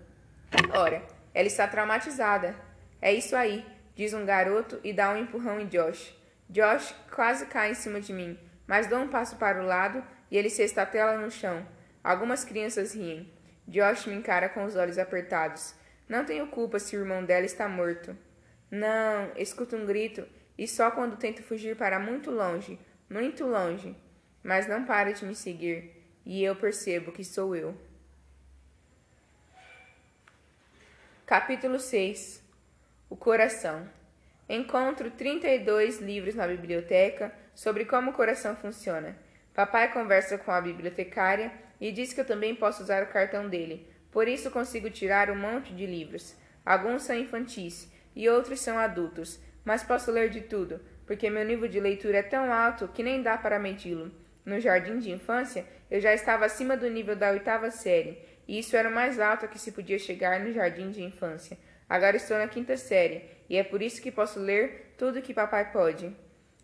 Ora, 0.73 1.01
ela 1.33 1.47
está 1.47 1.65
traumatizada. 1.69 2.53
É 3.01 3.13
isso 3.13 3.33
aí, 3.33 3.65
diz 3.95 4.13
um 4.13 4.25
garoto 4.25 4.77
e 4.83 4.91
dá 4.91 5.11
um 5.11 5.19
empurrão 5.19 5.61
em 5.61 5.67
Josh. 5.67 6.13
Josh 6.49 6.93
quase 7.15 7.45
cai 7.45 7.71
em 7.71 7.75
cima 7.75 8.01
de 8.01 8.11
mim, 8.11 8.37
mas 8.67 8.87
dou 8.87 8.99
um 8.99 9.07
passo 9.07 9.37
para 9.37 9.63
o 9.63 9.65
lado 9.65 10.03
e 10.29 10.37
ele 10.37 10.49
se 10.49 10.63
estatela 10.63 11.17
no 11.17 11.31
chão. 11.31 11.65
Algumas 12.03 12.43
crianças 12.43 12.93
riem. 12.93 13.31
Josh 13.65 14.05
me 14.05 14.15
encara 14.15 14.49
com 14.49 14.65
os 14.65 14.75
olhos 14.75 14.97
apertados. 14.97 15.73
Não 16.09 16.25
tenho 16.25 16.47
culpa 16.47 16.77
se 16.77 16.97
o 16.97 16.99
irmão 16.99 17.23
dela 17.23 17.45
está 17.45 17.69
morto. 17.69 18.13
Não, 18.75 19.31
escuto 19.37 19.75
um 19.75 19.85
grito, 19.85 20.27
e 20.57 20.67
só 20.67 20.89
quando 20.89 21.15
tento 21.15 21.43
fugir 21.43 21.75
para 21.75 21.99
muito 21.99 22.31
longe, 22.31 22.79
muito 23.07 23.45
longe. 23.45 23.95
Mas 24.41 24.67
não 24.67 24.83
para 24.83 25.13
de 25.13 25.23
me 25.23 25.35
seguir, 25.35 25.91
e 26.25 26.43
eu 26.43 26.55
percebo 26.55 27.11
que 27.11 27.23
sou 27.23 27.55
eu. 27.55 27.77
Capítulo 31.23 31.79
6 31.79 32.43
O 33.11 33.15
Coração 33.15 33.87
Encontro 34.49 35.11
32 35.11 35.99
livros 35.99 36.33
na 36.33 36.47
biblioteca 36.47 37.31
sobre 37.53 37.85
como 37.85 38.09
o 38.09 38.13
coração 38.15 38.55
funciona. 38.55 39.15
Papai 39.53 39.93
conversa 39.93 40.35
com 40.39 40.49
a 40.49 40.59
bibliotecária 40.59 41.53
e 41.79 41.91
diz 41.91 42.11
que 42.11 42.21
eu 42.21 42.25
também 42.25 42.55
posso 42.55 42.81
usar 42.81 43.03
o 43.03 43.13
cartão 43.13 43.47
dele, 43.47 43.87
por 44.11 44.27
isso 44.27 44.49
consigo 44.49 44.89
tirar 44.89 45.29
um 45.29 45.35
monte 45.35 45.75
de 45.75 45.85
livros. 45.85 46.35
Alguns 46.65 47.03
são 47.03 47.15
infantis, 47.15 47.92
e 48.15 48.29
outros 48.29 48.59
são 48.59 48.77
adultos, 48.77 49.39
mas 49.65 49.83
posso 49.83 50.11
ler 50.11 50.29
de 50.29 50.41
tudo, 50.41 50.79
porque 51.05 51.29
meu 51.29 51.45
nível 51.45 51.67
de 51.67 51.79
leitura 51.79 52.17
é 52.17 52.23
tão 52.23 52.51
alto 52.51 52.87
que 52.87 53.03
nem 53.03 53.21
dá 53.21 53.37
para 53.37 53.59
medi-lo. 53.59 54.11
No 54.45 54.59
jardim 54.59 54.99
de 54.99 55.11
infância, 55.11 55.65
eu 55.89 55.99
já 56.01 56.13
estava 56.13 56.45
acima 56.45 56.75
do 56.75 56.89
nível 56.89 57.15
da 57.15 57.31
oitava 57.31 57.71
série, 57.71 58.17
e 58.47 58.59
isso 58.59 58.75
era 58.75 58.89
o 58.89 58.93
mais 58.93 59.19
alto 59.19 59.47
que 59.47 59.59
se 59.59 59.71
podia 59.71 59.97
chegar 59.97 60.39
no 60.39 60.51
jardim 60.51 60.89
de 60.91 61.01
infância. 61.01 61.57
Agora 61.89 62.17
estou 62.17 62.37
na 62.37 62.47
quinta 62.47 62.75
série, 62.75 63.23
e 63.49 63.55
é 63.55 63.63
por 63.63 63.81
isso 63.81 64.01
que 64.01 64.11
posso 64.11 64.39
ler 64.39 64.93
tudo 64.97 65.21
que 65.21 65.33
papai 65.33 65.71
pode. 65.71 66.13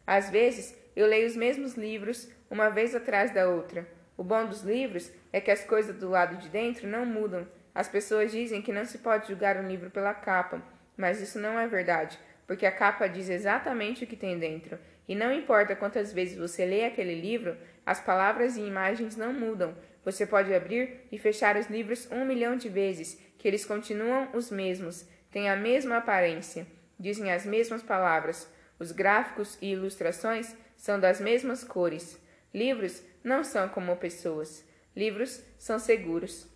Às 0.06 0.30
vezes, 0.30 0.76
eu 0.96 1.08
leio 1.08 1.28
os 1.28 1.36
mesmos 1.36 1.76
livros, 1.76 2.30
uma 2.50 2.70
vez 2.70 2.96
atrás 2.96 3.32
da 3.32 3.48
outra. 3.48 3.88
O 4.18 4.24
bom 4.24 4.46
dos 4.46 4.64
livros 4.64 5.12
é 5.32 5.40
que 5.40 5.52
as 5.52 5.64
coisas 5.64 5.96
do 5.96 6.10
lado 6.10 6.38
de 6.38 6.50
dentro 6.50 6.88
não 6.88 7.06
mudam. 7.06 7.48
As 7.74 7.88
pessoas 7.88 8.32
dizem 8.32 8.62
que 8.62 8.74
não 8.74 8.84
se 8.84 8.98
pode 8.98 9.28
julgar 9.30 9.56
um 9.58 9.68
livro 9.68 9.90
pela 9.90 10.14
capa, 10.14 10.62
mas 11.00 11.22
isso 11.22 11.40
não 11.40 11.58
é 11.58 11.66
verdade, 11.66 12.20
porque 12.46 12.66
a 12.66 12.72
capa 12.72 13.08
diz 13.08 13.30
exatamente 13.30 14.04
o 14.04 14.08
que 14.08 14.18
tem 14.18 14.38
dentro. 14.38 14.78
E 15.08 15.16
não 15.16 15.32
importa 15.32 15.76
quantas 15.76 16.12
vezes 16.12 16.38
você 16.38 16.66
lê 16.66 16.84
aquele 16.84 17.20
livro, 17.20 17.58
as 17.86 18.02
palavras 18.02 18.58
e 18.58 18.62
imagens 18.62 19.16
não 19.16 19.32
mudam. 19.32 19.74
Você 20.04 20.28
pode 20.28 20.54
abrir 20.54 21.08
e 21.10 21.18
fechar 21.18 21.56
os 21.56 21.68
livros 21.68 22.12
um 22.12 22.26
milhão 22.26 22.58
de 22.58 22.68
vezes, 22.68 23.18
que 23.38 23.48
eles 23.48 23.66
continuam 23.66 24.28
os 24.34 24.52
mesmos, 24.52 25.08
têm 25.32 25.50
a 25.50 25.56
mesma 25.56 25.98
aparência, 25.98 26.68
dizem 27.00 27.32
as 27.32 27.46
mesmas 27.46 27.82
palavras. 27.82 28.52
Os 28.78 28.92
gráficos 28.92 29.58
e 29.62 29.72
ilustrações 29.72 30.54
são 30.76 31.00
das 31.00 31.22
mesmas 31.22 31.64
cores. 31.64 32.20
Livros 32.54 33.02
não 33.24 33.44
são 33.44 33.70
como 33.70 33.96
pessoas. 33.96 34.66
Livros 34.94 35.42
são 35.58 35.80
seguros. 35.80 36.48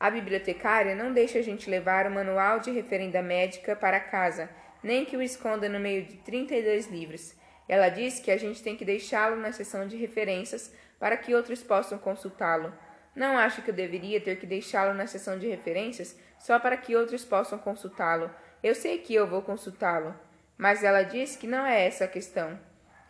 A 0.00 0.10
bibliotecária 0.10 0.94
não 0.94 1.12
deixa 1.12 1.38
a 1.38 1.42
gente 1.42 1.68
levar 1.68 2.06
o 2.06 2.10
manual 2.10 2.58
de 2.58 2.70
referenda 2.70 3.20
médica 3.20 3.76
para 3.76 4.00
casa, 4.00 4.48
nem 4.82 5.04
que 5.04 5.14
o 5.14 5.20
esconda 5.20 5.68
no 5.68 5.78
meio 5.78 6.06
de 6.06 6.16
32 6.16 6.86
livros. 6.86 7.34
Ela 7.68 7.90
diz 7.90 8.18
que 8.18 8.30
a 8.30 8.38
gente 8.38 8.62
tem 8.62 8.74
que 8.74 8.84
deixá-lo 8.84 9.36
na 9.36 9.52
seção 9.52 9.86
de 9.86 9.98
referências 9.98 10.74
para 10.98 11.18
que 11.18 11.34
outros 11.34 11.62
possam 11.62 11.98
consultá-lo. 11.98 12.72
Não 13.14 13.36
acho 13.36 13.60
que 13.60 13.68
eu 13.68 13.74
deveria 13.74 14.22
ter 14.22 14.38
que 14.38 14.46
deixá-lo 14.46 14.94
na 14.94 15.06
seção 15.06 15.38
de 15.38 15.46
referências 15.46 16.18
só 16.38 16.58
para 16.58 16.78
que 16.78 16.96
outros 16.96 17.22
possam 17.22 17.58
consultá-lo. 17.58 18.30
Eu 18.62 18.74
sei 18.74 18.96
que 18.96 19.14
eu 19.14 19.26
vou 19.26 19.42
consultá-lo. 19.42 20.18
Mas 20.56 20.82
ela 20.82 21.02
diz 21.02 21.36
que 21.36 21.46
não 21.46 21.66
é 21.66 21.86
essa 21.86 22.04
a 22.04 22.08
questão. 22.08 22.58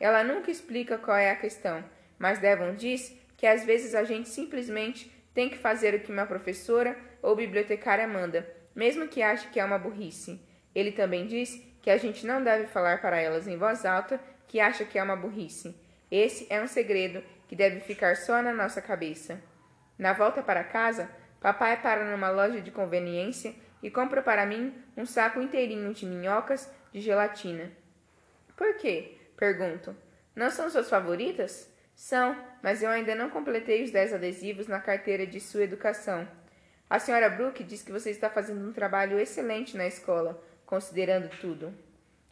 Ela 0.00 0.24
nunca 0.24 0.50
explica 0.50 0.98
qual 0.98 1.16
é 1.16 1.30
a 1.30 1.36
questão, 1.36 1.84
mas 2.18 2.38
Devon 2.38 2.74
diz 2.74 3.16
que 3.36 3.46
às 3.46 3.64
vezes 3.64 3.94
a 3.94 4.02
gente 4.02 4.28
simplesmente 4.28 5.10
tem 5.34 5.48
que 5.48 5.58
fazer 5.58 5.94
o 5.94 6.00
que 6.00 6.12
uma 6.12 6.26
professora 6.26 6.96
ou 7.22 7.36
bibliotecária 7.36 8.06
manda, 8.06 8.48
mesmo 8.74 9.08
que 9.08 9.22
ache 9.22 9.48
que 9.48 9.60
é 9.60 9.64
uma 9.64 9.78
burrice. 9.78 10.40
Ele 10.74 10.92
também 10.92 11.26
diz 11.26 11.60
que 11.82 11.90
a 11.90 11.96
gente 11.96 12.26
não 12.26 12.42
deve 12.42 12.66
falar 12.66 13.00
para 13.00 13.20
elas 13.20 13.46
em 13.46 13.56
voz 13.56 13.84
alta 13.84 14.20
que 14.46 14.60
acha 14.60 14.84
que 14.84 14.98
é 14.98 15.02
uma 15.02 15.16
burrice. 15.16 15.74
Esse 16.10 16.46
é 16.50 16.60
um 16.60 16.66
segredo 16.66 17.22
que 17.48 17.56
deve 17.56 17.80
ficar 17.80 18.16
só 18.16 18.42
na 18.42 18.52
nossa 18.52 18.82
cabeça. 18.82 19.40
Na 19.98 20.12
volta 20.12 20.42
para 20.42 20.64
casa, 20.64 21.10
papai 21.40 21.80
para 21.80 22.04
numa 22.04 22.30
loja 22.30 22.60
de 22.60 22.70
conveniência 22.70 23.54
e 23.82 23.90
compra 23.90 24.22
para 24.22 24.46
mim 24.46 24.74
um 24.96 25.06
saco 25.06 25.40
inteirinho 25.40 25.92
de 25.94 26.04
minhocas 26.06 26.70
de 26.92 27.00
gelatina. 27.00 27.70
Por 28.56 28.76
quê? 28.76 29.18
Pergunto. 29.36 29.96
Não 30.34 30.50
são 30.50 30.68
suas 30.68 30.88
favoritas? 30.88 31.72
São, 31.94 32.36
mas 32.62 32.82
eu 32.82 32.90
ainda 32.90 33.14
não 33.14 33.30
completei 33.30 33.82
os 33.82 33.90
dez 33.90 34.12
adesivos 34.12 34.66
na 34.66 34.80
carteira 34.80 35.26
de 35.26 35.40
sua 35.40 35.62
educação. 35.62 36.26
A 36.88 36.98
senhora 36.98 37.30
Brooke 37.30 37.62
diz 37.62 37.82
que 37.82 37.92
você 37.92 38.10
está 38.10 38.28
fazendo 38.28 38.68
um 38.68 38.72
trabalho 38.72 39.18
excelente 39.18 39.76
na 39.76 39.86
escola, 39.86 40.42
considerando 40.66 41.28
tudo. 41.40 41.72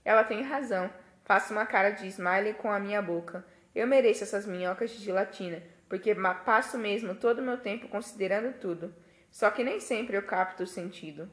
Ela 0.04 0.24
tem 0.24 0.42
razão. 0.42 0.90
Faço 1.24 1.52
uma 1.52 1.66
cara 1.66 1.90
de 1.90 2.06
smiley 2.08 2.54
com 2.54 2.72
a 2.72 2.80
minha 2.80 3.00
boca. 3.00 3.44
Eu 3.74 3.86
mereço 3.86 4.24
essas 4.24 4.46
minhocas 4.46 4.90
de 4.90 5.04
gelatina, 5.04 5.62
porque 5.88 6.14
passo 6.44 6.79
mesmo 6.79 7.14
todo 7.14 7.38
o 7.38 7.42
meu 7.42 7.58
tempo 7.58 7.88
considerando 7.88 8.58
tudo. 8.58 8.94
Só 9.31 9.50
que 9.50 9.62
nem 9.62 9.79
sempre 9.79 10.16
eu 10.16 10.22
capto 10.22 10.62
o 10.62 10.66
sentido. 10.66 11.31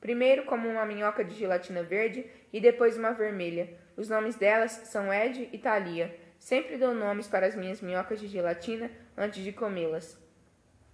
Primeiro 0.00 0.44
como 0.44 0.68
uma 0.68 0.86
minhoca 0.86 1.24
de 1.24 1.34
gelatina 1.34 1.82
verde 1.82 2.24
e 2.52 2.60
depois 2.60 2.96
uma 2.96 3.12
vermelha. 3.12 3.76
Os 3.96 4.08
nomes 4.08 4.36
delas 4.36 4.72
são 4.84 5.12
Ed 5.12 5.48
e 5.52 5.58
Thalia. 5.58 6.16
Sempre 6.42 6.76
dou 6.76 6.92
nomes 6.92 7.28
para 7.28 7.46
as 7.46 7.54
minhas 7.54 7.80
minhocas 7.80 8.18
de 8.18 8.26
gelatina 8.26 8.90
antes 9.16 9.44
de 9.44 9.52
comê-las. 9.52 10.18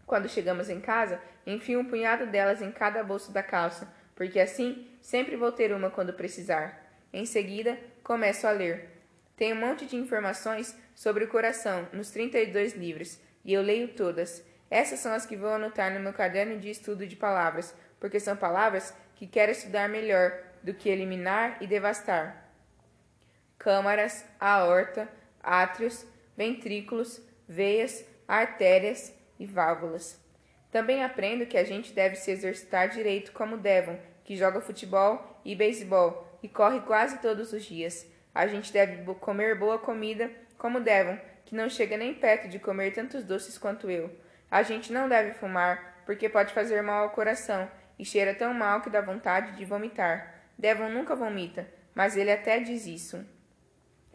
Quando 0.07 0.29
chegamos 0.29 0.69
em 0.69 0.79
casa, 0.79 1.19
enfio 1.47 1.81
um 1.81 1.87
punhado 1.87 2.27
delas 2.27 2.61
em 2.61 2.71
cada 2.71 3.03
bolso 3.03 3.33
da 3.33 3.43
calça, 3.43 3.91
porque 4.15 4.39
assim 4.39 4.87
sempre 5.01 5.37
vou 5.37 5.51
ter 5.51 5.73
uma 5.73 5.89
quando 5.89 6.13
precisar. 6.13 6.87
Em 7.11 7.25
seguida, 7.25 7.79
começo 8.05 8.47
a 8.47 8.51
ler. 8.51 8.91
Tem 9.37 9.55
um 9.55 9.57
monte 9.57 9.87
de 9.87 9.97
informações 9.97 10.77
sobre 10.95 11.25
o 11.25 11.29
coração 11.29 11.89
nos 11.95 12.11
32 12.11 12.75
livros, 12.75 13.19
e 13.43 13.55
eu 13.55 13.63
leio 13.63 13.89
todas. 13.89 14.45
Essas 14.71 14.99
são 14.99 15.15
as 15.15 15.25
que 15.25 15.35
vou 15.35 15.49
anotar 15.49 15.91
no 15.95 16.01
meu 16.01 16.13
caderno 16.13 16.59
de 16.59 16.69
estudo 16.69 17.07
de 17.07 17.17
palavras, 17.17 17.75
porque 17.99 18.21
são 18.21 18.37
palavras 18.37 18.95
que 19.15 19.27
quero 19.27 19.51
estudar 19.51 19.89
melhor 19.89 20.31
do 20.63 20.75
que 20.75 20.91
eliminar 20.91 21.57
e 21.63 21.67
devastar. 21.67 22.53
Câmaras, 23.59 24.27
aorta, 24.39 25.09
átrios, 25.43 26.07
ventrículos, 26.37 27.21
veias, 27.49 28.05
artérias 28.27 29.13
e 29.39 29.47
válvulas. 29.47 30.21
Também 30.71 31.03
aprendo 31.03 31.47
que 31.47 31.57
a 31.57 31.65
gente 31.65 31.93
deve 31.93 32.17
se 32.17 32.31
exercitar 32.31 32.91
direito 32.91 33.33
como 33.33 33.57
Devon, 33.57 33.99
que 34.25 34.37
joga 34.37 34.61
futebol 34.61 35.41
e 35.45 35.55
beisebol 35.55 36.27
e 36.43 36.49
corre 36.49 36.81
quase 36.81 37.19
todos 37.19 37.53
os 37.53 37.65
dias. 37.65 38.07
A 38.35 38.47
gente 38.47 38.73
deve 38.73 39.03
comer 39.15 39.59
boa 39.59 39.79
comida 39.79 40.31
como 40.59 40.81
Devon, 40.81 41.19
que 41.45 41.55
não 41.55 41.69
chega 41.69 41.97
nem 41.97 42.13
perto 42.13 42.49
de 42.49 42.59
comer 42.59 42.93
tantos 42.93 43.25
doces 43.25 43.57
quanto 43.57 43.91
eu. 43.91 44.11
A 44.51 44.63
gente 44.63 44.93
não 44.93 45.09
deve 45.09 45.33
fumar, 45.35 46.03
porque 46.05 46.29
pode 46.29 46.53
fazer 46.53 46.83
mal 46.83 47.05
ao 47.05 47.11
coração 47.11 47.71
e 47.99 48.05
cheira 48.05 48.35
tão 48.35 48.53
mal 48.53 48.83
que 48.83 48.91
dá 48.91 49.01
vontade 49.01 49.57
de 49.57 49.65
vomitar. 49.65 50.35
Devon 50.59 50.91
nunca 50.91 51.17
vomita, 51.17 51.67
mas 51.95 52.17
ele 52.17 52.31
até 52.31 52.61
diz 52.61 52.87
isso. 52.87 53.25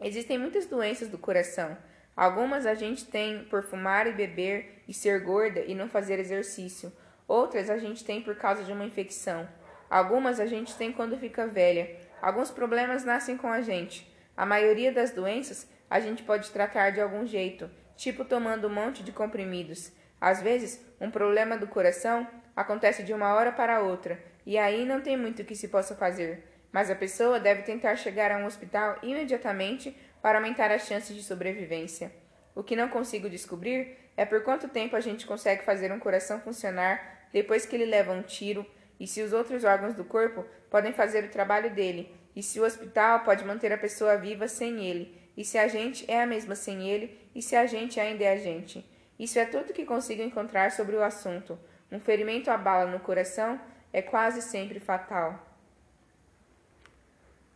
Existem 0.00 0.38
muitas 0.38 0.66
doenças 0.66 1.08
do 1.08 1.18
coração. 1.18 1.76
Algumas 2.16 2.66
a 2.66 2.74
gente 2.74 3.06
tem 3.06 3.44
por 3.44 3.62
fumar 3.62 4.06
e 4.06 4.12
beber 4.12 4.82
e 4.86 4.94
ser 4.94 5.20
gorda 5.20 5.60
e 5.60 5.74
não 5.74 5.88
fazer 5.88 6.18
exercício. 6.18 6.92
Outras 7.26 7.70
a 7.70 7.78
gente 7.78 8.04
tem 8.04 8.22
por 8.22 8.36
causa 8.36 8.62
de 8.62 8.72
uma 8.72 8.84
infecção. 8.84 9.48
Algumas 9.88 10.38
a 10.40 10.46
gente 10.46 10.76
tem 10.76 10.92
quando 10.92 11.18
fica 11.18 11.46
velha. 11.46 11.96
Alguns 12.20 12.50
problemas 12.50 13.04
nascem 13.04 13.36
com 13.36 13.48
a 13.48 13.60
gente. 13.60 14.12
A 14.36 14.44
maioria 14.44 14.92
das 14.92 15.10
doenças 15.10 15.68
a 15.88 16.00
gente 16.00 16.22
pode 16.22 16.50
tratar 16.50 16.90
de 16.90 17.00
algum 17.00 17.26
jeito, 17.26 17.70
tipo 17.96 18.24
tomando 18.24 18.66
um 18.66 18.72
monte 18.72 19.02
de 19.02 19.12
comprimidos. 19.12 19.92
Às 20.20 20.42
vezes, 20.42 20.84
um 21.00 21.10
problema 21.10 21.56
do 21.56 21.66
coração 21.66 22.26
acontece 22.56 23.02
de 23.02 23.12
uma 23.12 23.34
hora 23.34 23.52
para 23.52 23.80
outra, 23.80 24.18
e 24.46 24.56
aí 24.58 24.84
não 24.84 25.00
tem 25.00 25.16
muito 25.16 25.44
que 25.44 25.54
se 25.54 25.68
possa 25.68 25.94
fazer. 25.94 26.53
Mas 26.74 26.90
a 26.90 26.96
pessoa 26.96 27.38
deve 27.38 27.62
tentar 27.62 27.94
chegar 27.94 28.32
a 28.32 28.36
um 28.36 28.46
hospital 28.46 28.98
imediatamente 29.00 29.96
para 30.20 30.38
aumentar 30.38 30.72
as 30.72 30.88
chances 30.88 31.14
de 31.14 31.22
sobrevivência. 31.22 32.10
O 32.52 32.64
que 32.64 32.74
não 32.74 32.88
consigo 32.88 33.30
descobrir 33.30 33.96
é 34.16 34.24
por 34.24 34.42
quanto 34.42 34.66
tempo 34.66 34.96
a 34.96 35.00
gente 35.00 35.24
consegue 35.24 35.64
fazer 35.64 35.92
um 35.92 36.00
coração 36.00 36.40
funcionar 36.40 37.28
depois 37.32 37.64
que 37.64 37.76
ele 37.76 37.86
leva 37.86 38.10
um 38.10 38.22
tiro, 38.22 38.66
e 38.98 39.06
se 39.06 39.22
os 39.22 39.32
outros 39.32 39.62
órgãos 39.62 39.94
do 39.94 40.04
corpo 40.04 40.44
podem 40.68 40.92
fazer 40.92 41.22
o 41.22 41.30
trabalho 41.30 41.72
dele, 41.72 42.12
e 42.34 42.42
se 42.42 42.58
o 42.58 42.64
hospital 42.64 43.20
pode 43.20 43.44
manter 43.44 43.72
a 43.72 43.78
pessoa 43.78 44.16
viva 44.16 44.48
sem 44.48 44.84
ele, 44.84 45.16
e 45.36 45.44
se 45.44 45.56
a 45.56 45.68
gente 45.68 46.04
é 46.10 46.20
a 46.20 46.26
mesma 46.26 46.56
sem 46.56 46.88
ele, 46.90 47.16
e 47.36 47.40
se 47.40 47.54
a 47.54 47.66
gente 47.66 48.00
ainda 48.00 48.24
é 48.24 48.32
a 48.32 48.36
gente. 48.36 48.84
Isso 49.16 49.38
é 49.38 49.44
tudo 49.44 49.72
que 49.72 49.86
consigo 49.86 50.22
encontrar 50.22 50.72
sobre 50.72 50.96
o 50.96 51.04
assunto. 51.04 51.56
Um 51.92 52.00
ferimento 52.00 52.50
à 52.50 52.58
bala 52.58 52.90
no 52.90 52.98
coração 52.98 53.60
é 53.92 54.02
quase 54.02 54.42
sempre 54.42 54.80
fatal. 54.80 55.53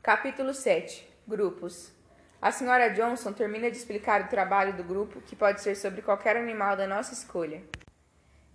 Capítulo 0.08 0.54
7 0.54 1.06
Grupos 1.28 1.92
a 2.40 2.50
senhora 2.50 2.88
Johnson 2.88 3.30
termina 3.30 3.70
de 3.70 3.76
explicar 3.76 4.22
o 4.22 4.28
trabalho 4.28 4.74
do 4.74 4.82
grupo, 4.82 5.20
que 5.20 5.36
pode 5.36 5.60
ser 5.60 5.76
sobre 5.76 6.00
qualquer 6.00 6.34
animal 6.34 6.78
da 6.78 6.86
nossa 6.86 7.12
escolha. 7.12 7.62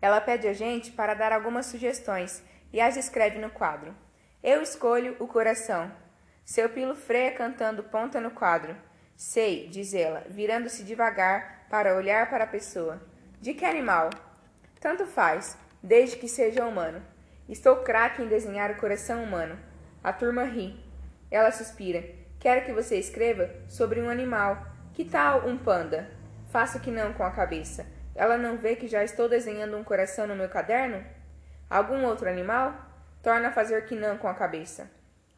Ela 0.01 0.19
pede 0.19 0.47
a 0.47 0.53
gente 0.53 0.91
para 0.91 1.13
dar 1.13 1.31
algumas 1.31 1.67
sugestões 1.67 2.41
e 2.71 2.81
as 2.81 2.97
escreve 2.97 3.37
no 3.37 3.51
quadro. 3.51 3.95
Eu 4.41 4.63
escolho 4.63 5.15
o 5.19 5.27
coração. 5.27 5.91
Seu 6.43 6.69
pilo 6.69 6.95
freia 6.95 7.33
cantando 7.33 7.83
ponta 7.83 8.19
no 8.19 8.31
quadro. 8.31 8.75
Sei, 9.15 9.67
diz 9.67 9.93
ela, 9.93 10.25
virando-se 10.27 10.83
devagar 10.83 11.67
para 11.69 11.95
olhar 11.95 12.31
para 12.31 12.45
a 12.45 12.47
pessoa. 12.47 12.99
De 13.39 13.53
que 13.53 13.63
animal? 13.63 14.09
Tanto 14.79 15.05
faz, 15.05 15.55
desde 15.83 16.17
que 16.17 16.27
seja 16.27 16.65
humano. 16.65 17.05
Estou 17.47 17.83
craque 17.83 18.23
em 18.23 18.27
desenhar 18.27 18.71
o 18.71 18.77
coração 18.77 19.23
humano. 19.23 19.55
A 20.03 20.11
turma 20.11 20.45
ri. 20.45 20.82
Ela 21.33 21.51
suspira. 21.51 22.03
Quero 22.39 22.63
que 22.63 22.71
você 22.71 22.95
escreva 22.95 23.49
sobre 23.67 23.99
um 23.99 24.07
animal. 24.07 24.67
Que 24.93 25.03
tal 25.03 25.47
um 25.47 25.57
panda? 25.57 26.11
Faço 26.51 26.79
que 26.79 26.91
não 26.91 27.11
com 27.11 27.23
a 27.23 27.31
cabeça. 27.31 27.87
Ela 28.13 28.37
não 28.37 28.55
vê 28.59 28.75
que 28.75 28.87
já 28.87 29.03
estou 29.03 29.27
desenhando 29.27 29.75
um 29.75 29.83
coração 29.83 30.27
no 30.27 30.35
meu 30.35 30.47
caderno? 30.47 31.03
Algum 31.67 32.05
outro 32.05 32.29
animal? 32.29 32.75
Torna 33.23 33.47
a 33.47 33.51
fazer 33.51 33.83
que 33.85 33.95
não 33.95 34.15
com 34.15 34.27
a 34.27 34.35
cabeça. 34.35 34.91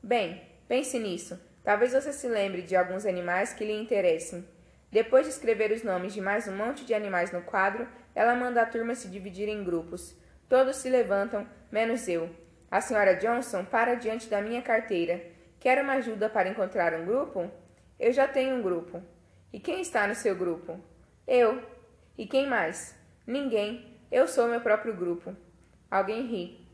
Bem, 0.03 0.43
pense 0.67 0.99
nisso. 0.99 1.39
Talvez 1.63 1.93
você 1.93 2.11
se 2.11 2.27
lembre 2.27 2.61
de 2.61 2.75
alguns 2.75 3.05
animais 3.05 3.53
que 3.53 3.63
lhe 3.63 3.71
interessem. 3.71 4.45
Depois 4.91 5.25
de 5.25 5.31
escrever 5.31 5.71
os 5.71 5.81
nomes 5.81 6.13
de 6.13 6.19
mais 6.19 6.45
um 6.45 6.57
monte 6.57 6.83
de 6.83 6.93
animais 6.93 7.31
no 7.31 7.41
quadro, 7.41 7.87
ela 8.13 8.35
manda 8.35 8.61
a 8.61 8.65
turma 8.65 8.95
se 8.95 9.07
dividir 9.07 9.47
em 9.47 9.63
grupos. 9.63 10.13
Todos 10.49 10.75
se 10.75 10.89
levantam, 10.89 11.47
menos 11.71 12.05
eu. 12.09 12.29
A 12.69 12.81
senhora 12.81 13.15
Johnson 13.15 13.63
para 13.63 13.95
diante 13.95 14.27
da 14.27 14.41
minha 14.41 14.61
carteira. 14.61 15.34
Quer 15.65 15.81
uma 15.81 15.93
ajuda 15.93 16.29
para 16.29 16.47
encontrar 16.47 16.93
um 16.93 17.05
grupo? 17.05 17.49
Eu 17.99 18.13
já 18.13 18.27
tenho 18.27 18.55
um 18.55 18.61
grupo. 18.61 19.01
E 19.51 19.59
quem 19.59 19.81
está 19.81 20.05
no 20.05 20.13
seu 20.13 20.35
grupo? 20.35 20.79
Eu. 21.25 21.59
E 22.15 22.27
quem 22.27 22.45
mais? 22.45 22.95
Ninguém. 23.25 23.97
Eu 24.11 24.27
sou 24.27 24.47
meu 24.47 24.61
próprio 24.61 24.95
grupo. 24.95 25.35
Alguém 25.89 26.27
ri. 26.27 26.69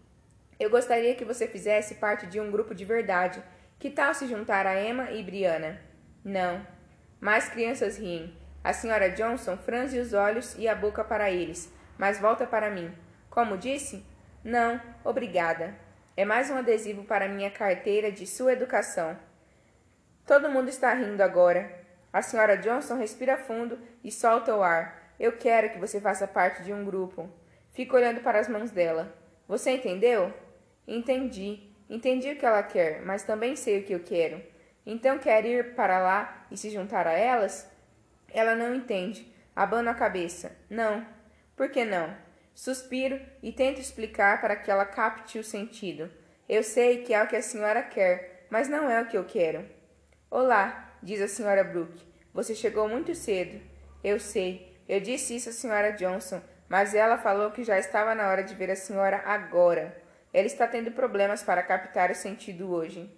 Eu 0.60 0.70
gostaria 0.70 1.16
que 1.16 1.24
você 1.24 1.48
fizesse 1.48 1.96
parte 1.96 2.28
de 2.28 2.38
um 2.42 2.52
grupo 2.52 2.76
de 2.76 2.84
verdade. 2.84 3.42
Que 3.80 3.89
tal 3.89 4.14
se 4.14 4.28
juntar 4.28 4.68
a 4.68 4.84
Emma 4.84 5.10
e 5.12 5.24
Brianna? 5.24 5.80
Não. 6.22 6.68
Mais 7.22 7.48
crianças 7.48 7.98
riem. 7.98 8.36
A 8.62 8.74
senhora 8.74 9.10
Johnson 9.10 9.56
franze 9.56 9.98
os 10.02 10.12
olhos 10.12 10.58
e 10.58 10.68
a 10.68 10.76
boca 10.76 11.02
para 11.02 11.32
eles, 11.32 11.74
mas 11.98 12.20
volta 12.20 12.46
para 12.46 12.70
mim. 12.70 12.94
Como 13.30 13.58
disse? 13.58 14.06
Não, 14.44 14.82
obrigada. 15.06 15.74
É 16.22 16.26
mais 16.26 16.51
um 16.51 16.55
adesivo 16.57 17.03
para 17.03 17.28
minha 17.28 17.49
carteira 17.49 18.11
de 18.11 18.28
sua 18.28 18.53
educação. 18.53 19.17
Todo 20.24 20.51
mundo 20.51 20.69
está 20.69 20.93
rindo 20.93 21.19
agora. 21.24 21.84
A 22.13 22.22
senhora 22.22 22.55
Johnson 22.55 22.95
respira 22.95 23.39
fundo 23.39 23.80
e 24.03 24.11
solta 24.11 24.55
o 24.55 24.61
ar. 24.61 25.15
Eu 25.19 25.32
quero 25.32 25.72
que 25.72 25.80
você 25.80 25.99
faça 25.99 26.28
parte 26.28 26.61
de 26.61 26.72
um 26.72 26.86
grupo. 26.86 27.28
Fico 27.74 27.95
olhando 27.95 28.22
para 28.22 28.39
as 28.39 28.47
mãos 28.47 28.69
dela. 28.69 29.11
Você 29.47 29.72
entendeu? 29.72 30.32
Entendi. 30.88 31.74
Entendi 31.89 32.30
o 32.30 32.36
que 32.38 32.45
ela 32.45 32.61
quer, 32.61 33.01
mas 33.01 33.24
também 33.24 33.55
sei 33.55 33.80
o 33.80 33.84
que 33.84 33.93
eu 33.95 34.03
quero. 34.03 34.43
Então 34.86 35.17
quer 35.17 35.43
ir 35.43 35.74
para 35.74 35.97
lá 35.97 36.45
e 36.51 36.55
se 36.55 36.69
juntar 36.69 37.07
a 37.07 37.13
elas? 37.13 37.67
Ela 38.32 38.53
não 38.53 38.76
entende. 38.76 39.28
Abano 39.55 39.89
a 39.89 39.95
cabeça. 39.95 40.55
Não. 40.69 41.03
Por 41.55 41.69
que 41.72 41.84
não? 41.84 42.15
Suspiro 42.62 43.20
e 43.41 43.51
tento 43.51 43.82
explicar 43.82 44.39
para 44.39 44.55
que 44.55 44.70
ela 44.70 44.86
capte 44.86 45.39
o 45.39 45.43
sentido. 45.43 46.12
Eu 46.47 46.62
sei 46.62 47.01
que 47.01 47.12
é 47.12 47.24
o 47.24 47.28
que 47.28 47.36
a 47.36 47.41
senhora 47.41 47.82
quer, 47.82 48.45
mas 48.51 48.70
não 48.70 48.88
é 48.88 49.01
o 49.01 49.07
que 49.07 49.18
eu 49.18 49.26
quero. 49.26 49.68
Olá, 50.30 50.95
diz 51.01 51.20
a 51.22 51.28
senhora 51.28 51.64
Brooke. 51.64 52.05
Você 52.32 52.53
chegou 52.53 52.88
muito 52.88 53.16
cedo. 53.16 53.59
Eu 54.03 54.20
sei. 54.20 54.80
Eu 54.88 54.99
disse 54.99 55.36
isso 55.36 55.49
à 55.49 55.51
senhora 55.51 55.93
Johnson, 55.93 56.39
mas 56.70 56.93
ela 56.93 57.18
falou 57.18 57.49
que 57.49 57.64
já 57.64 57.80
estava 57.80 58.14
na 58.14 58.30
hora 58.30 58.43
de 58.43 58.53
ver 58.53 58.70
a 58.70 58.76
senhora 58.76 59.24
agora. 59.26 59.99
Ela 60.32 60.45
está 60.45 60.68
tendo 60.68 60.91
problemas 60.91 61.41
para 61.41 61.64
captar 61.64 62.12
o 62.12 62.16
sentido 62.16 62.72
hoje. 62.72 63.09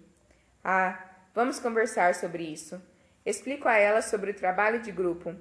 Ah, 0.64 0.98
vamos 1.34 1.60
conversar 1.60 2.14
sobre 2.14 2.44
isso. 2.44 2.82
Explico 3.26 3.68
a 3.68 3.76
ela 3.76 4.00
sobre 4.00 4.30
o 4.30 4.34
trabalho 4.34 4.80
de 4.80 4.90
grupo. 4.90 5.36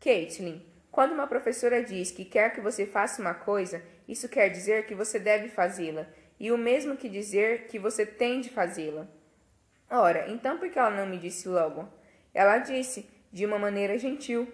Caitlin, 0.00 0.64
quando 0.94 1.10
uma 1.10 1.26
professora 1.26 1.82
diz 1.82 2.12
que 2.12 2.24
quer 2.24 2.54
que 2.54 2.60
você 2.60 2.86
faça 2.86 3.20
uma 3.20 3.34
coisa, 3.34 3.82
isso 4.06 4.28
quer 4.28 4.48
dizer 4.48 4.86
que 4.86 4.94
você 4.94 5.18
deve 5.18 5.48
fazê-la, 5.48 6.06
e 6.38 6.52
o 6.52 6.56
mesmo 6.56 6.96
que 6.96 7.08
dizer 7.08 7.66
que 7.66 7.80
você 7.80 8.06
tem 8.06 8.40
de 8.40 8.48
fazê-la. 8.48 9.08
Ora, 9.90 10.30
então 10.30 10.56
por 10.56 10.70
que 10.70 10.78
ela 10.78 10.92
não 10.92 11.04
me 11.04 11.18
disse 11.18 11.48
logo? 11.48 11.88
Ela 12.32 12.58
disse, 12.58 13.10
de 13.32 13.44
uma 13.44 13.58
maneira 13.58 13.98
gentil. 13.98 14.46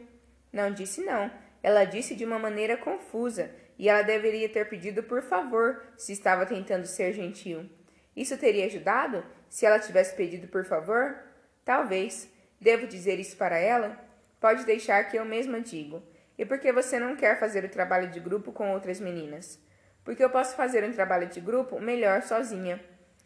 Não 0.51 0.73
disse 0.73 1.05
não. 1.05 1.31
Ela 1.63 1.85
disse 1.85 2.17
de 2.17 2.25
uma 2.25 2.39
maneira 2.39 2.75
confusa, 2.75 3.51
e 3.79 3.91
ela 3.91 4.01
deveria 4.01 4.49
ter 4.49 4.67
pedido 4.67 5.03
por 5.03 5.21
favor 5.21 5.85
se 5.99 6.15
estava 6.15 6.47
tentando 6.47 6.87
ser 6.87 7.13
gentil. 7.13 7.69
Isso 8.17 8.39
teria 8.39 8.65
ajudado 8.65 9.23
se 9.47 9.67
ela 9.67 9.79
tivesse 9.79 10.17
pedido 10.17 10.49
por 10.49 10.65
favor? 10.65 11.19
Talvez. 11.67 12.31
Devo 12.59 12.87
dizer 12.87 13.21
isso 13.21 13.37
para 13.37 13.59
ela? 13.59 14.03
Pode 14.41 14.65
deixar 14.65 15.05
que 15.05 15.19
eu 15.19 15.25
mesma 15.27 15.61
digo. 15.61 16.03
E 16.41 16.47
por 16.47 16.59
que 16.59 16.73
você 16.73 16.99
não 16.99 17.15
quer 17.17 17.39
fazer 17.39 17.67
o 17.67 17.69
trabalho 17.69 18.09
de 18.09 18.19
grupo 18.19 18.51
com 18.51 18.73
outras 18.73 18.99
meninas? 18.99 19.63
Porque 20.03 20.25
eu 20.25 20.31
posso 20.31 20.57
fazer 20.57 20.83
um 20.83 20.91
trabalho 20.91 21.27
de 21.27 21.39
grupo 21.39 21.79
melhor 21.79 22.23
sozinha. 22.23 22.83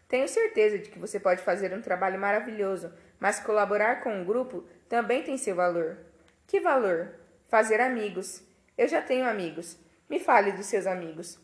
Tenho 0.08 0.26
certeza 0.26 0.80
de 0.80 0.90
que 0.90 0.98
você 0.98 1.20
pode 1.20 1.40
fazer 1.40 1.72
um 1.72 1.80
trabalho 1.80 2.18
maravilhoso, 2.18 2.92
mas 3.20 3.38
colaborar 3.38 4.02
com 4.02 4.12
um 4.12 4.24
grupo 4.24 4.66
também 4.88 5.22
tem 5.22 5.38
seu 5.38 5.54
valor. 5.54 5.96
Que 6.44 6.58
valor? 6.58 7.14
Fazer 7.46 7.80
amigos. 7.80 8.42
Eu 8.76 8.88
já 8.88 9.00
tenho 9.00 9.28
amigos. 9.28 9.78
Me 10.10 10.18
fale 10.18 10.50
dos 10.50 10.66
seus 10.66 10.84
amigos. 10.84 11.38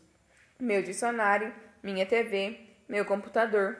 Meu 0.59 0.83
dicionário, 0.83 1.53
minha 1.81 2.05
TV, 2.05 2.59
meu 2.85 3.05
computador. 3.05 3.77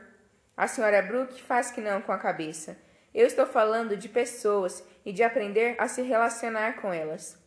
A 0.56 0.66
senhora 0.66 1.02
Brooke 1.02 1.44
faz 1.44 1.72
que 1.72 1.82
não 1.82 2.02
com 2.02 2.14
a 2.14 2.18
cabeça. 2.18 2.78
Eu 3.14 3.28
estou 3.28 3.46
falando 3.46 3.98
de 3.98 4.08
pessoas 4.08 4.82
e 5.06 5.12
de 5.12 5.24
aprender 5.24 5.76
a 5.78 5.90
se 5.90 6.02
relacionar 6.02 6.80
com 6.80 6.94
elas. 6.94 7.41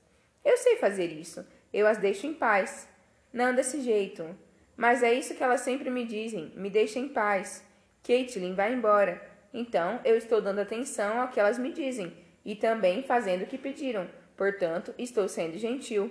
Eu 0.45 0.57
sei 0.57 0.76
fazer 0.76 1.07
isso. 1.07 1.47
Eu 1.72 1.86
as 1.86 1.99
deixo 1.99 2.26
em 2.26 2.34
paz. 2.34 2.88
Não 3.32 3.55
desse 3.55 3.80
jeito. 3.80 4.36
Mas 4.76 5.03
é 5.03 5.12
isso 5.12 5.34
que 5.34 5.42
elas 5.42 5.62
sempre 5.62 5.90
me 5.90 6.05
dizem. 6.05 6.53
Me 6.55 6.68
deixa 6.68 6.99
em 6.99 7.09
paz. 7.09 7.64
Caitlin 8.03 8.55
vai 8.55 8.72
embora. 8.72 9.20
Então, 9.53 10.01
eu 10.05 10.16
estou 10.16 10.40
dando 10.40 10.61
atenção 10.61 11.20
ao 11.20 11.28
que 11.28 11.40
elas 11.40 11.59
me 11.59 11.72
dizem 11.72 12.12
e 12.45 12.55
também 12.55 13.03
fazendo 13.03 13.42
o 13.42 13.47
que 13.47 13.57
pediram. 13.57 14.09
Portanto, 14.36 14.92
estou 14.99 15.28
sendo 15.28 15.57
gentil. 15.59 16.11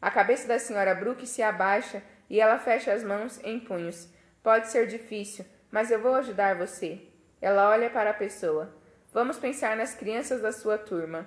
A 0.00 0.10
cabeça 0.10 0.46
da 0.46 0.58
senhora 0.58 0.94
Brooke 0.94 1.26
se 1.26 1.42
abaixa 1.42 2.02
e 2.30 2.40
ela 2.40 2.58
fecha 2.58 2.92
as 2.92 3.02
mãos 3.02 3.40
em 3.44 3.58
punhos. 3.58 4.08
Pode 4.42 4.68
ser 4.68 4.86
difícil, 4.86 5.44
mas 5.70 5.90
eu 5.90 6.00
vou 6.00 6.14
ajudar 6.14 6.56
você. 6.56 7.00
Ela 7.40 7.70
olha 7.70 7.90
para 7.90 8.10
a 8.10 8.14
pessoa. 8.14 8.72
Vamos 9.12 9.38
pensar 9.38 9.76
nas 9.76 9.94
crianças 9.94 10.40
da 10.40 10.52
sua 10.52 10.78
turma. 10.78 11.26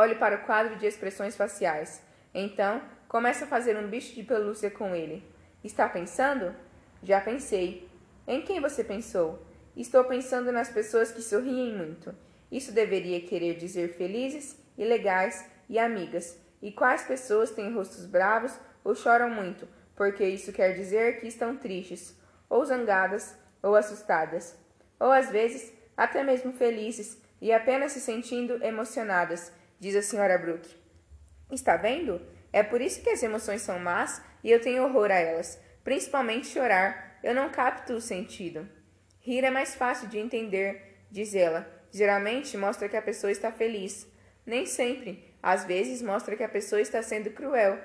Olhe 0.00 0.14
para 0.14 0.36
o 0.36 0.44
quadro 0.46 0.76
de 0.76 0.86
expressões 0.86 1.34
faciais. 1.34 2.00
Então, 2.32 2.80
começa 3.08 3.44
a 3.44 3.48
fazer 3.48 3.76
um 3.76 3.88
bicho 3.88 4.14
de 4.14 4.22
pelúcia 4.22 4.70
com 4.70 4.94
ele. 4.94 5.24
Está 5.64 5.88
pensando? 5.88 6.54
Já 7.02 7.20
pensei. 7.20 7.90
Em 8.24 8.40
quem 8.42 8.60
você 8.60 8.84
pensou? 8.84 9.44
Estou 9.76 10.04
pensando 10.04 10.52
nas 10.52 10.70
pessoas 10.70 11.10
que 11.10 11.20
sorriem 11.20 11.76
muito. 11.76 12.14
Isso 12.48 12.70
deveria 12.70 13.20
querer 13.22 13.56
dizer 13.56 13.96
felizes 13.96 14.56
e 14.78 14.84
legais 14.84 15.44
e 15.68 15.80
amigas. 15.80 16.40
E 16.62 16.70
quais 16.70 17.02
pessoas 17.02 17.50
têm 17.50 17.74
rostos 17.74 18.06
bravos 18.06 18.56
ou 18.84 18.94
choram 18.94 19.28
muito, 19.28 19.66
porque 19.96 20.24
isso 20.24 20.52
quer 20.52 20.74
dizer 20.74 21.18
que 21.18 21.26
estão 21.26 21.56
tristes, 21.56 22.16
ou 22.48 22.64
zangadas, 22.64 23.36
ou 23.60 23.74
assustadas, 23.74 24.56
ou 25.00 25.10
às 25.10 25.28
vezes 25.28 25.72
até 25.96 26.22
mesmo 26.22 26.52
felizes 26.52 27.20
e 27.40 27.52
apenas 27.52 27.90
se 27.90 28.00
sentindo 28.00 28.64
emocionadas, 28.64 29.52
diz 29.78 29.96
a 29.96 30.02
senhora 30.02 30.38
Brooke. 30.38 30.76
Está 31.50 31.76
vendo? 31.76 32.20
É 32.52 32.62
por 32.62 32.80
isso 32.80 33.02
que 33.02 33.10
as 33.10 33.22
emoções 33.22 33.62
são 33.62 33.78
más 33.78 34.22
e 34.42 34.50
eu 34.50 34.60
tenho 34.60 34.84
horror 34.84 35.10
a 35.10 35.18
elas, 35.18 35.60
principalmente 35.84 36.48
chorar. 36.48 37.18
Eu 37.22 37.34
não 37.34 37.50
capto 37.50 37.94
o 37.94 38.00
sentido. 38.00 38.68
Rir 39.20 39.44
é 39.44 39.50
mais 39.50 39.74
fácil 39.74 40.08
de 40.08 40.18
entender, 40.18 41.04
diz 41.10 41.34
ela. 41.34 41.66
Geralmente 41.90 42.56
mostra 42.56 42.88
que 42.88 42.96
a 42.96 43.02
pessoa 43.02 43.30
está 43.30 43.50
feliz. 43.50 44.06
Nem 44.44 44.66
sempre. 44.66 45.34
Às 45.42 45.64
vezes 45.64 46.02
mostra 46.02 46.36
que 46.36 46.42
a 46.42 46.48
pessoa 46.48 46.80
está 46.80 47.02
sendo 47.02 47.30
cruel. 47.30 47.78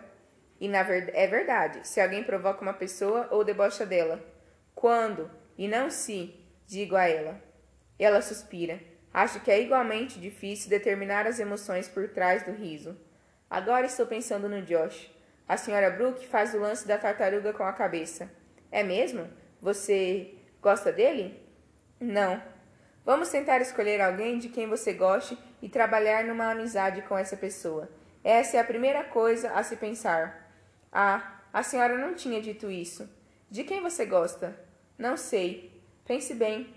E 0.60 0.68
na 0.68 0.84
ver 0.84 1.12
é 1.14 1.28
verdade, 1.28 1.86
se 1.88 2.00
alguém 2.00 2.24
provoca 2.24 2.62
uma 2.62 2.74
pessoa 2.74 3.28
ou 3.32 3.44
debocha 3.44 3.86
dela. 3.86 4.24
Quando, 4.74 5.30
e 5.58 5.68
não 5.68 5.89
se, 5.89 6.36
digo 6.66 6.96
a 6.96 7.08
ela. 7.08 7.41
Ela 7.98 8.22
suspira. 8.22 8.80
Acho 9.14 9.39
que 9.41 9.51
é 9.51 9.61
igualmente 9.61 10.20
difícil 10.20 10.70
determinar 10.70 11.28
as 11.28 11.39
emoções 11.39 11.88
por 11.88 12.09
trás 12.09 12.43
do 12.43 12.51
riso. 12.51 12.97
Agora 13.47 13.86
estou 13.86 14.07
pensando 14.07 14.49
no 14.49 14.64
Josh. 14.64 15.11
A 15.47 15.55
senhora 15.55 15.91
Brooke 15.91 16.26
faz 16.26 16.55
o 16.55 16.59
lance 16.59 16.88
da 16.88 16.97
tartaruga 16.97 17.53
com 17.53 17.64
a 17.64 17.74
cabeça. 17.74 18.32
É 18.72 18.82
mesmo? 18.82 19.30
Você 19.61 20.34
gosta 20.59 20.91
dele? 20.91 21.39
Não. 21.99 22.41
Vamos 23.05 23.30
tentar 23.30 23.61
escolher 23.61 24.01
alguém 24.01 24.39
de 24.39 24.49
quem 24.49 24.68
você 24.68 24.93
goste 24.93 25.38
e 25.61 25.70
trabalhar 25.70 26.24
numa 26.24 26.49
amizade 26.49 27.03
com 27.03 27.16
essa 27.16 27.38
pessoa. 27.38 27.89
Essa 28.24 28.57
é 28.57 28.59
a 28.59 28.66
primeira 28.66 29.03
coisa 29.03 29.51
a 29.51 29.61
se 29.61 29.76
pensar. 29.76 30.49
Ah, 30.91 31.41
a 31.51 31.61
senhora 31.61 31.97
não 31.97 32.16
tinha 32.16 32.41
dito 32.41 32.72
isso. 32.72 33.07
De 33.49 33.64
quem 33.64 33.82
você 33.82 34.05
gosta? 34.05 34.57
Não 34.97 35.16
sei. 35.18 35.84
Pense 36.05 36.34
bem. 36.34 36.74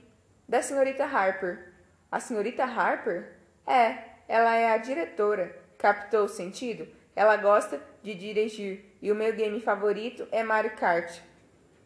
Da 0.49 0.61
senhorita 0.61 1.05
Harper. 1.05 1.76
A 2.11 2.21
senhorita 2.21 2.65
Harper? 2.65 3.33
É, 3.67 3.99
ela 4.29 4.55
é 4.55 4.71
a 4.71 4.79
diretora. 4.79 5.57
Captou 5.79 6.25
o 6.25 6.29
sentido? 6.29 6.87
Ela 7.15 7.37
gosta 7.37 7.81
de 8.03 8.15
dirigir 8.15 8.97
e 9.01 9.11
o 9.11 9.15
meu 9.15 9.33
game 9.33 9.61
favorito 9.61 10.27
é 10.31 10.43
Mario 10.43 10.77
Kart. 10.77 11.21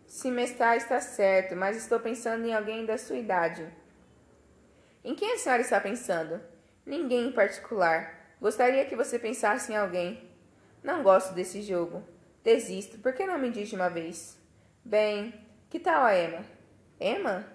Semestral 0.07 0.75
está 0.75 1.01
certo, 1.01 1.55
mas 1.55 1.77
estou 1.77 2.01
pensando 2.01 2.45
em 2.45 2.55
alguém 2.55 2.85
da 2.85 2.99
sua 2.99 3.17
idade. 3.17 3.67
Em 5.05 5.15
quem 5.15 5.33
a 5.33 5.39
senhora 5.39 5.63
está 5.63 5.81
pensando? 5.81 6.41
Ninguém 6.85 7.29
em 7.29 7.33
particular. 7.33 8.35
Gostaria 8.41 8.85
que 8.85 8.97
você 8.97 9.19
pensasse 9.19 9.73
em 9.73 9.77
alguém. 9.77 10.29
Não 10.83 11.03
gosto 11.03 11.33
desse 11.33 11.63
jogo. 11.63 12.03
Desisto. 12.43 12.99
Por 12.99 13.13
que 13.13 13.27
não 13.27 13.39
me 13.39 13.51
diz 13.51 13.69
de 13.69 13.77
uma 13.77 13.89
vez? 13.89 14.39
Bem, 14.85 15.33
que 15.69 15.79
tal 15.79 16.03
a 16.03 16.19
Emma? 16.19 16.45
Emma? 16.99 17.47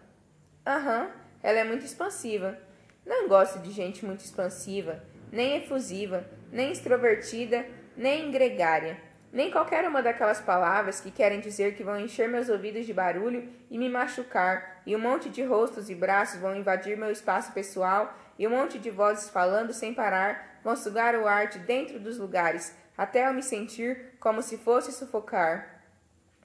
Aham, 0.66 1.12
ela 1.46 1.60
é 1.60 1.64
muito 1.64 1.86
expansiva. 1.86 2.58
Não 3.06 3.28
gosto 3.28 3.60
de 3.60 3.70
gente 3.70 4.04
muito 4.04 4.26
expansiva, 4.26 5.04
nem 5.32 5.58
efusiva, 5.58 6.26
nem 6.52 6.72
extrovertida, 6.72 7.64
nem 7.96 8.32
gregária, 8.32 8.98
nem 9.32 9.52
qualquer 9.52 9.88
uma 9.88 10.02
daquelas 10.02 10.42
palavras 10.42 11.00
que 11.00 11.12
querem 11.12 11.40
dizer 11.40 11.76
que 11.76 11.84
vão 11.84 12.00
encher 12.00 12.28
meus 12.28 12.50
ouvidos 12.50 12.88
de 12.88 12.94
barulho 12.94 13.48
e 13.70 13.78
me 13.78 13.88
machucar, 13.88 14.82
e 14.88 14.96
um 14.96 15.00
monte 15.00 15.30
de 15.30 15.44
rostos 15.44 15.88
e 15.88 15.94
braços 15.94 16.42
vão 16.42 16.56
invadir 16.56 16.98
meu 16.98 17.12
espaço 17.12 17.54
pessoal, 17.54 18.18
e 18.40 18.48
um 18.48 18.50
monte 18.50 18.80
de 18.80 18.90
vozes 18.90 19.30
falando 19.30 19.72
sem 19.72 19.94
parar 19.94 20.60
vão 20.64 20.76
sugar 20.76 21.14
o 21.14 21.28
ar 21.28 21.48
de 21.48 21.60
dentro 21.60 22.00
dos 22.00 22.18
lugares, 22.18 22.76
até 22.98 23.28
eu 23.28 23.34
me 23.36 23.44
sentir 23.44 24.16
como 24.20 24.42
se 24.42 24.58
fosse 24.58 24.92
sufocar. 24.92 25.84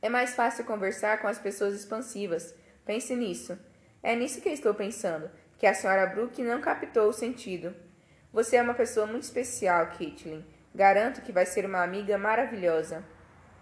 É 0.02 0.10
mais 0.10 0.34
fácil 0.34 0.66
conversar 0.66 1.22
com 1.22 1.26
as 1.26 1.38
pessoas 1.38 1.74
expansivas. 1.74 2.54
Pense 2.84 3.16
nisso. 3.16 3.58
É 4.02 4.16
nisso 4.16 4.40
que 4.40 4.48
estou 4.48 4.74
pensando, 4.74 5.30
que 5.58 5.66
a 5.66 5.74
senhora 5.74 6.06
Brooke 6.06 6.42
não 6.42 6.60
captou 6.60 7.08
o 7.08 7.12
sentido. 7.12 7.74
Você 8.32 8.56
é 8.56 8.62
uma 8.62 8.74
pessoa 8.74 9.06
muito 9.06 9.24
especial, 9.24 9.88
Caitlin. 9.88 10.44
Garanto 10.74 11.20
que 11.20 11.32
vai 11.32 11.44
ser 11.44 11.66
uma 11.66 11.82
amiga 11.82 12.16
maravilhosa. 12.16 13.04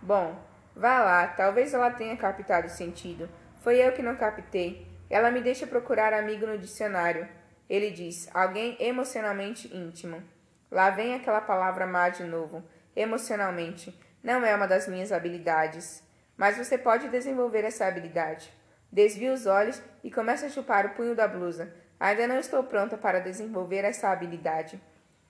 Bom, 0.01 0.39
vá 0.76 1.01
lá, 1.01 1.26
talvez 1.26 1.74
ela 1.74 1.91
tenha 1.91 2.16
captado 2.16 2.66
o 2.66 2.70
sentido. 2.70 3.28
Foi 3.61 3.78
eu 3.78 3.93
que 3.93 4.03
não 4.03 4.14
captei. 4.14 4.86
Ela 5.11 5.30
me 5.30 5.41
deixa 5.41 5.66
procurar 5.66 6.12
amigo 6.12 6.47
no 6.47 6.59
dicionário. 6.59 7.26
Ele 7.68 7.91
diz: 7.91 8.28
alguém 8.32 8.76
emocionalmente 8.78 9.74
íntimo. 9.74 10.22
Lá 10.70 10.91
vem 10.91 11.14
aquela 11.14 11.41
palavra 11.41 11.86
má 11.86 12.09
de 12.11 12.24
novo. 12.24 12.62
Emocionalmente. 12.95 13.99
Não 14.22 14.45
é 14.45 14.55
uma 14.55 14.68
das 14.68 14.86
minhas 14.86 15.11
habilidades. 15.11 16.03
Mas 16.36 16.57
você 16.57 16.78
pode 16.78 17.09
desenvolver 17.09 17.64
essa 17.64 17.86
habilidade. 17.86 18.53
Desvia 18.91 19.32
os 19.32 19.47
olhos 19.47 19.82
e 20.03 20.11
começa 20.11 20.47
a 20.47 20.49
chupar 20.49 20.86
o 20.86 20.91
punho 20.91 21.14
da 21.14 21.28
blusa. 21.28 21.72
Ainda 22.01 22.26
não 22.26 22.39
estou 22.39 22.62
pronta 22.64 22.97
para 22.97 23.20
desenvolver 23.20 23.84
essa 23.84 24.09
habilidade. 24.09 24.80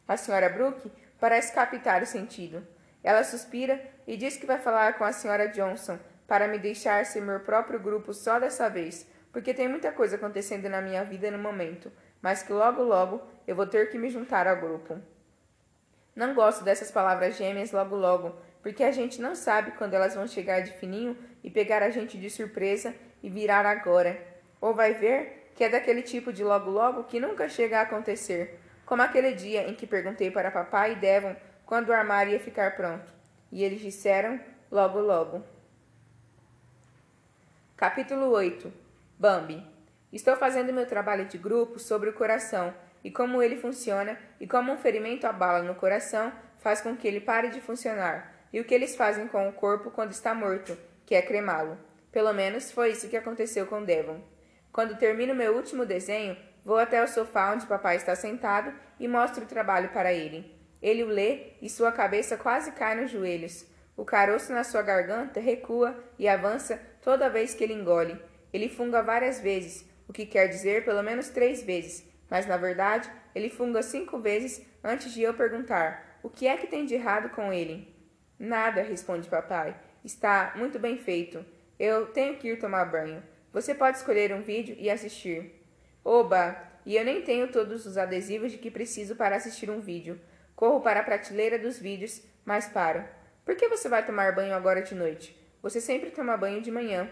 A 0.07 0.17
senhora 0.17 0.49
Brooke 0.49 0.91
parece 1.19 1.53
captar 1.53 2.03
o 2.03 2.07
sentido. 2.07 2.67
Ela 3.03 3.25
suspira 3.25 3.81
e 4.07 4.17
diz 4.17 4.37
que 4.37 4.47
vai 4.47 4.59
falar 4.59 4.97
com 4.97 5.05
a 5.05 5.13
senhora 5.13 5.49
Johnson 5.49 5.99
para 6.27 6.47
me 6.47 6.59
deixar 6.59 7.05
ser 7.07 7.21
meu 7.21 7.41
próprio 7.41 7.81
grupo 7.81 8.13
só 8.13 8.39
dessa 8.39 8.69
vez, 8.69 9.07
porque 9.33 9.55
tem 9.55 9.67
muita 9.69 9.91
coisa 9.91 10.17
acontecendo 10.17 10.69
na 10.69 10.81
minha 10.81 11.05
vida 11.05 11.31
no 11.31 11.39
momento, 11.39 11.91
mas 12.21 12.43
que 12.43 12.53
logo 12.53 12.83
logo 12.83 13.23
eu 13.47 13.57
vou 13.57 13.67
ter 13.67 13.91
que 13.91 13.99
me 13.99 14.11
juntar 14.11 14.47
ao 14.47 14.57
grupo. 14.61 14.99
Não 16.15 16.35
gosto 16.35 16.65
dessas 16.65 16.91
palavras 16.91 17.37
gêmeas 17.37 17.73
logo 17.73 17.97
logo, 17.97 18.37
porque 18.61 18.83
a 18.83 18.93
gente 18.93 19.23
não 19.23 19.35
sabe 19.35 19.71
quando 19.73 19.95
elas 19.95 20.15
vão 20.15 20.27
chegar 20.27 20.61
de 20.61 20.73
fininho 20.73 21.17
e 21.43 21.51
pegar 21.51 21.83
a 21.83 21.91
gente 21.91 22.19
de 22.19 22.29
surpresa 22.29 22.95
e 23.23 23.29
virar 23.29 23.67
agora. 23.67 24.21
Ou 24.61 24.75
vai 24.75 24.95
ver 24.95 25.53
que 25.55 25.65
é 25.65 25.69
daquele 25.69 26.03
tipo 26.03 26.33
de 26.33 26.45
logo 26.45 26.71
logo 26.71 27.05
que 27.05 27.19
nunca 27.19 27.49
chega 27.49 27.79
a 27.79 27.83
acontecer, 27.83 28.61
como 28.87 29.03
aquele 29.03 29.33
dia 29.33 29.69
em 29.69 29.75
que 29.75 29.87
perguntei 29.87 30.31
para 30.31 30.51
papai 30.51 30.93
e 30.93 30.97
Devon 30.97 31.35
quando 31.67 31.89
o 31.89 31.93
armário 31.93 32.33
ia 32.33 32.41
ficar 32.41 32.77
pronto. 32.77 33.13
E 33.51 33.65
eles 33.65 33.81
disseram 33.81 34.39
logo 34.71 35.01
logo. 35.01 35.43
Capítulo 37.77 38.31
8 38.31 38.73
Bambi 39.19 39.65
Estou 40.13 40.37
fazendo 40.37 40.73
meu 40.73 40.87
trabalho 40.87 41.27
de 41.27 41.37
grupo 41.37 41.79
sobre 41.79 42.09
o 42.09 42.15
coração 42.15 42.73
e 43.05 43.11
como 43.11 43.43
ele 43.43 43.57
funciona 43.57 44.19
e 44.41 44.47
como 44.47 44.73
um 44.73 44.79
ferimento 44.79 45.27
à 45.27 45.33
bala 45.33 45.63
no 45.63 45.75
coração 45.75 46.33
faz 46.59 46.81
com 46.81 46.97
que 46.97 47.07
ele 47.07 47.21
pare 47.21 47.51
de 47.51 47.61
funcionar 47.61 48.33
e 48.53 48.61
o 48.61 48.65
que 48.65 48.75
eles 48.75 48.97
fazem 48.97 49.29
com 49.29 49.49
o 49.49 49.53
corpo 49.53 49.91
quando 49.91 50.13
está 50.13 50.35
morto, 50.35 50.77
que 51.05 51.15
é 51.15 51.23
cremá-lo. 51.23 51.79
Pelo 52.11 52.33
menos 52.33 52.71
foi 52.71 52.91
isso 52.91 53.09
que 53.09 53.17
aconteceu 53.17 53.67
com 53.67 53.85
Devon. 53.85 54.21
Quando 54.73 54.99
termino 54.99 55.35
meu 55.35 55.55
último 55.55 55.85
desenho, 55.85 56.37
vou 56.65 56.79
até 56.79 57.03
o 57.03 57.09
sofá 57.09 57.53
onde 57.53 57.67
papai 57.67 57.97
está 57.97 58.15
sentado 58.15 58.73
e 58.99 59.07
mostro 59.09 59.45
o 59.45 59.49
trabalho 59.49 59.91
para 59.91 60.13
ele. 60.13 60.57
Ele 60.81 61.03
o 61.03 61.09
lê 61.09 61.53
e 61.61 61.69
sua 61.69 61.91
cabeça 61.91 62.37
quase 62.37 62.73
cai 62.73 62.95
nos 62.95 63.11
joelhos. 63.11 63.67
O 63.97 64.05
caroço 64.05 64.53
na 64.53 64.63
sua 64.63 64.83
garganta 64.83 65.41
recua 65.41 65.99
e 66.19 66.29
avança 66.29 66.81
toda 67.03 67.29
vez 67.29 67.55
que 67.55 67.65
ele 67.65 67.75
engole. 67.75 68.17
Ele 68.53 68.69
funga 68.69 69.03
várias 69.03 69.41
vezes, 69.41 69.85
o 70.07 70.13
que 70.13 70.25
quer 70.25 70.47
dizer 70.47 70.85
pelo 70.85 71.03
menos 71.03 71.29
três 71.29 71.63
vezes, 71.63 72.09
mas 72.31 72.47
na 72.47 72.57
verdade 72.57 73.11
ele 73.35 73.51
funga 73.51 73.83
cinco 73.83 74.19
vezes 74.19 74.65
antes 74.83 75.13
de 75.13 75.23
eu 75.23 75.35
perguntar: 75.35 76.19
o 76.23 76.31
que 76.31 76.47
é 76.47 76.57
que 76.57 76.67
tem 76.67 76.87
de 76.87 76.95
errado 76.95 77.31
com 77.31 77.53
ele? 77.53 77.95
Nada, 78.39 78.83
responde 78.83 79.29
papai. 79.29 79.77
Está 80.05 80.53
muito 80.55 80.79
bem 80.79 80.97
feito. 80.97 81.45
Eu 81.79 82.07
tenho 82.07 82.37
que 82.37 82.49
ir 82.49 82.59
tomar 82.59 82.85
banho. 82.87 83.23
Você 83.53 83.75
pode 83.75 83.99
escolher 83.99 84.33
um 84.33 84.43
vídeo 84.43 84.77
e 84.79 84.91
assistir. 84.91 85.63
Oba! 86.05 86.69
e 86.89 86.97
eu 86.97 87.05
nem 87.05 87.21
tenho 87.21 87.49
todos 87.49 87.85
os 87.85 87.99
adesivos 87.99 88.51
de 88.51 88.57
que 88.57 88.71
preciso 88.71 89.15
para 89.15 89.37
assistir 89.37 89.69
um 89.69 89.79
vídeo. 89.79 90.19
Corro 90.57 90.81
para 90.81 91.01
a 91.01 91.03
prateleira 91.03 91.59
dos 91.59 91.79
vídeos, 91.79 92.23
mas 92.47 92.67
paro. 92.67 93.05
Por 93.45 93.57
que 93.57 93.69
você 93.69 93.91
vai 93.91 94.03
tomar 94.07 94.35
banho 94.35 94.55
agora 94.55 94.81
de 94.81 94.95
noite? 94.95 95.39
Você 95.63 95.83
sempre 95.83 96.11
toma 96.11 96.35
banho 96.39 96.63
de 96.63 96.71
manhã. 96.71 97.07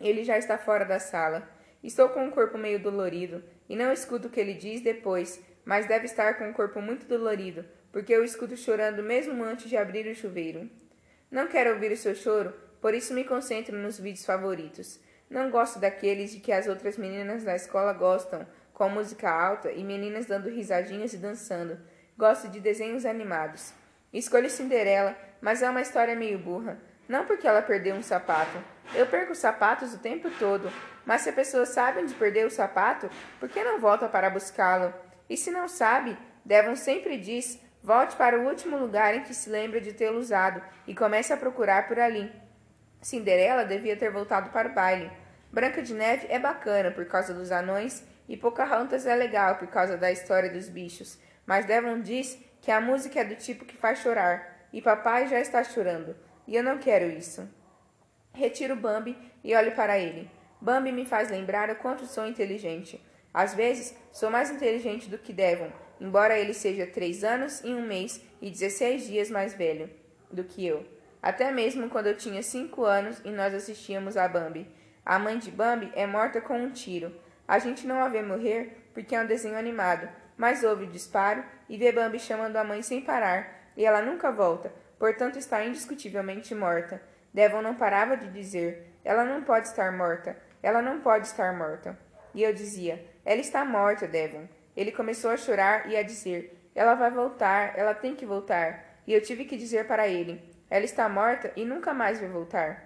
Ele 0.00 0.24
já 0.24 0.38
está 0.38 0.56
fora 0.56 0.86
da 0.86 0.98
sala. 0.98 1.46
Estou 1.82 2.08
com 2.08 2.26
o 2.26 2.30
corpo 2.30 2.56
meio 2.56 2.82
dolorido 2.82 3.44
e 3.68 3.76
não 3.76 3.92
escuto 3.92 4.28
o 4.28 4.30
que 4.30 4.40
ele 4.40 4.54
diz 4.54 4.80
depois, 4.80 5.38
mas 5.66 5.86
deve 5.86 6.06
estar 6.06 6.38
com 6.38 6.48
o 6.48 6.54
corpo 6.54 6.80
muito 6.80 7.06
dolorido, 7.06 7.62
porque 7.92 8.10
eu 8.10 8.24
escuto 8.24 8.56
chorando 8.56 9.02
mesmo 9.02 9.44
antes 9.44 9.68
de 9.68 9.76
abrir 9.76 10.06
o 10.06 10.14
chuveiro. 10.14 10.70
Não 11.30 11.46
quero 11.46 11.74
ouvir 11.74 11.92
o 11.92 11.96
seu 11.96 12.14
choro, 12.14 12.54
por 12.84 12.92
isso 12.92 13.14
me 13.14 13.24
concentro 13.24 13.74
nos 13.78 13.98
vídeos 13.98 14.26
favoritos. 14.26 15.00
Não 15.30 15.50
gosto 15.50 15.78
daqueles 15.78 16.32
de 16.32 16.38
que 16.38 16.52
as 16.52 16.66
outras 16.66 16.98
meninas 16.98 17.42
da 17.42 17.56
escola 17.56 17.94
gostam, 17.94 18.46
com 18.74 18.90
música 18.90 19.30
alta 19.30 19.72
e 19.72 19.82
meninas 19.82 20.26
dando 20.26 20.50
risadinhas 20.50 21.14
e 21.14 21.16
dançando. 21.16 21.78
Gosto 22.14 22.46
de 22.46 22.60
desenhos 22.60 23.06
animados. 23.06 23.72
Escolho 24.12 24.50
Cinderela, 24.50 25.16
mas 25.40 25.62
é 25.62 25.70
uma 25.70 25.80
história 25.80 26.14
meio 26.14 26.38
burra. 26.38 26.78
Não 27.08 27.24
porque 27.24 27.48
ela 27.48 27.62
perdeu 27.62 27.96
um 27.96 28.02
sapato. 28.02 28.62
Eu 28.94 29.06
perco 29.06 29.34
sapatos 29.34 29.94
o 29.94 29.98
tempo 29.98 30.28
todo, 30.38 30.70
mas 31.06 31.22
se 31.22 31.30
a 31.30 31.32
pessoa 31.32 31.64
sabe 31.64 32.02
onde 32.02 32.12
perdeu 32.12 32.48
o 32.48 32.50
sapato, 32.50 33.08
por 33.40 33.48
que 33.48 33.64
não 33.64 33.80
volta 33.80 34.08
para 34.08 34.28
buscá-lo? 34.28 34.92
E 35.26 35.38
se 35.38 35.50
não 35.50 35.68
sabe, 35.68 36.18
Devon 36.44 36.76
sempre 36.76 37.16
diz: 37.16 37.58
volte 37.82 38.14
para 38.14 38.38
o 38.38 38.46
último 38.46 38.76
lugar 38.76 39.14
em 39.14 39.22
que 39.22 39.32
se 39.32 39.48
lembra 39.48 39.80
de 39.80 39.94
tê-lo 39.94 40.18
usado 40.18 40.60
e 40.86 40.94
comece 40.94 41.32
a 41.32 41.36
procurar 41.38 41.88
por 41.88 41.98
ali. 41.98 42.43
Cinderela 43.04 43.66
devia 43.66 43.96
ter 43.96 44.10
voltado 44.10 44.48
para 44.48 44.68
o 44.68 44.72
baile. 44.72 45.10
Branca 45.52 45.82
de 45.82 45.92
Neve 45.92 46.26
é 46.30 46.38
bacana 46.38 46.90
por 46.90 47.04
causa 47.04 47.34
dos 47.34 47.52
anões 47.52 48.02
e 48.26 48.34
Pocahontas 48.34 49.06
é 49.06 49.14
legal 49.14 49.56
por 49.56 49.68
causa 49.68 49.98
da 49.98 50.10
história 50.10 50.50
dos 50.50 50.70
bichos, 50.70 51.18
mas 51.44 51.66
Devon 51.66 52.00
diz 52.00 52.38
que 52.62 52.70
a 52.70 52.80
música 52.80 53.20
é 53.20 53.24
do 53.24 53.36
tipo 53.36 53.66
que 53.66 53.76
faz 53.76 53.98
chorar 53.98 54.66
e 54.72 54.80
papai 54.80 55.28
já 55.28 55.38
está 55.38 55.62
chorando. 55.62 56.16
E 56.46 56.56
eu 56.56 56.62
não 56.62 56.78
quero 56.78 57.04
isso. 57.04 57.46
Retiro 58.32 58.74
Bambi 58.74 59.16
e 59.44 59.54
olho 59.54 59.72
para 59.72 59.98
ele. 59.98 60.30
Bambi 60.58 60.90
me 60.90 61.04
faz 61.04 61.30
lembrar 61.30 61.68
o 61.68 61.76
quanto 61.76 62.06
sou 62.06 62.26
inteligente. 62.26 63.04
Às 63.34 63.54
vezes, 63.54 63.94
sou 64.12 64.30
mais 64.30 64.50
inteligente 64.50 65.10
do 65.10 65.18
que 65.18 65.32
Devon, 65.32 65.70
embora 66.00 66.38
ele 66.38 66.54
seja 66.54 66.86
três 66.86 67.22
anos 67.22 67.60
e 67.62 67.68
um 67.68 67.86
mês 67.86 68.24
e 68.40 68.50
dezesseis 68.50 69.06
dias 69.06 69.28
mais 69.28 69.52
velho 69.52 69.90
do 70.30 70.42
que 70.42 70.66
eu. 70.66 70.93
Até 71.24 71.50
mesmo 71.50 71.88
quando 71.88 72.08
eu 72.08 72.14
tinha 72.18 72.42
cinco 72.42 72.84
anos 72.84 73.18
e 73.24 73.30
nós 73.30 73.54
assistíamos 73.54 74.14
a 74.14 74.28
Bambi. 74.28 74.70
A 75.06 75.18
mãe 75.18 75.38
de 75.38 75.50
Bambi 75.50 75.90
é 75.94 76.06
morta 76.06 76.38
com 76.38 76.54
um 76.54 76.70
tiro. 76.70 77.18
A 77.48 77.58
gente 77.58 77.86
não 77.86 78.02
a 78.02 78.10
vê 78.10 78.20
morrer 78.20 78.90
porque 78.92 79.16
é 79.16 79.20
um 79.22 79.26
desenho 79.26 79.56
animado, 79.56 80.06
mas 80.36 80.62
ouve 80.62 80.84
o 80.84 80.90
disparo 80.90 81.42
e 81.66 81.78
vê 81.78 81.90
Bambi 81.92 82.18
chamando 82.18 82.56
a 82.58 82.62
mãe 82.62 82.82
sem 82.82 83.00
parar, 83.00 83.70
e 83.74 83.86
ela 83.86 84.02
nunca 84.02 84.30
volta, 84.30 84.70
portanto 84.98 85.38
está 85.38 85.64
indiscutivelmente 85.64 86.54
morta. 86.54 87.00
Devon 87.32 87.62
não 87.62 87.74
parava 87.74 88.18
de 88.18 88.28
dizer: 88.28 88.94
Ela 89.02 89.24
não 89.24 89.42
pode 89.42 89.68
estar 89.68 89.90
morta, 89.92 90.36
ela 90.62 90.82
não 90.82 91.00
pode 91.00 91.26
estar 91.26 91.56
morta. 91.56 91.98
E 92.34 92.42
eu 92.42 92.52
dizia: 92.52 93.02
Ela 93.24 93.40
está 93.40 93.64
morta, 93.64 94.06
Devon. 94.06 94.46
Ele 94.76 94.92
começou 94.92 95.30
a 95.30 95.38
chorar 95.38 95.88
e 95.90 95.96
a 95.96 96.02
dizer: 96.02 96.70
Ela 96.74 96.94
vai 96.94 97.10
voltar, 97.10 97.78
ela 97.78 97.94
tem 97.94 98.14
que 98.14 98.26
voltar. 98.26 99.00
E 99.06 99.14
eu 99.14 99.22
tive 99.22 99.46
que 99.46 99.56
dizer 99.56 99.86
para 99.86 100.06
ele: 100.06 100.53
Ela 100.70 100.84
está 100.84 101.08
morta 101.08 101.52
e 101.56 101.64
nunca 101.64 101.94
mais 101.94 102.20
vai 102.20 102.28
voltar. 102.28 102.84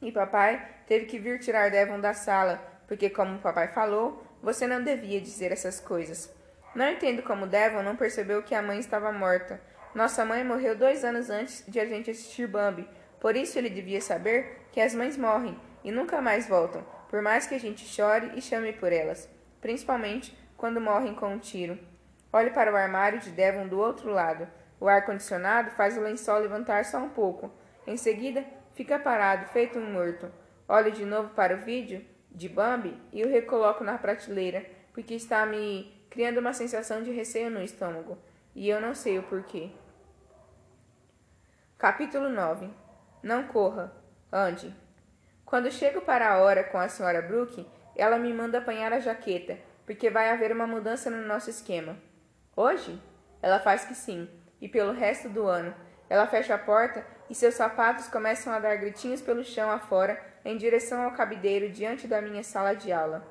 E 0.00 0.12
papai 0.12 0.64
teve 0.86 1.06
que 1.06 1.18
vir 1.18 1.38
tirar 1.40 1.70
Devon 1.70 2.00
da 2.00 2.14
sala, 2.14 2.62
porque, 2.86 3.10
como 3.10 3.38
papai 3.38 3.68
falou, 3.68 4.22
você 4.42 4.66
não 4.66 4.82
devia 4.82 5.20
dizer 5.20 5.52
essas 5.52 5.80
coisas. 5.80 6.32
Não 6.74 6.90
entendo 6.90 7.22
como 7.22 7.46
Devon 7.46 7.82
não 7.82 7.96
percebeu 7.96 8.42
que 8.42 8.54
a 8.54 8.62
mãe 8.62 8.78
estava 8.78 9.10
morta. 9.10 9.60
Nossa 9.94 10.24
mãe 10.24 10.44
morreu 10.44 10.76
dois 10.76 11.04
anos 11.04 11.30
antes 11.30 11.64
de 11.66 11.80
a 11.80 11.86
gente 11.86 12.10
assistir 12.10 12.46
Bambi. 12.46 12.86
Por 13.18 13.34
isso 13.34 13.58
ele 13.58 13.70
devia 13.70 14.00
saber 14.00 14.66
que 14.70 14.80
as 14.80 14.94
mães 14.94 15.16
morrem 15.16 15.58
e 15.82 15.90
nunca 15.90 16.20
mais 16.20 16.46
voltam, 16.46 16.84
por 17.08 17.22
mais 17.22 17.46
que 17.46 17.54
a 17.54 17.58
gente 17.58 17.84
chore 17.86 18.32
e 18.34 18.42
chame 18.42 18.72
por 18.74 18.92
elas, 18.92 19.28
principalmente 19.60 20.36
quando 20.56 20.80
morrem 20.80 21.14
com 21.14 21.28
um 21.28 21.38
tiro. 21.38 21.78
Olhe 22.32 22.50
para 22.50 22.70
o 22.70 22.76
armário 22.76 23.20
de 23.20 23.30
Devon 23.30 23.66
do 23.66 23.78
outro 23.78 24.10
lado. 24.10 24.46
O 24.78 24.88
ar-condicionado 24.88 25.70
faz 25.70 25.96
o 25.96 26.00
lençol 26.00 26.40
levantar 26.40 26.84
só 26.84 26.98
um 26.98 27.08
pouco. 27.08 27.50
Em 27.86 27.96
seguida, 27.96 28.44
fica 28.74 28.98
parado, 28.98 29.46
feito 29.46 29.78
um 29.78 29.92
morto. 29.92 30.30
Olho 30.68 30.90
de 30.92 31.04
novo 31.04 31.30
para 31.30 31.54
o 31.54 31.60
vídeo 31.60 32.04
de 32.30 32.48
Bambi 32.48 32.94
e 33.12 33.22
o 33.22 33.28
recoloco 33.28 33.82
na 33.82 33.96
prateleira, 33.96 34.66
porque 34.92 35.14
está 35.14 35.46
me 35.46 35.96
criando 36.10 36.38
uma 36.38 36.52
sensação 36.52 37.02
de 37.02 37.10
receio 37.10 37.50
no 37.50 37.62
estômago, 37.62 38.18
e 38.54 38.68
eu 38.68 38.80
não 38.80 38.94
sei 38.94 39.18
o 39.18 39.22
porquê. 39.22 39.70
Capítulo 41.78 42.28
9 42.28 42.68
Não 43.22 43.44
corra, 43.44 43.92
ande. 44.32 44.74
Quando 45.44 45.70
chego 45.70 46.00
para 46.00 46.30
a 46.30 46.38
hora 46.38 46.64
com 46.64 46.78
a 46.78 46.88
senhora 46.88 47.22
Brooke, 47.22 47.66
ela 47.94 48.18
me 48.18 48.32
manda 48.32 48.58
apanhar 48.58 48.92
a 48.92 49.00
jaqueta, 49.00 49.58
porque 49.86 50.10
vai 50.10 50.30
haver 50.30 50.52
uma 50.52 50.66
mudança 50.66 51.08
no 51.08 51.26
nosso 51.26 51.48
esquema. 51.48 51.96
Hoje? 52.54 53.00
Ela 53.40 53.60
faz 53.60 53.84
que 53.84 53.94
sim, 53.94 54.28
e 54.66 54.68
pelo 54.68 54.92
resto 54.92 55.28
do 55.28 55.46
ano. 55.46 55.72
Ela 56.10 56.26
fecha 56.26 56.56
a 56.56 56.58
porta 56.58 57.06
e 57.30 57.34
seus 57.36 57.54
sapatos 57.54 58.08
começam 58.08 58.52
a 58.52 58.58
dar 58.58 58.74
gritinhos 58.74 59.22
pelo 59.22 59.44
chão 59.44 59.70
afora 59.70 60.20
em 60.44 60.56
direção 60.56 61.02
ao 61.02 61.12
cabideiro 61.12 61.70
diante 61.70 62.08
da 62.08 62.20
minha 62.20 62.42
sala 62.42 62.74
de 62.74 62.90
aula. 62.90 63.24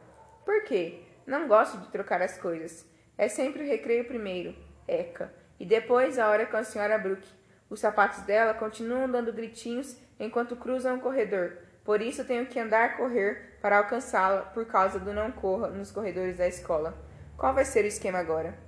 Por 0.45 0.63
quê? 0.63 1.01
Não 1.27 1.45
gosto 1.45 1.77
de 1.77 1.91
trocar 1.91 2.21
as 2.21 2.37
coisas. 2.37 2.89
É 3.17 3.27
sempre 3.27 3.63
o 3.63 3.67
recreio 3.67 4.05
primeiro, 4.05 4.55
Eca, 4.87 5.29
e 5.59 5.65
depois 5.65 6.17
a 6.17 6.29
hora 6.29 6.45
com 6.45 6.55
a 6.55 6.63
senhora 6.63 6.97
Brooke. 6.97 7.27
Os 7.69 7.81
sapatos 7.81 8.21
dela 8.21 8.53
continuam 8.53 9.11
dando 9.11 9.33
gritinhos 9.33 9.97
enquanto 10.17 10.55
cruzam 10.55 10.95
o 10.95 11.01
corredor, 11.01 11.57
por 11.83 12.01
isso 12.01 12.23
tenho 12.23 12.45
que 12.45 12.59
andar 12.59 12.95
correr 12.95 13.57
para 13.61 13.79
alcançá-la 13.79 14.43
por 14.43 14.65
causa 14.65 14.99
do 14.99 15.11
não 15.11 15.33
corra 15.33 15.67
nos 15.67 15.91
corredores 15.91 16.37
da 16.37 16.47
escola. 16.47 16.97
Qual 17.35 17.53
vai 17.53 17.65
ser 17.65 17.83
o 17.83 17.87
esquema 17.87 18.19
agora? 18.19 18.64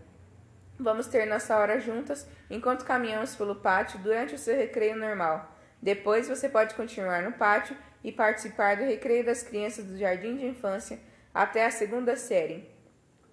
Vamos 0.80 1.08
ter 1.08 1.26
nossa 1.26 1.58
hora 1.58 1.80
juntas 1.80 2.28
enquanto 2.50 2.86
caminhamos 2.86 3.36
pelo 3.36 3.56
pátio 3.56 4.00
durante 4.00 4.36
o 4.36 4.38
seu 4.38 4.56
recreio 4.56 4.96
normal. 4.96 5.58
Depois 5.82 6.30
você 6.30 6.48
pode 6.48 6.76
continuar 6.76 7.24
no 7.24 7.32
pátio 7.32 7.76
e 8.04 8.12
participar 8.12 8.78
do 8.78 8.84
recreio 8.84 9.26
das 9.26 9.42
crianças 9.42 9.86
do 9.86 9.98
jardim 9.98 10.38
de 10.38 10.46
infância 10.46 11.00
até 11.34 11.66
a 11.66 11.72
segunda 11.72 12.16
série. 12.16 12.70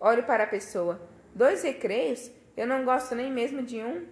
Olho 0.01 0.23
para 0.23 0.45
a 0.45 0.47
pessoa. 0.47 1.01
Dois 1.35 1.63
recreios? 1.63 2.31
Eu 2.57 2.67
não 2.67 2.85
gosto 2.85 3.15
nem 3.15 3.31
mesmo 3.31 3.63
de 3.63 3.83
um. 3.83 4.07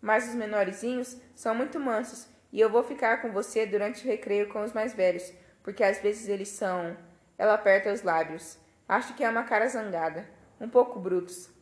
Mas 0.00 0.28
os 0.28 0.34
menorzinhos 0.34 1.20
são 1.34 1.54
muito 1.54 1.78
mansos 1.78 2.28
e 2.52 2.60
eu 2.60 2.70
vou 2.70 2.82
ficar 2.82 3.20
com 3.20 3.32
você 3.32 3.66
durante 3.66 4.04
o 4.04 4.08
recreio 4.08 4.48
com 4.48 4.62
os 4.62 4.72
mais 4.72 4.94
velhos, 4.94 5.32
porque 5.62 5.82
às 5.82 5.98
vezes 6.00 6.28
eles 6.28 6.48
são. 6.48 6.96
Ela 7.36 7.54
aperta 7.54 7.92
os 7.92 8.02
lábios. 8.02 8.58
Acho 8.88 9.14
que 9.14 9.24
é 9.24 9.28
uma 9.28 9.42
cara 9.42 9.68
zangada. 9.68 10.28
Um 10.60 10.68
pouco 10.68 10.98
brutos. 10.98 11.57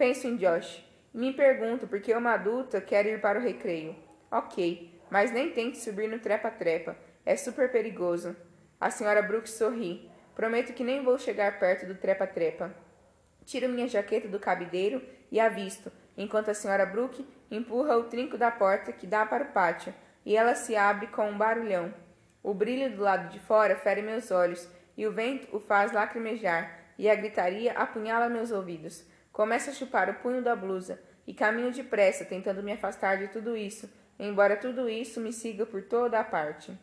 Penso 0.00 0.26
em 0.26 0.36
Josh. 0.36 0.82
Me 1.12 1.30
pergunto 1.30 1.86
por 1.86 2.00
que 2.00 2.14
uma 2.14 2.32
adulta 2.32 2.80
quer 2.80 3.04
ir 3.04 3.20
para 3.20 3.38
o 3.38 3.42
recreio. 3.42 3.94
Ok, 4.30 4.98
mas 5.10 5.30
nem 5.30 5.50
tente 5.50 5.76
subir 5.76 6.08
no 6.08 6.18
trepa-trepa. 6.18 6.96
É 7.26 7.36
super 7.36 7.70
perigoso. 7.70 8.34
A 8.80 8.90
senhora 8.90 9.20
Brooks 9.20 9.52
sorri. 9.52 10.10
Prometo 10.34 10.72
que 10.72 10.82
nem 10.82 11.04
vou 11.04 11.18
chegar 11.18 11.58
perto 11.58 11.84
do 11.84 11.94
trepa-trepa. 11.94 12.74
Tiro 13.44 13.68
minha 13.68 13.86
jaqueta 13.86 14.26
do 14.26 14.38
cabideiro 14.38 15.02
e 15.30 15.38
avisto, 15.38 15.92
enquanto 16.16 16.50
a 16.50 16.54
senhora 16.54 16.86
Brooke 16.86 17.28
empurra 17.50 17.98
o 17.98 18.04
trinco 18.04 18.38
da 18.38 18.50
porta 18.50 18.92
que 18.92 19.06
dá 19.06 19.26
para 19.26 19.44
o 19.44 19.52
pátio, 19.52 19.92
e 20.24 20.34
ela 20.34 20.54
se 20.54 20.74
abre 20.76 21.08
com 21.08 21.28
um 21.28 21.36
barulhão. 21.36 21.92
O 22.42 22.54
brilho 22.54 22.96
do 22.96 23.02
lado 23.02 23.28
de 23.28 23.38
fora 23.38 23.76
fere 23.76 24.00
meus 24.00 24.30
olhos, 24.30 24.66
e 24.96 25.06
o 25.06 25.12
vento 25.12 25.54
o 25.54 25.60
faz 25.60 25.92
lacrimejar, 25.92 26.86
e 26.96 27.10
a 27.10 27.14
gritaria 27.14 27.72
apunhala 27.72 28.30
meus 28.30 28.50
ouvidos. 28.50 29.09
Começo 29.32 29.70
a 29.70 29.72
chupar 29.72 30.10
o 30.10 30.14
punho 30.14 30.42
da 30.42 30.56
blusa, 30.56 31.00
e 31.26 31.32
caminho 31.32 31.72
depressa, 31.72 32.24
tentando 32.24 32.62
me 32.62 32.72
afastar 32.72 33.18
de 33.18 33.28
tudo 33.28 33.56
isso, 33.56 33.90
embora 34.18 34.56
tudo 34.56 34.88
isso 34.88 35.20
me 35.20 35.32
siga 35.32 35.64
por 35.64 35.82
toda 35.82 36.18
a 36.18 36.24
parte. 36.24 36.76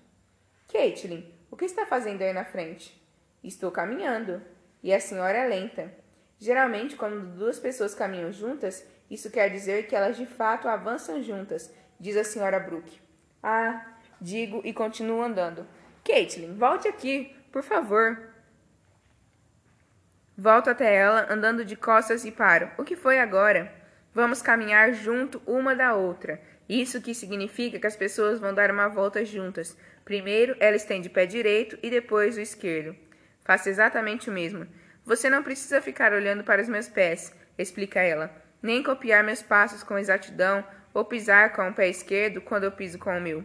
Caitlin, 0.71 1.29
o 1.51 1.57
que 1.57 1.65
está 1.65 1.85
fazendo 1.85 2.21
aí 2.21 2.33
na 2.33 2.45
frente? 2.45 2.99
Estou 3.43 3.71
caminhando. 3.71 4.41
E 4.83 4.93
a 4.93 4.99
senhora 4.99 5.37
é 5.37 5.47
lenta. 5.47 5.91
Geralmente, 6.39 6.95
quando 6.95 7.35
duas 7.35 7.59
pessoas 7.59 7.95
caminham 7.95 8.31
juntas, 8.31 8.85
isso 9.09 9.31
quer 9.31 9.49
dizer 9.49 9.87
que 9.87 9.95
elas 9.95 10.17
de 10.17 10.25
fato 10.25 10.67
avançam 10.67 11.21
juntas, 11.23 11.73
diz 11.99 12.15
a 12.15 12.23
senhora 12.23 12.59
Brooke. 12.59 12.99
Ah, 13.41 13.95
digo 14.19 14.61
e 14.63 14.73
continuo 14.73 15.21
andando. 15.21 15.65
Caitlin, 16.03 16.55
volte 16.55 16.87
aqui, 16.87 17.35
por 17.51 17.63
favor. 17.63 18.29
Volto 20.37 20.69
até 20.69 20.93
ela, 20.93 21.25
andando 21.33 21.65
de 21.65 21.75
costas 21.75 22.23
e 22.23 22.31
paro. 22.31 22.69
O 22.77 22.83
que 22.83 22.95
foi 22.95 23.17
agora? 23.17 23.73
Vamos 24.13 24.39
caminhar 24.39 24.93
junto 24.93 25.41
uma 25.47 25.75
da 25.75 25.95
outra. 25.95 26.39
Isso 26.69 27.01
que 27.01 27.15
significa 27.15 27.79
que 27.79 27.87
as 27.87 27.95
pessoas 27.95 28.39
vão 28.39 28.53
dar 28.53 28.69
uma 28.69 28.87
volta 28.87 29.25
juntas. 29.25 29.75
Primeiro 30.05 30.55
ela 30.59 30.75
estende 30.75 31.07
o 31.07 31.11
pé 31.11 31.25
direito 31.25 31.79
e 31.81 31.89
depois 31.89 32.37
o 32.37 32.41
esquerdo. 32.41 32.95
Faça 33.43 33.69
exatamente 33.69 34.29
o 34.29 34.33
mesmo. 34.33 34.67
Você 35.03 35.27
não 35.27 35.41
precisa 35.41 35.81
ficar 35.81 36.13
olhando 36.13 36.43
para 36.43 36.61
os 36.61 36.69
meus 36.69 36.87
pés, 36.87 37.33
explica 37.57 38.01
ela, 38.01 38.29
nem 38.61 38.83
copiar 38.83 39.23
meus 39.23 39.41
passos 39.41 39.81
com 39.81 39.97
exatidão 39.97 40.63
ou 40.93 41.03
pisar 41.05 41.53
com 41.53 41.67
o 41.67 41.73
pé 41.73 41.87
esquerdo 41.87 42.41
quando 42.41 42.65
eu 42.65 42.71
piso 42.71 42.99
com 42.99 43.17
o 43.17 43.21
meu. 43.21 43.43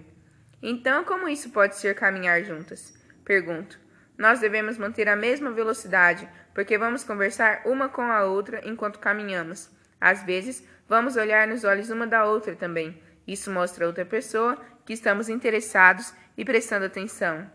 Então, 0.62 1.04
como 1.04 1.28
isso 1.28 1.50
pode 1.50 1.76
ser 1.76 1.94
caminhar 1.94 2.42
juntas? 2.42 2.92
Pergunto. 3.24 3.81
Nós 4.16 4.40
devemos 4.40 4.78
manter 4.78 5.08
a 5.08 5.16
mesma 5.16 5.50
velocidade, 5.50 6.28
porque 6.54 6.78
vamos 6.78 7.02
conversar 7.02 7.62
uma 7.64 7.88
com 7.88 8.02
a 8.02 8.24
outra 8.24 8.60
enquanto 8.68 8.98
caminhamos. 8.98 9.70
Às 10.00 10.22
vezes, 10.22 10.66
vamos 10.88 11.16
olhar 11.16 11.46
nos 11.46 11.64
olhos 11.64 11.90
uma 11.90 12.06
da 12.06 12.24
outra 12.24 12.54
também. 12.54 13.02
Isso 13.26 13.50
mostra 13.50 13.84
a 13.84 13.88
outra 13.88 14.04
pessoa 14.04 14.58
que 14.84 14.92
estamos 14.92 15.28
interessados 15.28 16.12
e 16.36 16.44
prestando 16.44 16.86
atenção. 16.86 17.50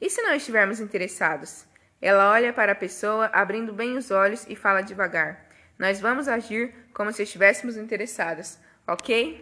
E 0.00 0.08
se 0.08 0.22
não 0.22 0.34
estivermos 0.34 0.80
interessados? 0.80 1.66
Ela 2.00 2.30
olha 2.30 2.52
para 2.52 2.72
a 2.72 2.76
pessoa, 2.76 3.26
abrindo 3.32 3.72
bem 3.72 3.96
os 3.96 4.10
olhos 4.10 4.46
e 4.48 4.54
fala 4.54 4.82
devagar. 4.82 5.46
Nós 5.78 6.00
vamos 6.00 6.28
agir 6.28 6.72
como 6.92 7.12
se 7.12 7.22
estivéssemos 7.22 7.76
interessadas, 7.76 8.60
ok? 8.86 9.36